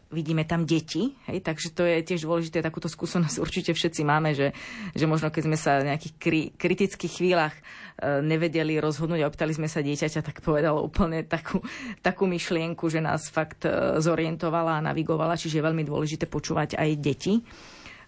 vidíme 0.10 0.48
tam 0.48 0.64
deti, 0.64 1.12
hej, 1.28 1.44
takže 1.44 1.76
to 1.76 1.84
je 1.84 2.00
tiež 2.02 2.24
dôležité, 2.24 2.64
takúto 2.64 2.88
skúsenosť 2.88 3.38
určite 3.46 3.72
všetci 3.76 4.02
máme, 4.08 4.32
že, 4.32 4.56
že 4.96 5.06
možno 5.06 5.30
keď 5.30 5.44
sme 5.52 5.58
sa 5.60 5.84
v 5.84 5.92
nejakých 5.92 6.14
kri, 6.16 6.42
kritických 6.56 7.14
chvíľach 7.14 7.56
nevedeli 8.02 8.82
rozhodnúť 8.82 9.22
a 9.22 9.30
opýtali 9.30 9.54
sme 9.54 9.70
sa 9.70 9.86
dieťaťa, 9.86 10.26
tak 10.26 10.42
povedalo 10.42 10.82
úplne 10.82 11.22
takú, 11.26 11.62
takú 12.02 12.26
myšlienku, 12.26 12.90
že 12.90 13.00
nás 13.00 13.30
fakt 13.30 13.70
e, 13.70 14.02
zorientovala 14.02 14.82
a 14.82 14.86
navigovala, 14.86 15.38
čiže 15.38 15.62
je 15.62 15.68
veľmi 15.70 15.84
dôležité 15.86 16.26
počúvať 16.26 16.78
aj 16.78 16.90
deti. 16.98 17.36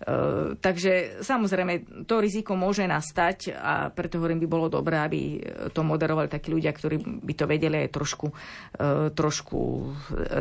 Uh, 0.03 0.59
takže 0.59 1.23
samozrejme 1.23 2.03
to 2.03 2.19
riziko 2.19 2.59
môže 2.59 2.83
nastať 2.83 3.55
a 3.55 3.87
preto 3.87 4.19
hovorím, 4.19 4.43
by 4.43 4.47
bolo 4.51 4.67
dobré, 4.67 4.99
aby 4.99 5.39
to 5.71 5.79
moderovali 5.79 6.27
takí 6.27 6.51
ľudia, 6.51 6.75
ktorí 6.75 7.23
by 7.23 7.33
to 7.39 7.47
vedeli 7.47 7.87
aj 7.87 7.89
trošku, 7.95 8.27
uh, 8.27 9.07
trošku 9.15 9.59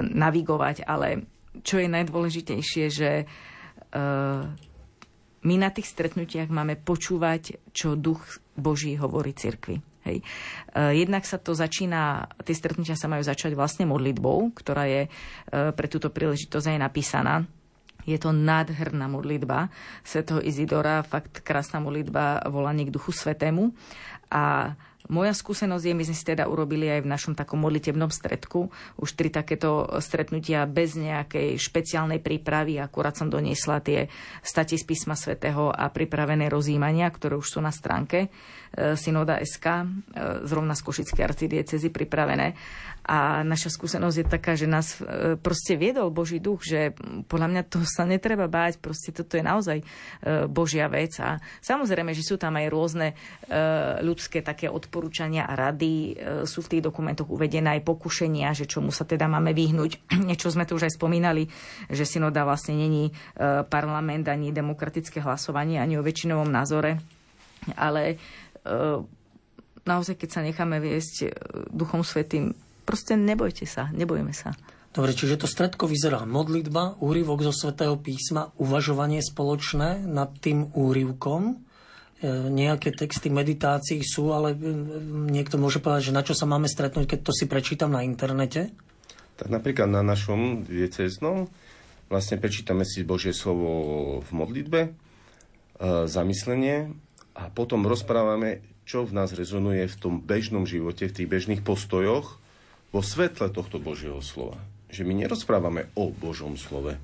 navigovať, 0.02 0.82
ale 0.82 1.30
čo 1.62 1.78
je 1.78 1.86
najdôležitejšie, 1.94 2.84
že 2.90 3.10
my 5.42 5.54
na 5.58 5.70
tých 5.74 5.90
stretnutiach 5.90 6.50
máme 6.50 6.78
počúvať, 6.78 7.72
čo 7.74 7.98
duch 7.98 8.42
Boží 8.54 8.94
hovorí 8.98 9.34
cirkvi. 9.34 9.82
Hej. 10.02 10.18
Jednak 10.74 11.22
sa 11.22 11.38
to 11.38 11.54
začína, 11.54 12.26
tie 12.42 12.58
stretnutia 12.58 12.98
sa 12.98 13.06
majú 13.06 13.22
začať 13.22 13.54
vlastne 13.54 13.86
modlitbou, 13.86 14.50
ktorá 14.50 14.90
je 14.90 15.06
pre 15.50 15.86
túto 15.86 16.10
príležitosť 16.10 16.74
aj 16.74 16.78
napísaná 16.78 17.34
je 18.02 18.18
to 18.18 18.34
nádherná 18.34 19.06
modlitba 19.06 19.70
svätého 20.02 20.42
Izidora, 20.42 21.06
fakt 21.06 21.42
krásna 21.46 21.78
modlitba 21.78 22.42
volanie 22.50 22.90
k 22.90 22.94
Duchu 22.94 23.14
Svetému. 23.14 23.70
A 24.32 24.74
moja 25.10 25.34
skúsenosť 25.34 25.84
je, 25.88 25.94
my 25.98 26.04
sme 26.06 26.16
si 26.16 26.24
teda 26.26 26.46
urobili 26.46 26.86
aj 26.86 27.02
v 27.02 27.10
našom 27.10 27.34
takom 27.34 27.58
modlitebnom 27.62 28.12
stredku 28.12 28.70
už 29.02 29.10
tri 29.18 29.34
takéto 29.34 29.88
stretnutia 29.98 30.62
bez 30.70 30.94
nejakej 30.94 31.58
špeciálnej 31.58 32.22
prípravy. 32.22 32.78
Akurát 32.78 33.18
som 33.18 33.26
doniesla 33.26 33.82
tie 33.82 34.06
stati 34.46 34.78
z 34.78 34.84
písma 34.86 35.18
svätého 35.18 35.74
a 35.74 35.90
pripravené 35.90 36.46
rozjímania, 36.46 37.10
ktoré 37.10 37.34
už 37.34 37.58
sú 37.58 37.58
na 37.58 37.74
stránke 37.74 38.30
Synoda 38.96 39.38
SK, 39.40 39.66
e, 39.66 39.84
zrovna 40.48 40.72
z 40.72 40.82
Košickej 40.82 41.22
arcidiecezy 41.22 41.88
pripravené. 41.92 42.56
A 43.02 43.42
naša 43.42 43.68
skúsenosť 43.74 44.16
je 44.16 44.26
taká, 44.26 44.52
že 44.54 44.70
nás 44.70 44.98
e, 44.98 45.34
proste 45.36 45.74
viedol 45.74 46.14
Boží 46.14 46.38
duch, 46.38 46.62
že 46.64 46.94
podľa 47.26 47.48
mňa 47.50 47.62
to 47.68 47.82
sa 47.84 48.06
netreba 48.06 48.46
báť, 48.46 48.78
proste 48.78 49.10
toto 49.10 49.34
je 49.36 49.44
naozaj 49.44 49.78
Božia 50.48 50.86
vec. 50.86 51.18
A 51.18 51.42
samozrejme, 51.60 52.14
že 52.14 52.22
sú 52.22 52.38
tam 52.38 52.54
aj 52.56 52.66
rôzne 52.70 53.08
ľudské 54.02 54.40
také 54.40 54.68
odporúčania 54.68 55.46
a 55.46 55.52
rady 55.54 55.92
e, 55.92 56.12
sú 56.48 56.64
v 56.64 56.76
tých 56.76 56.82
dokumentoch 56.84 57.28
uvedené 57.28 57.78
aj 57.78 57.86
pokušenia, 57.86 58.56
že 58.56 58.66
čomu 58.68 58.90
sa 58.90 59.04
teda 59.06 59.28
máme 59.28 59.52
vyhnúť. 59.52 60.10
Niečo 60.28 60.50
sme 60.50 60.66
tu 60.66 60.76
už 60.76 60.88
aj 60.88 60.96
spomínali, 60.96 61.46
že 61.88 62.04
synoda 62.08 62.42
vlastne 62.42 62.74
není 62.76 63.08
e, 63.08 63.12
parlament 63.66 64.26
ani 64.28 64.50
demokratické 64.50 65.20
hlasovanie, 65.20 65.78
ani 65.78 65.96
o 66.00 66.06
väčšinovom 66.06 66.48
názore, 66.48 66.98
ale 67.76 68.02
e, 68.10 68.16
naozaj, 69.82 70.14
keď 70.18 70.28
sa 70.30 70.40
necháme 70.46 70.78
viesť 70.78 71.34
Duchom 71.70 72.06
Svetým, 72.06 72.54
proste 72.86 73.18
nebojte 73.18 73.66
sa, 73.66 73.90
nebojme 73.90 74.30
sa. 74.30 74.54
Dobre, 74.92 75.16
čiže 75.16 75.40
to 75.40 75.48
stredko 75.48 75.88
vyzerá 75.88 76.28
modlitba, 76.28 77.00
úryvok 77.00 77.48
zo 77.48 77.52
svätého 77.54 77.96
písma, 77.96 78.52
uvažovanie 78.60 79.24
spoločné 79.24 80.04
nad 80.04 80.36
tým 80.38 80.68
úryvkom 80.76 81.64
E, 82.22 82.30
nejaké 82.30 82.94
texty 82.94 83.34
meditácií 83.34 83.98
sú, 84.06 84.30
ale 84.30 84.54
e, 84.54 84.58
niekto 85.26 85.58
môže 85.58 85.82
povedať, 85.82 86.14
že 86.14 86.16
na 86.16 86.22
čo 86.22 86.38
sa 86.38 86.46
máme 86.46 86.70
stretnúť, 86.70 87.10
keď 87.10 87.20
to 87.26 87.34
si 87.34 87.50
prečítam 87.50 87.90
na 87.90 88.06
internete? 88.06 88.70
Tak 89.42 89.50
napríklad 89.50 89.90
na 89.90 90.06
našom 90.06 90.62
dieceznom 90.62 91.50
vlastne 92.06 92.38
prečítame 92.38 92.86
si 92.86 93.02
Božie 93.02 93.34
slovo 93.34 94.22
v 94.22 94.30
modlitbe, 94.38 94.80
e, 94.86 94.90
zamyslenie 96.06 96.94
a 97.32 97.48
potom 97.48 97.88
rozprávame, 97.88 98.60
čo 98.84 99.06
v 99.06 99.16
nás 99.16 99.32
rezonuje 99.32 99.88
v 99.88 99.96
tom 99.96 100.14
bežnom 100.20 100.68
živote, 100.68 101.08
v 101.08 101.16
tých 101.22 101.28
bežných 101.30 101.62
postojoch 101.64 102.36
vo 102.92 103.00
svetle 103.00 103.48
tohto 103.48 103.80
Božieho 103.80 104.20
slova. 104.20 104.60
Že 104.92 105.08
my 105.08 105.24
nerozprávame 105.24 105.88
o 105.96 106.12
Božom 106.12 106.60
slove, 106.60 107.00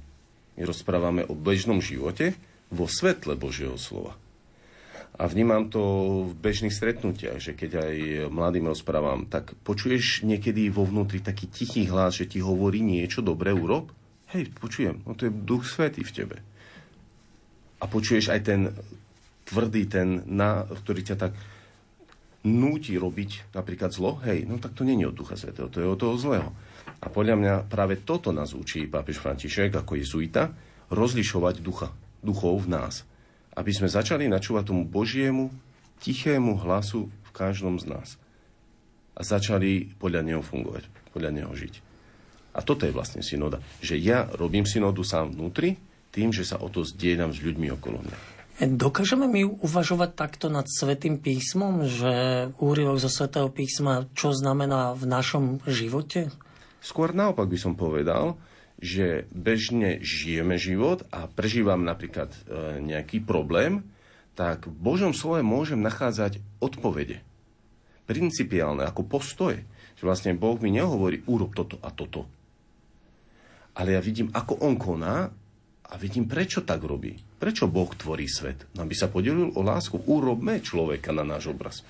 my 0.59 0.63
rozprávame 0.67 1.25
o 1.25 1.33
bežnom 1.33 1.81
živote 1.81 2.37
vo 2.69 2.85
svetle 2.85 3.39
Božieho 3.39 3.81
slova. 3.81 4.13
A 5.19 5.27
vnímam 5.27 5.67
to 5.67 5.83
v 6.31 6.33
bežných 6.39 6.71
stretnutiach, 6.71 7.43
že 7.43 7.57
keď 7.57 7.71
aj 7.83 7.95
mladým 8.31 8.71
rozprávam, 8.71 9.27
tak 9.27 9.57
počuješ 9.67 10.23
niekedy 10.23 10.71
vo 10.71 10.87
vnútri 10.87 11.19
taký 11.19 11.51
tichý 11.51 11.91
hlas, 11.91 12.23
že 12.23 12.31
ti 12.31 12.39
hovorí 12.39 12.85
niečo 12.85 13.25
dobré 13.25 13.51
urob? 13.51 13.91
Hej, 14.31 14.53
počujem, 14.61 15.03
no 15.09 15.17
to 15.17 15.27
je 15.27 15.33
duch 15.35 15.67
svetý 15.67 16.05
v 16.05 16.15
tebe. 16.15 16.37
A 17.83 17.89
počuješ 17.91 18.31
aj 18.31 18.41
ten 18.45 18.61
tvrdý, 19.49 19.89
ten, 19.89 20.23
na, 20.29 20.69
ktorý 20.69 21.01
ťa 21.03 21.17
tak 21.17 21.33
núti 22.45 22.95
robiť 22.95 23.57
napríklad 23.57 23.91
zlo, 23.91 24.21
hej, 24.23 24.47
no 24.47 24.61
tak 24.63 24.77
to 24.77 24.87
není 24.87 25.03
od 25.09 25.17
Ducha 25.17 25.35
Svetého, 25.35 25.73
to 25.73 25.83
je 25.83 25.89
od 25.89 25.99
toho 25.99 26.15
zlého. 26.21 26.51
A 27.03 27.07
podľa 27.11 27.37
mňa 27.39 27.55
práve 27.67 27.99
toto 28.03 28.31
nás 28.31 28.55
učí 28.55 28.87
pápež 28.87 29.19
František 29.23 29.75
ako 29.75 29.99
jezuita, 29.99 30.51
rozlišovať 30.89 31.61
ducha, 31.61 31.89
duchov 32.25 32.67
v 32.67 32.75
nás. 32.75 33.05
Aby 33.55 33.75
sme 33.75 33.91
začali 33.91 34.31
načúvať 34.31 34.71
tomu 34.71 34.87
Božiemu, 34.87 35.51
tichému 36.03 36.59
hlasu 36.63 37.11
v 37.11 37.31
každom 37.35 37.79
z 37.83 37.91
nás. 37.91 38.09
A 39.19 39.27
začali 39.27 39.99
podľa 39.99 40.23
neho 40.23 40.43
fungovať, 40.43 40.87
podľa 41.11 41.31
neho 41.35 41.51
žiť. 41.51 41.83
A 42.55 42.63
toto 42.63 42.87
je 42.87 42.95
vlastne 42.95 43.23
synoda. 43.23 43.63
Že 43.83 43.99
ja 43.99 44.27
robím 44.35 44.67
synodu 44.67 45.03
sám 45.03 45.35
vnútri, 45.35 45.79
tým, 46.15 46.35
že 46.35 46.47
sa 46.47 46.59
o 46.59 46.71
to 46.71 46.83
zdieľam 46.83 47.35
s 47.35 47.43
ľuďmi 47.43 47.69
okolo 47.79 48.03
mňa. 48.03 48.38
Dokážeme 48.59 49.31
my 49.31 49.47
uvažovať 49.63 50.19
takto 50.19 50.51
nad 50.51 50.67
Svetým 50.67 51.23
písmom, 51.23 51.87
že 51.87 52.11
úryvok 52.59 52.99
zo 52.99 53.07
Svetého 53.07 53.47
písma, 53.55 54.11
čo 54.19 54.35
znamená 54.35 54.99
v 54.99 55.07
našom 55.07 55.63
živote? 55.63 56.35
Skôr 56.83 57.15
naopak 57.15 57.47
by 57.47 57.55
som 57.55 57.79
povedal, 57.79 58.35
že 58.83 59.31
bežne 59.31 60.03
žijeme 60.03 60.59
život 60.59 61.07
a 61.15 61.31
prežívam 61.31 61.87
napríklad 61.87 62.35
e, 62.35 62.39
nejaký 62.83 63.23
problém, 63.23 63.87
tak 64.35 64.67
v 64.67 64.75
Božom 64.75 65.15
slove 65.15 65.47
môžem 65.47 65.79
nachádzať 65.79 66.43
odpovede. 66.59 67.23
Principiálne, 68.11 68.83
ako 68.91 69.07
postoje. 69.07 69.71
Že 69.99 70.03
vlastne 70.03 70.33
Boh 70.35 70.59
mi 70.59 70.75
nehovorí, 70.75 71.23
urob 71.31 71.55
toto 71.55 71.79
a 71.79 71.95
toto. 71.95 72.27
Ale 73.79 73.95
ja 73.95 74.03
vidím, 74.03 74.35
ako 74.35 74.67
On 74.67 74.75
koná 74.75 75.31
a 75.87 75.95
vidím, 75.95 76.27
prečo 76.27 76.67
tak 76.67 76.83
robí. 76.83 77.28
Prečo 77.39 77.71
Boh 77.71 77.87
tvorí 77.95 78.27
svet? 78.27 78.67
No, 78.75 78.83
aby 78.83 78.99
sa 78.99 79.07
podelil 79.07 79.55
o 79.55 79.63
lásku. 79.63 79.95
Urobme 80.11 80.59
človeka 80.59 81.15
na 81.15 81.23
náš 81.23 81.55
obraz. 81.55 81.87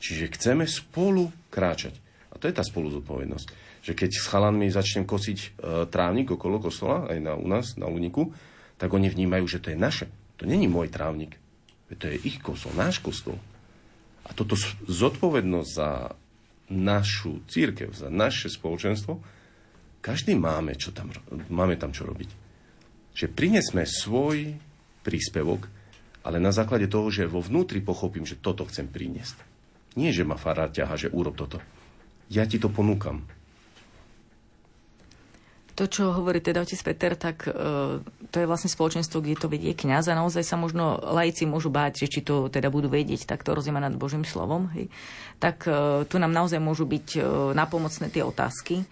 Čiže 0.00 0.32
chceme 0.32 0.64
spolu 0.64 1.28
kráčať. 1.52 2.00
A 2.32 2.40
to 2.40 2.48
je 2.48 2.56
tá 2.56 2.64
spolu 2.64 2.88
zodpovednosť. 2.88 3.46
Že 3.84 3.92
keď 3.92 4.10
s 4.16 4.24
chalanmi 4.24 4.72
začnem 4.72 5.04
kosiť 5.04 5.38
e, 5.38 5.48
trávnik 5.92 6.32
okolo 6.32 6.64
kostola, 6.64 7.12
aj 7.12 7.18
na, 7.20 7.36
u 7.36 7.44
nás, 7.44 7.76
na 7.76 7.92
úniku, 7.92 8.32
tak 8.80 8.88
oni 8.88 9.12
vnímajú, 9.12 9.44
že 9.44 9.60
to 9.60 9.68
je 9.68 9.78
naše. 9.78 10.08
To 10.40 10.48
není 10.48 10.64
môj 10.64 10.88
trávnik. 10.88 11.36
To 11.92 12.08
je 12.08 12.16
ich 12.24 12.40
kostol, 12.40 12.72
náš 12.72 13.04
kostol. 13.04 13.36
A 14.24 14.32
toto 14.32 14.56
zodpovednosť 14.88 15.70
za 15.72 16.16
našu 16.72 17.44
církev, 17.48 17.92
za 17.92 18.08
naše 18.08 18.48
spoločenstvo, 18.48 19.20
každý 20.00 20.36
máme, 20.36 20.76
čo 20.76 20.92
tam, 20.92 21.12
máme 21.48 21.76
tam 21.76 21.92
čo 21.92 22.08
robiť 22.08 22.47
že 23.18 23.26
prinesme 23.26 23.82
svoj 23.82 24.54
príspevok, 25.02 25.66
ale 26.22 26.38
na 26.38 26.54
základe 26.54 26.86
toho, 26.86 27.10
že 27.10 27.26
vo 27.26 27.42
vnútri 27.42 27.82
pochopím, 27.82 28.22
že 28.22 28.38
toto 28.38 28.62
chcem 28.70 28.86
priniesť. 28.86 29.34
Nie, 29.98 30.14
že 30.14 30.22
ma 30.22 30.38
fará 30.38 30.70
ťaha, 30.70 30.94
že 30.94 31.08
urob 31.10 31.34
toto. 31.34 31.58
Ja 32.30 32.46
ti 32.46 32.62
to 32.62 32.70
ponúkam. 32.70 33.26
To, 35.74 35.86
čo 35.86 36.10
hovorí 36.10 36.42
teda 36.42 36.62
otec 36.62 36.78
Peter, 36.90 37.14
tak 37.14 37.46
e, 37.46 37.50
to 38.02 38.36
je 38.38 38.50
vlastne 38.50 38.66
spoločenstvo, 38.66 39.22
kde 39.22 39.38
to 39.38 39.46
vedie 39.46 39.70
kniaz 39.78 40.10
a 40.10 40.18
naozaj 40.18 40.42
sa 40.42 40.58
možno 40.58 40.98
laici 40.98 41.46
môžu 41.46 41.70
báť, 41.70 42.02
že 42.02 42.18
či 42.18 42.20
to 42.26 42.50
teda 42.50 42.66
budú 42.66 42.90
vedieť 42.90 43.30
takto 43.30 43.54
rozímať 43.54 43.86
nad 43.86 43.94
Božím 43.94 44.26
slovom. 44.26 44.70
Hej. 44.74 44.90
Tak 45.38 45.70
e, 45.70 45.70
tu 46.10 46.18
nám 46.18 46.34
naozaj 46.34 46.58
môžu 46.58 46.82
byť 46.82 47.08
e, 47.14 47.20
napomocné 47.54 48.10
tie 48.10 48.26
otázky 48.26 48.86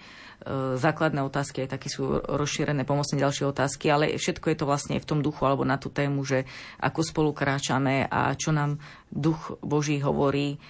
základné 0.78 1.20
otázky, 1.26 1.66
aj 1.66 1.74
také 1.74 1.88
sú 1.90 2.22
rozšírené 2.22 2.86
pomocné 2.86 3.18
ďalšie 3.18 3.50
otázky, 3.50 3.90
ale 3.90 4.14
všetko 4.14 4.46
je 4.54 4.56
to 4.62 4.68
vlastne 4.68 4.96
v 5.02 5.08
tom 5.08 5.20
duchu 5.20 5.42
alebo 5.42 5.66
na 5.66 5.74
tú 5.76 5.90
tému, 5.90 6.22
že 6.22 6.46
ako 6.78 7.00
spolu 7.02 7.30
kráčame 7.34 8.06
a 8.06 8.30
čo 8.38 8.54
nám 8.54 8.78
duch 9.10 9.58
Boží 9.60 9.98
hovorí 9.98 10.62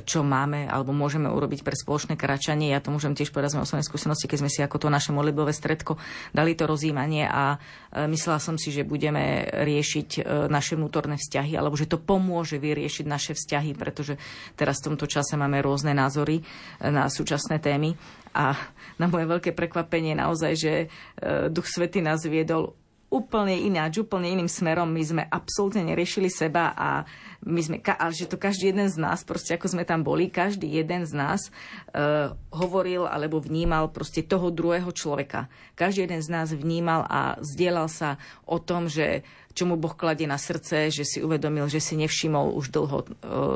čo 0.00 0.24
máme 0.24 0.64
alebo 0.64 0.96
môžeme 0.96 1.28
urobiť 1.28 1.60
pre 1.60 1.76
spoločné 1.76 2.16
kráčanie. 2.16 2.72
Ja 2.72 2.80
to 2.80 2.94
môžem 2.94 3.12
tiež 3.12 3.28
povedať 3.28 3.60
z 3.60 3.76
mojej 3.76 3.84
skúsenosti, 3.84 4.30
keď 4.30 4.38
sme 4.40 4.50
si 4.50 4.60
ako 4.64 4.80
to 4.80 4.88
naše 4.88 5.12
modlitbové 5.12 5.52
stredko 5.52 6.00
dali 6.32 6.56
to 6.56 6.64
rozjímanie 6.64 7.28
a 7.28 7.58
e, 7.92 8.08
myslela 8.08 8.40
som 8.40 8.56
si, 8.56 8.72
že 8.72 8.88
budeme 8.88 9.44
riešiť 9.52 10.08
e, 10.16 10.20
naše 10.48 10.80
vnútorné 10.80 11.20
vzťahy 11.20 11.52
alebo 11.58 11.76
že 11.76 11.90
to 11.90 12.00
pomôže 12.00 12.56
vyriešiť 12.56 13.04
naše 13.04 13.32
vzťahy, 13.36 13.76
pretože 13.76 14.16
teraz 14.56 14.80
v 14.80 14.94
tomto 14.94 15.04
čase 15.04 15.36
máme 15.36 15.60
rôzne 15.60 15.92
názory 15.92 16.40
e, 16.40 16.42
na 16.88 17.12
súčasné 17.12 17.60
témy 17.60 17.92
a 18.32 18.56
na 18.96 19.06
moje 19.08 19.28
veľké 19.28 19.52
prekvapenie 19.52 20.16
naozaj, 20.16 20.52
že 20.56 20.72
Duch 21.52 21.68
Svety 21.68 22.00
nás 22.00 22.24
viedol 22.24 22.74
úplne 23.12 23.52
ináč, 23.52 24.00
úplne 24.00 24.32
iným 24.32 24.48
smerom. 24.48 24.88
My 24.88 25.04
sme 25.04 25.22
absolútne 25.28 25.84
neriešili 25.84 26.32
seba 26.32 26.72
a 26.72 27.04
my 27.42 27.60
sme, 27.60 27.76
a 27.82 28.06
že 28.14 28.30
to 28.30 28.38
každý 28.38 28.70
jeden 28.70 28.86
z 28.86 28.96
nás, 29.02 29.26
proste 29.26 29.58
ako 29.58 29.74
sme 29.74 29.82
tam 29.82 30.06
boli, 30.06 30.30
každý 30.30 30.70
jeden 30.70 31.02
z 31.02 31.12
nás 31.12 31.50
uh, 31.90 32.38
hovoril 32.54 33.10
alebo 33.10 33.42
vnímal 33.42 33.90
proste 33.90 34.22
toho 34.22 34.54
druhého 34.54 34.94
človeka. 34.94 35.50
Každý 35.74 36.06
jeden 36.06 36.22
z 36.22 36.28
nás 36.30 36.54
vnímal 36.54 37.02
a 37.10 37.42
zdieľal 37.42 37.90
sa 37.90 38.22
o 38.46 38.62
tom, 38.62 38.86
že 38.86 39.26
čo 39.52 39.68
mu 39.68 39.76
Boh 39.76 39.92
kladie 39.92 40.24
na 40.24 40.40
srdce, 40.40 40.88
že 40.88 41.04
si 41.04 41.20
uvedomil, 41.20 41.68
že 41.68 41.80
si 41.80 41.94
nevšimol 42.00 42.56
už 42.56 42.72
dlho 42.72 42.98
e, 42.98 43.06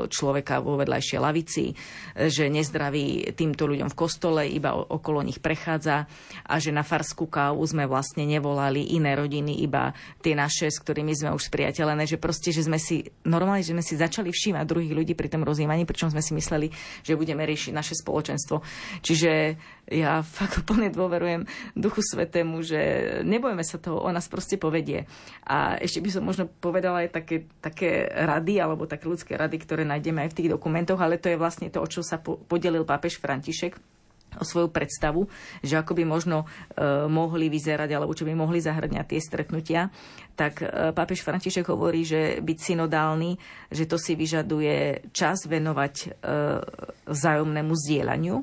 človeka 0.07 0.61
vo 0.61 0.77
vedľajšej 0.77 1.19
lavici, 1.19 1.73
že 2.13 2.53
nezdraví 2.53 3.33
týmto 3.33 3.65
ľuďom 3.65 3.89
v 3.89 3.97
kostole, 3.97 4.45
iba 4.45 4.77
okolo 4.77 5.25
nich 5.25 5.41
prechádza 5.41 6.05
a 6.45 6.55
že 6.61 6.69
na 6.69 6.85
farskú 6.85 7.25
kávu 7.25 7.65
sme 7.65 7.89
vlastne 7.89 8.29
nevolali 8.29 8.93
iné 8.93 9.17
rodiny, 9.17 9.57
iba 9.65 9.97
tie 10.21 10.37
naše, 10.37 10.69
s 10.69 10.77
ktorými 10.77 11.17
sme 11.17 11.33
už 11.33 11.49
spriateľené, 11.49 12.05
že 12.05 12.21
proste, 12.21 12.53
že 12.53 12.65
sme 12.69 12.77
si 12.77 13.09
normálne, 13.25 13.65
že 13.65 13.73
sme 13.77 13.85
si 13.85 13.93
začali 13.93 14.33
všímať 14.33 14.65
druhých 14.65 14.97
ľudí 14.97 15.13
pri 15.13 15.29
tom 15.29 15.45
rozjímaní, 15.45 15.85
pričom 15.85 16.09
sme 16.09 16.25
si 16.25 16.33
mysleli, 16.33 16.73
že 17.05 17.13
budeme 17.13 17.45
riešiť 17.45 17.77
naše 17.77 17.93
spoločenstvo. 17.93 18.65
Čiže 19.05 19.53
ja 19.93 20.25
fakt 20.41 20.65
úplne 20.65 20.89
dôverujem 20.89 21.45
Duchu 21.77 22.01
Svetému, 22.01 22.65
že 22.65 22.81
nebojme 23.21 23.61
sa 23.61 23.77
toho, 23.77 24.01
on 24.01 24.17
nás 24.17 24.25
proste 24.25 24.57
povedie. 24.57 25.05
A 25.45 25.77
ešte 25.77 26.01
by 26.01 26.09
som 26.09 26.25
možno 26.25 26.49
povedala 26.49 27.05
aj 27.05 27.21
také, 27.21 27.45
také 27.61 28.09
rady, 28.09 28.57
alebo 28.57 28.89
také 28.89 29.05
ľudské 29.05 29.37
rady, 29.37 29.61
ktoré 29.61 29.85
nájdeme 29.85 30.25
aj 30.25 30.33
v 30.33 30.37
tých 30.41 30.49
dokumentoch, 30.57 30.97
ale 30.97 31.21
to 31.21 31.29
je 31.29 31.37
vlastne 31.37 31.69
to, 31.69 31.77
o 31.77 31.85
čo 31.85 32.01
sa 32.01 32.17
podelil 32.17 32.81
pápež 32.81 33.21
František 33.21 33.77
o 34.35 34.43
svoju 34.43 34.69
predstavu, 34.69 35.25
že 35.63 35.79
ako 35.79 35.97
by 35.97 36.03
možno 36.03 36.43
e, 36.43 36.45
mohli 37.07 37.47
vyzerať, 37.47 37.89
alebo 37.95 38.13
čo 38.13 38.27
by 38.27 38.35
mohli 38.35 38.59
zahrňať 38.59 39.05
tie 39.07 39.19
stretnutia, 39.23 39.81
tak 40.37 40.61
e, 40.61 40.91
pápež 40.91 41.23
František 41.23 41.71
hovorí, 41.71 42.03
že 42.03 42.43
byť 42.43 42.57
synodálny, 42.59 43.39
že 43.71 43.87
to 43.89 43.97
si 43.97 44.13
vyžaduje 44.13 45.09
čas 45.15 45.47
venovať 45.49 45.93
e, 46.03 46.07
vzájomnému 47.09 47.73
zdieľaniu 47.73 48.35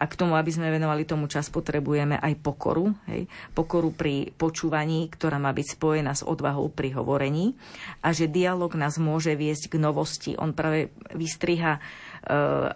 a 0.00 0.04
k 0.08 0.16
tomu, 0.16 0.32
aby 0.36 0.48
sme 0.48 0.72
venovali 0.72 1.04
tomu 1.04 1.28
čas, 1.28 1.52
potrebujeme 1.52 2.16
aj 2.16 2.40
pokoru. 2.40 2.88
Hej? 3.08 3.28
Pokoru 3.52 3.92
pri 3.92 4.32
počúvaní, 4.32 5.12
ktorá 5.12 5.36
má 5.36 5.52
byť 5.52 5.76
spojená 5.76 6.16
s 6.16 6.24
odvahou 6.24 6.72
pri 6.72 6.96
hovorení 6.96 7.52
a 8.00 8.16
že 8.16 8.24
dialog 8.24 8.72
nás 8.80 8.96
môže 8.96 9.36
viesť 9.36 9.76
k 9.76 9.80
novosti. 9.80 10.32
On 10.40 10.56
práve 10.56 10.88
vystriha 11.12 11.84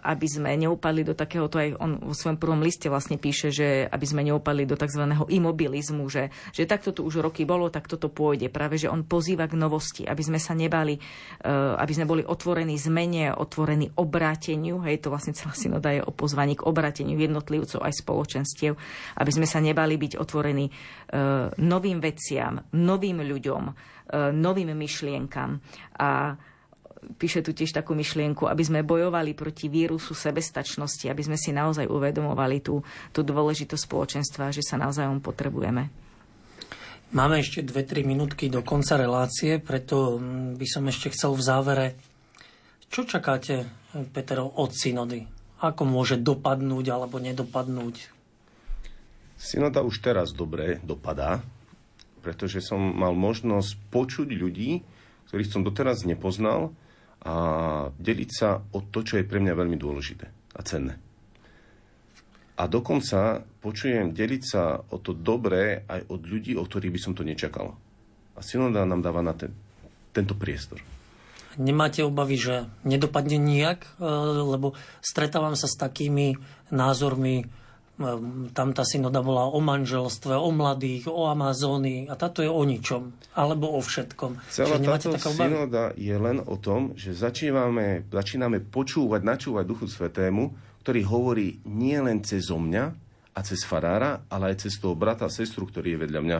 aby 0.01 0.25
sme 0.25 0.57
neupadli 0.57 1.05
do 1.05 1.13
takého, 1.13 1.45
to 1.45 1.61
aj 1.61 1.77
on 1.77 2.01
vo 2.01 2.17
svojom 2.17 2.41
prvom 2.41 2.65
liste 2.65 2.89
vlastne 2.89 3.21
píše, 3.21 3.53
že 3.53 3.85
aby 3.85 4.05
sme 4.05 4.25
neupadli 4.25 4.65
do 4.65 4.73
tzv. 4.73 5.05
imobilizmu, 5.05 6.09
že, 6.09 6.33
že 6.49 6.65
takto 6.65 6.89
tu 6.89 7.05
už 7.05 7.21
roky 7.21 7.45
bolo, 7.45 7.69
tak 7.69 7.85
toto 7.85 8.09
pôjde. 8.09 8.49
Práve, 8.49 8.81
že 8.81 8.89
on 8.89 9.05
pozýva 9.05 9.45
k 9.45 9.53
novosti, 9.53 10.03
aby 10.09 10.21
sme 10.25 10.41
sa 10.41 10.57
nebali, 10.57 10.97
eh, 10.97 11.49
aby 11.77 11.93
sme 11.93 12.09
boli 12.09 12.23
otvorení 12.25 12.73
zmene, 12.73 13.37
otvorení 13.37 13.93
obráteniu, 14.01 14.81
hej, 14.81 15.05
to 15.05 15.13
vlastne 15.13 15.37
celá 15.37 15.53
synoda 15.53 15.93
je 15.93 16.01
o 16.01 16.09
pozvaní 16.09 16.57
k 16.57 16.65
obráteniu 16.65 17.21
jednotlivcov 17.21 17.85
aj 17.85 18.01
spoločenstiev, 18.01 18.73
aby 19.21 19.31
sme 19.31 19.45
sa 19.45 19.61
nebali 19.61 19.93
byť 20.01 20.17
otvorení 20.17 20.65
eh, 20.65 20.73
novým 21.61 22.01
veciam, 22.01 22.57
novým 22.73 23.21
ľuďom, 23.21 23.93
novým 24.37 24.69
myšlienkam 24.77 25.57
a 25.97 26.37
píše 27.15 27.45
tu 27.45 27.53
tiež 27.53 27.71
takú 27.71 27.93
myšlienku, 27.93 28.49
aby 28.49 28.63
sme 28.65 28.87
bojovali 28.87 29.37
proti 29.37 29.69
vírusu 29.69 30.17
sebestačnosti, 30.17 31.05
aby 31.05 31.21
sme 31.21 31.37
si 31.37 31.53
naozaj 31.53 31.85
uvedomovali 31.85 32.63
tú, 32.65 32.81
tú 33.13 33.21
dôležitosť 33.21 33.83
spoločenstva, 33.85 34.53
že 34.55 34.65
sa 34.65 34.81
naozaj 34.81 35.07
potrebujeme. 35.21 35.89
Máme 37.15 37.39
ešte 37.39 37.63
2-3 37.63 38.03
minútky 38.03 38.49
do 38.51 38.65
konca 38.65 38.97
relácie, 38.97 39.61
preto 39.61 40.17
mm, 40.17 40.59
by 40.59 40.67
som 40.67 40.83
ešte 40.89 41.13
chcel 41.13 41.31
v 41.37 41.45
závere. 41.45 41.87
Čo 42.89 43.07
čakáte, 43.07 43.69
Peter, 44.11 44.41
od 44.41 44.71
synody? 44.75 45.35
ako 45.59 45.83
môže 45.87 46.19
dopadnúť 46.19 46.85
alebo 46.91 47.17
nedopadnúť? 47.17 48.11
Synoda 49.35 49.83
už 49.83 49.99
teraz 49.99 50.31
dobre 50.31 50.79
dopadá, 50.83 51.43
pretože 52.23 52.63
som 52.63 52.79
mal 52.79 53.11
možnosť 53.11 53.75
počuť 53.91 54.29
ľudí, 54.31 54.83
ktorých 55.31 55.51
som 55.51 55.61
doteraz 55.65 56.07
nepoznal 56.07 56.71
a 57.25 57.35
deliť 57.89 58.29
sa 58.29 58.61
o 58.61 58.79
to, 58.85 59.01
čo 59.01 59.17
je 59.17 59.25
pre 59.25 59.41
mňa 59.41 59.57
veľmi 59.57 59.77
dôležité 59.81 60.29
a 60.53 60.61
cenné. 60.61 61.01
A 62.55 62.71
dokonca 62.71 63.43
počujem 63.59 64.15
deliť 64.15 64.43
sa 64.45 64.79
o 64.79 64.97
to 65.01 65.11
dobré 65.11 65.83
aj 65.89 66.07
od 66.07 66.21
ľudí, 66.23 66.55
o 66.55 66.63
ktorých 66.63 66.93
by 66.93 66.99
som 67.01 67.13
to 67.17 67.27
nečakal. 67.27 67.75
A 68.37 68.39
synoda 68.39 68.87
nám 68.87 69.03
dáva 69.03 69.19
na 69.19 69.35
ten, 69.35 69.51
tento 70.15 70.37
priestor. 70.37 70.79
Nemáte 71.59 72.03
obavy, 72.03 72.39
že 72.39 72.67
nedopadne 72.87 73.39
nijak? 73.39 73.83
E, 73.99 74.07
lebo 74.43 74.75
stretávam 75.03 75.55
sa 75.55 75.67
s 75.67 75.75
takými 75.79 76.35
názormi, 76.71 77.47
tam 78.51 78.69
tá 78.75 78.83
synoda 78.83 79.23
bola 79.23 79.47
o 79.47 79.59
manželstve, 79.63 80.35
o 80.35 80.51
mladých, 80.51 81.07
o 81.07 81.31
Amazónii 81.31 82.11
a 82.11 82.19
táto 82.19 82.43
je 82.43 82.51
o 82.51 82.63
ničom, 82.67 83.15
alebo 83.35 83.71
o 83.71 83.79
všetkom. 83.79 84.43
Celá 84.51 84.75
táto 84.83 85.15
synoda 85.15 85.95
je 85.95 86.15
len 86.15 86.43
o 86.43 86.59
tom, 86.59 86.91
že 86.99 87.15
začíname, 87.15 88.07
začíname 88.11 88.59
počúvať, 88.59 89.21
načúvať 89.23 89.63
Duchu 89.63 89.87
Svetému, 89.87 90.51
ktorý 90.83 91.01
hovorí 91.07 91.47
nie 91.63 91.95
len 91.97 92.19
cez 92.21 92.51
mňa 92.51 92.83
a 93.35 93.39
cez 93.43 93.63
farára, 93.63 94.27
ale 94.27 94.53
aj 94.53 94.67
cez 94.67 94.75
toho 94.75 94.93
brata 94.93 95.27
a 95.27 95.33
sestru, 95.33 95.63
ktorý 95.65 95.95
je 95.95 96.01
vedľa 96.07 96.21
mňa. 96.21 96.39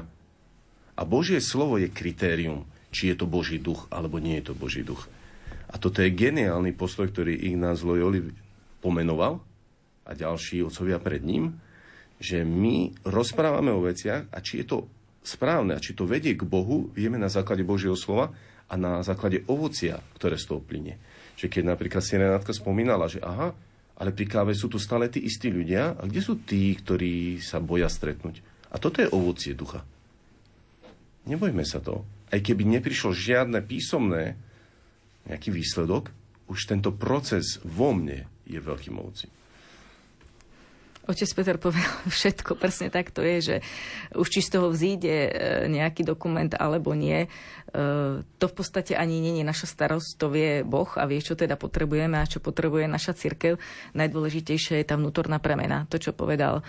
A 0.95 1.01
Božie 1.03 1.39
slovo 1.43 1.75
je 1.79 1.91
kritérium 1.91 2.63
či 2.95 3.11
je 3.11 3.19
to 3.19 3.27
Boží 3.27 3.59
duch, 3.59 3.91
alebo 3.91 4.23
nie 4.23 4.39
je 4.39 4.47
to 4.47 4.53
Boží 4.55 4.87
duch. 4.87 5.11
A 5.67 5.75
toto 5.75 5.99
je 5.99 6.15
geniálny 6.15 6.71
postoj, 6.71 7.11
ktorý 7.11 7.35
Ignác 7.35 7.83
Loyoli 7.83 8.31
pomenoval 8.79 9.43
a 10.05 10.13
ďalší 10.13 10.61
otcovia 10.61 11.01
pred 11.01 11.25
ním, 11.25 11.57
že 12.21 12.47
my 12.47 12.95
rozprávame 13.03 13.73
o 13.73 13.83
veciach 13.83 14.31
a 14.31 14.37
či 14.39 14.63
je 14.63 14.65
to 14.71 14.77
správne 15.25 15.75
a 15.75 15.83
či 15.83 15.97
to 15.97 16.07
vedie 16.07 16.37
k 16.37 16.45
Bohu, 16.45 16.87
vieme 16.93 17.17
na 17.17 17.27
základe 17.27 17.65
Božieho 17.65 17.97
slova 17.97 18.31
a 18.69 18.73
na 18.77 19.01
základe 19.01 19.43
ovocia, 19.49 19.99
ktoré 20.15 20.37
z 20.39 20.45
toho 20.47 20.61
plyne. 20.61 21.01
Že 21.35 21.51
keď 21.51 21.63
napríklad 21.75 22.01
si 22.05 22.15
Renátka 22.15 22.55
spomínala, 22.55 23.11
že 23.11 23.19
aha, 23.19 23.51
ale 23.95 24.11
pri 24.13 24.25
káve 24.29 24.53
sú 24.55 24.71
tu 24.71 24.79
stále 24.79 25.09
tí 25.11 25.23
istí 25.23 25.51
ľudia 25.51 25.97
a 25.97 26.03
kde 26.07 26.21
sú 26.21 26.39
tí, 26.45 26.71
ktorí 26.77 27.41
sa 27.43 27.59
boja 27.59 27.89
stretnúť? 27.89 28.39
A 28.71 28.79
toto 28.79 29.03
je 29.03 29.11
ovocie 29.11 29.55
ducha. 29.55 29.83
Nebojme 31.25 31.65
sa 31.65 31.81
toho 31.81 32.05
aj 32.35 32.39
keby 32.41 32.67
neprišlo 32.67 33.13
žiadne 33.13 33.63
písomné 33.63 34.35
nejaký 35.25 35.49
výsledok, 35.55 36.11
už 36.51 36.69
tento 36.69 36.93
proces 36.93 37.57
vo 37.65 37.95
mne 37.95 38.29
je 38.45 38.59
veľkým 38.61 38.99
ovocím. 38.99 39.31
Otec 41.05 41.29
Peter 41.37 41.55
povedal 41.61 41.93
všetko, 42.17 42.57
presne 42.57 42.89
tak 42.89 43.13
to 43.13 43.21
je, 43.21 43.37
že 43.41 43.55
už 44.17 44.27
či 44.29 44.41
z 44.41 44.49
toho 44.57 44.67
vzíde 44.73 45.13
e, 45.13 45.31
nejaký 45.69 46.01
dokument 46.01 46.49
alebo 46.57 46.97
nie, 46.97 47.25
e, 47.25 47.27
to 48.25 48.45
v 48.49 48.55
podstate 48.55 48.97
ani 48.97 49.21
nie 49.21 49.41
je 49.41 49.45
naša 49.45 49.67
starosť, 49.69 50.09
to 50.17 50.27
vie 50.33 50.65
Boh 50.65 50.89
a 50.97 51.05
vie, 51.05 51.21
čo 51.21 51.37
teda 51.37 51.55
potrebujeme 51.55 52.17
a 52.17 52.29
čo 52.29 52.41
potrebuje 52.41 52.89
naša 52.89 53.13
církev. 53.13 53.61
Najdôležitejšia 53.93 54.81
je 54.81 54.85
tá 54.85 54.97
vnútorná 54.97 55.37
premena. 55.37 55.85
To, 55.93 56.01
čo 56.01 56.11
povedal 56.17 56.61
e, 56.61 56.63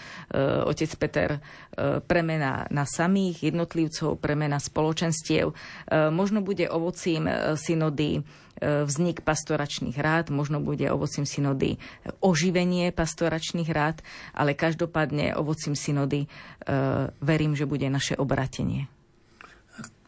otec 0.69 0.91
Peter, 1.01 1.31
premena 2.09 2.65
na 2.73 2.89
samých 2.89 3.53
jednotlivcov, 3.53 4.17
premena 4.17 4.57
spoločenstiev. 4.57 5.53
Možno 6.09 6.41
bude 6.41 6.65
ovocím 6.73 7.29
synody 7.61 8.25
vznik 8.63 9.21
pastoračných 9.21 9.97
rád, 9.97 10.33
možno 10.33 10.65
bude 10.65 10.89
ovocím 10.89 11.29
synody 11.29 11.77
oživenie 12.25 12.93
pastoračných 12.93 13.69
rád, 13.69 14.01
ale 14.33 14.57
každopádne 14.57 15.37
ovocím 15.37 15.77
synody 15.77 16.25
e, 16.25 16.29
verím, 17.21 17.53
že 17.53 17.69
bude 17.69 17.85
naše 17.93 18.17
obratenie. 18.17 18.89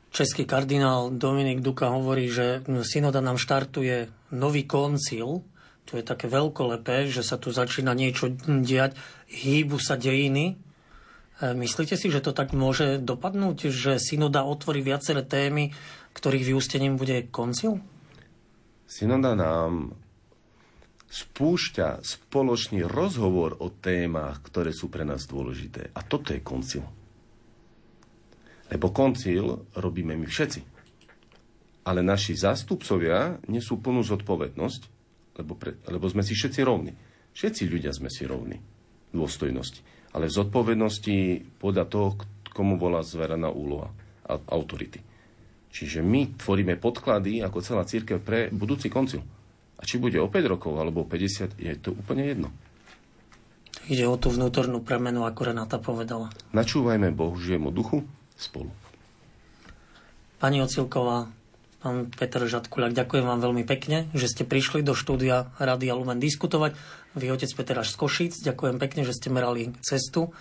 Český 0.08 0.48
kardinál 0.48 1.12
Dominik 1.12 1.60
Duka 1.60 1.92
hovorí, 1.92 2.32
že 2.32 2.64
synoda 2.82 3.20
nám 3.20 3.36
štartuje 3.36 4.08
nový 4.32 4.64
koncil, 4.64 5.44
to 5.88 5.96
je 5.96 6.04
také 6.04 6.28
veľkolepé, 6.28 7.08
že 7.08 7.24
sa 7.24 7.40
tu 7.40 7.48
začína 7.48 7.96
niečo 7.96 8.28
diať, 8.44 8.96
hýbu 9.28 9.80
sa 9.80 9.96
dejiny. 9.96 10.60
Myslíte 11.40 11.96
si, 11.96 12.12
že 12.12 12.20
to 12.20 12.36
tak 12.36 12.52
môže 12.52 13.00
dopadnúť, 13.00 13.72
že 13.72 13.96
synoda 13.96 14.44
otvorí 14.44 14.84
viaceré 14.84 15.24
témy, 15.24 15.72
ktorých 16.12 16.44
vyústením 16.44 17.00
bude 17.00 17.24
koncil? 17.32 17.80
Synoda 18.88 19.36
nám 19.36 19.92
spúšťa 21.12 22.00
spoločný 22.00 22.88
rozhovor 22.88 23.60
o 23.60 23.68
témach, 23.68 24.40
ktoré 24.40 24.72
sú 24.72 24.88
pre 24.88 25.04
nás 25.04 25.28
dôležité. 25.28 25.92
A 25.92 26.00
toto 26.00 26.32
je 26.32 26.40
koncil. 26.40 26.84
Lebo 28.72 28.88
koncil 28.88 29.68
robíme 29.76 30.16
my 30.16 30.24
všetci. 30.24 30.60
Ale 31.84 32.00
naši 32.00 32.32
zástupcovia 32.36 33.40
nesú 33.48 33.76
plnú 33.76 34.00
zodpovednosť, 34.04 34.82
lebo, 35.40 35.52
pre, 35.56 35.76
lebo 35.88 36.08
sme 36.08 36.24
si 36.24 36.32
všetci 36.32 36.60
rovní. 36.64 36.92
Všetci 37.32 37.68
ľudia 37.68 37.92
sme 37.92 38.08
si 38.08 38.24
rovní 38.24 38.56
v 38.56 39.12
dôstojnosti. 39.12 39.80
Ale 40.16 40.32
v 40.32 40.36
zodpovednosti 40.36 41.16
podľa 41.60 41.84
toho, 41.88 42.08
komu 42.56 42.80
bola 42.80 43.04
zverená 43.04 43.52
úloha 43.52 43.92
a 44.24 44.36
autority. 44.52 45.07
Čiže 45.78 46.02
my 46.02 46.34
tvoríme 46.42 46.74
podklady 46.74 47.38
ako 47.38 47.62
celá 47.62 47.86
církev 47.86 48.18
pre 48.18 48.50
budúci 48.50 48.90
koncil. 48.90 49.22
A 49.78 49.86
či 49.86 50.02
bude 50.02 50.18
o 50.18 50.26
5 50.26 50.50
rokov 50.50 50.74
alebo 50.74 51.06
o 51.06 51.06
50, 51.06 51.54
je 51.54 51.70
to 51.78 51.94
úplne 51.94 52.26
jedno. 52.26 52.50
Ide 53.86 54.10
o 54.10 54.18
tú 54.18 54.34
vnútornú 54.34 54.82
premenu, 54.82 55.22
ako 55.22 55.54
Renata 55.54 55.78
povedala. 55.78 56.34
Načúvajme 56.50 57.14
Božiemu 57.14 57.70
duchu 57.70 58.02
spolu. 58.34 58.74
Pani 60.42 60.58
Ocilková, 60.66 61.30
pán 61.78 62.10
Peter 62.10 62.42
Žadkuľak, 62.42 62.98
ďakujem 62.98 63.22
vám 63.22 63.38
veľmi 63.38 63.62
pekne, 63.62 64.10
že 64.18 64.26
ste 64.26 64.42
prišli 64.42 64.82
do 64.82 64.98
štúdia 64.98 65.54
Rady 65.62 65.94
Lumen 65.94 66.18
diskutovať. 66.18 66.74
Vy, 67.14 67.30
otec 67.30 67.54
Peter 67.54 67.78
až 67.78 67.94
z 67.94 68.02
Košíc, 68.02 68.34
ďakujem 68.42 68.82
pekne, 68.82 69.06
že 69.06 69.14
ste 69.14 69.30
merali 69.30 69.70
cestu 69.78 70.34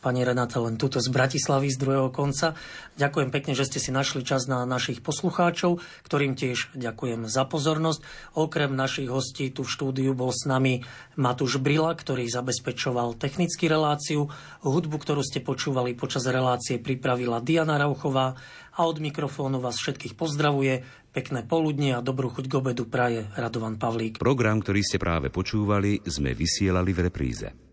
pani 0.00 0.20
Renata 0.24 0.56
len 0.64 0.80
túto 0.80 1.04
z 1.04 1.12
Bratislavy 1.12 1.68
z 1.68 1.76
druhého 1.76 2.08
konca. 2.08 2.56
Ďakujem 2.96 3.28
pekne, 3.28 3.52
že 3.52 3.68
ste 3.68 3.76
si 3.76 3.92
našli 3.92 4.24
čas 4.24 4.48
na 4.48 4.64
našich 4.64 5.04
poslucháčov, 5.04 5.84
ktorým 6.08 6.32
tiež 6.32 6.72
ďakujem 6.72 7.28
za 7.28 7.44
pozornosť. 7.44 8.00
Okrem 8.32 8.72
našich 8.72 9.12
hostí 9.12 9.52
tu 9.52 9.68
v 9.68 9.72
štúdiu 9.72 10.12
bol 10.16 10.32
s 10.32 10.48
nami 10.48 10.80
Matúš 11.20 11.60
Brila, 11.60 11.92
ktorý 11.92 12.24
zabezpečoval 12.24 13.20
technickú 13.20 13.68
reláciu. 13.68 14.32
Hudbu, 14.64 14.96
ktorú 14.96 15.20
ste 15.20 15.44
počúvali 15.44 15.92
počas 15.92 16.24
relácie, 16.24 16.80
pripravila 16.80 17.44
Diana 17.44 17.76
Rauchová 17.76 18.40
a 18.74 18.80
od 18.88 18.98
mikrofónu 18.98 19.60
vás 19.60 19.76
všetkých 19.76 20.16
pozdravuje. 20.16 20.82
Pekné 21.14 21.46
poludnie 21.46 21.94
a 21.94 22.02
dobrú 22.02 22.26
chuť 22.26 22.50
k 22.50 22.54
obedu 22.58 22.90
praje 22.90 23.30
Radovan 23.38 23.78
Pavlík. 23.78 24.18
Program, 24.18 24.58
ktorý 24.58 24.82
ste 24.82 24.98
práve 24.98 25.30
počúvali, 25.30 26.02
sme 26.02 26.34
vysielali 26.34 26.90
v 26.90 27.00
repríze. 27.06 27.63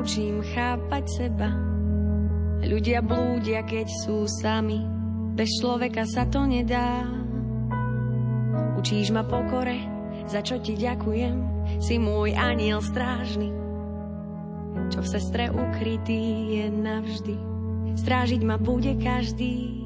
Učím 0.00 0.44
chápať 0.44 1.04
seba. 1.08 1.48
Ľudia 2.66 3.00
blúdia, 3.00 3.62
keď 3.64 3.86
sú 4.04 4.26
sami, 4.28 4.82
bez 5.36 5.48
človeka 5.60 6.04
sa 6.08 6.26
to 6.28 6.44
nedá. 6.44 7.04
Učíš 8.76 9.12
ma 9.12 9.24
pokore, 9.24 9.76
za 10.28 10.42
čo 10.42 10.58
ti 10.60 10.76
ďakujem, 10.76 11.36
si 11.80 11.96
môj 11.96 12.34
aniel 12.36 12.82
strážny. 12.82 13.52
Čo 14.92 15.00
v 15.00 15.08
sestre 15.08 15.44
ukrytý 15.48 16.52
je 16.60 16.64
navždy, 16.68 17.36
strážiť 17.96 18.40
ma 18.44 18.60
bude 18.60 18.98
každý. 19.00 19.85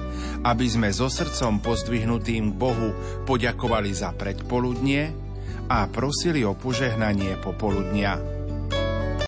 aby 0.41 0.65
sme 0.65 0.89
so 0.89 1.05
srdcom 1.05 1.61
pozdvihnutým 1.61 2.57
Bohu 2.57 2.93
poďakovali 3.29 3.91
za 3.93 4.09
predpoludnie 4.17 5.13
a 5.69 5.85
prosili 5.87 6.41
o 6.41 6.57
požehnanie 6.57 7.37
popoludnia. 7.39 8.40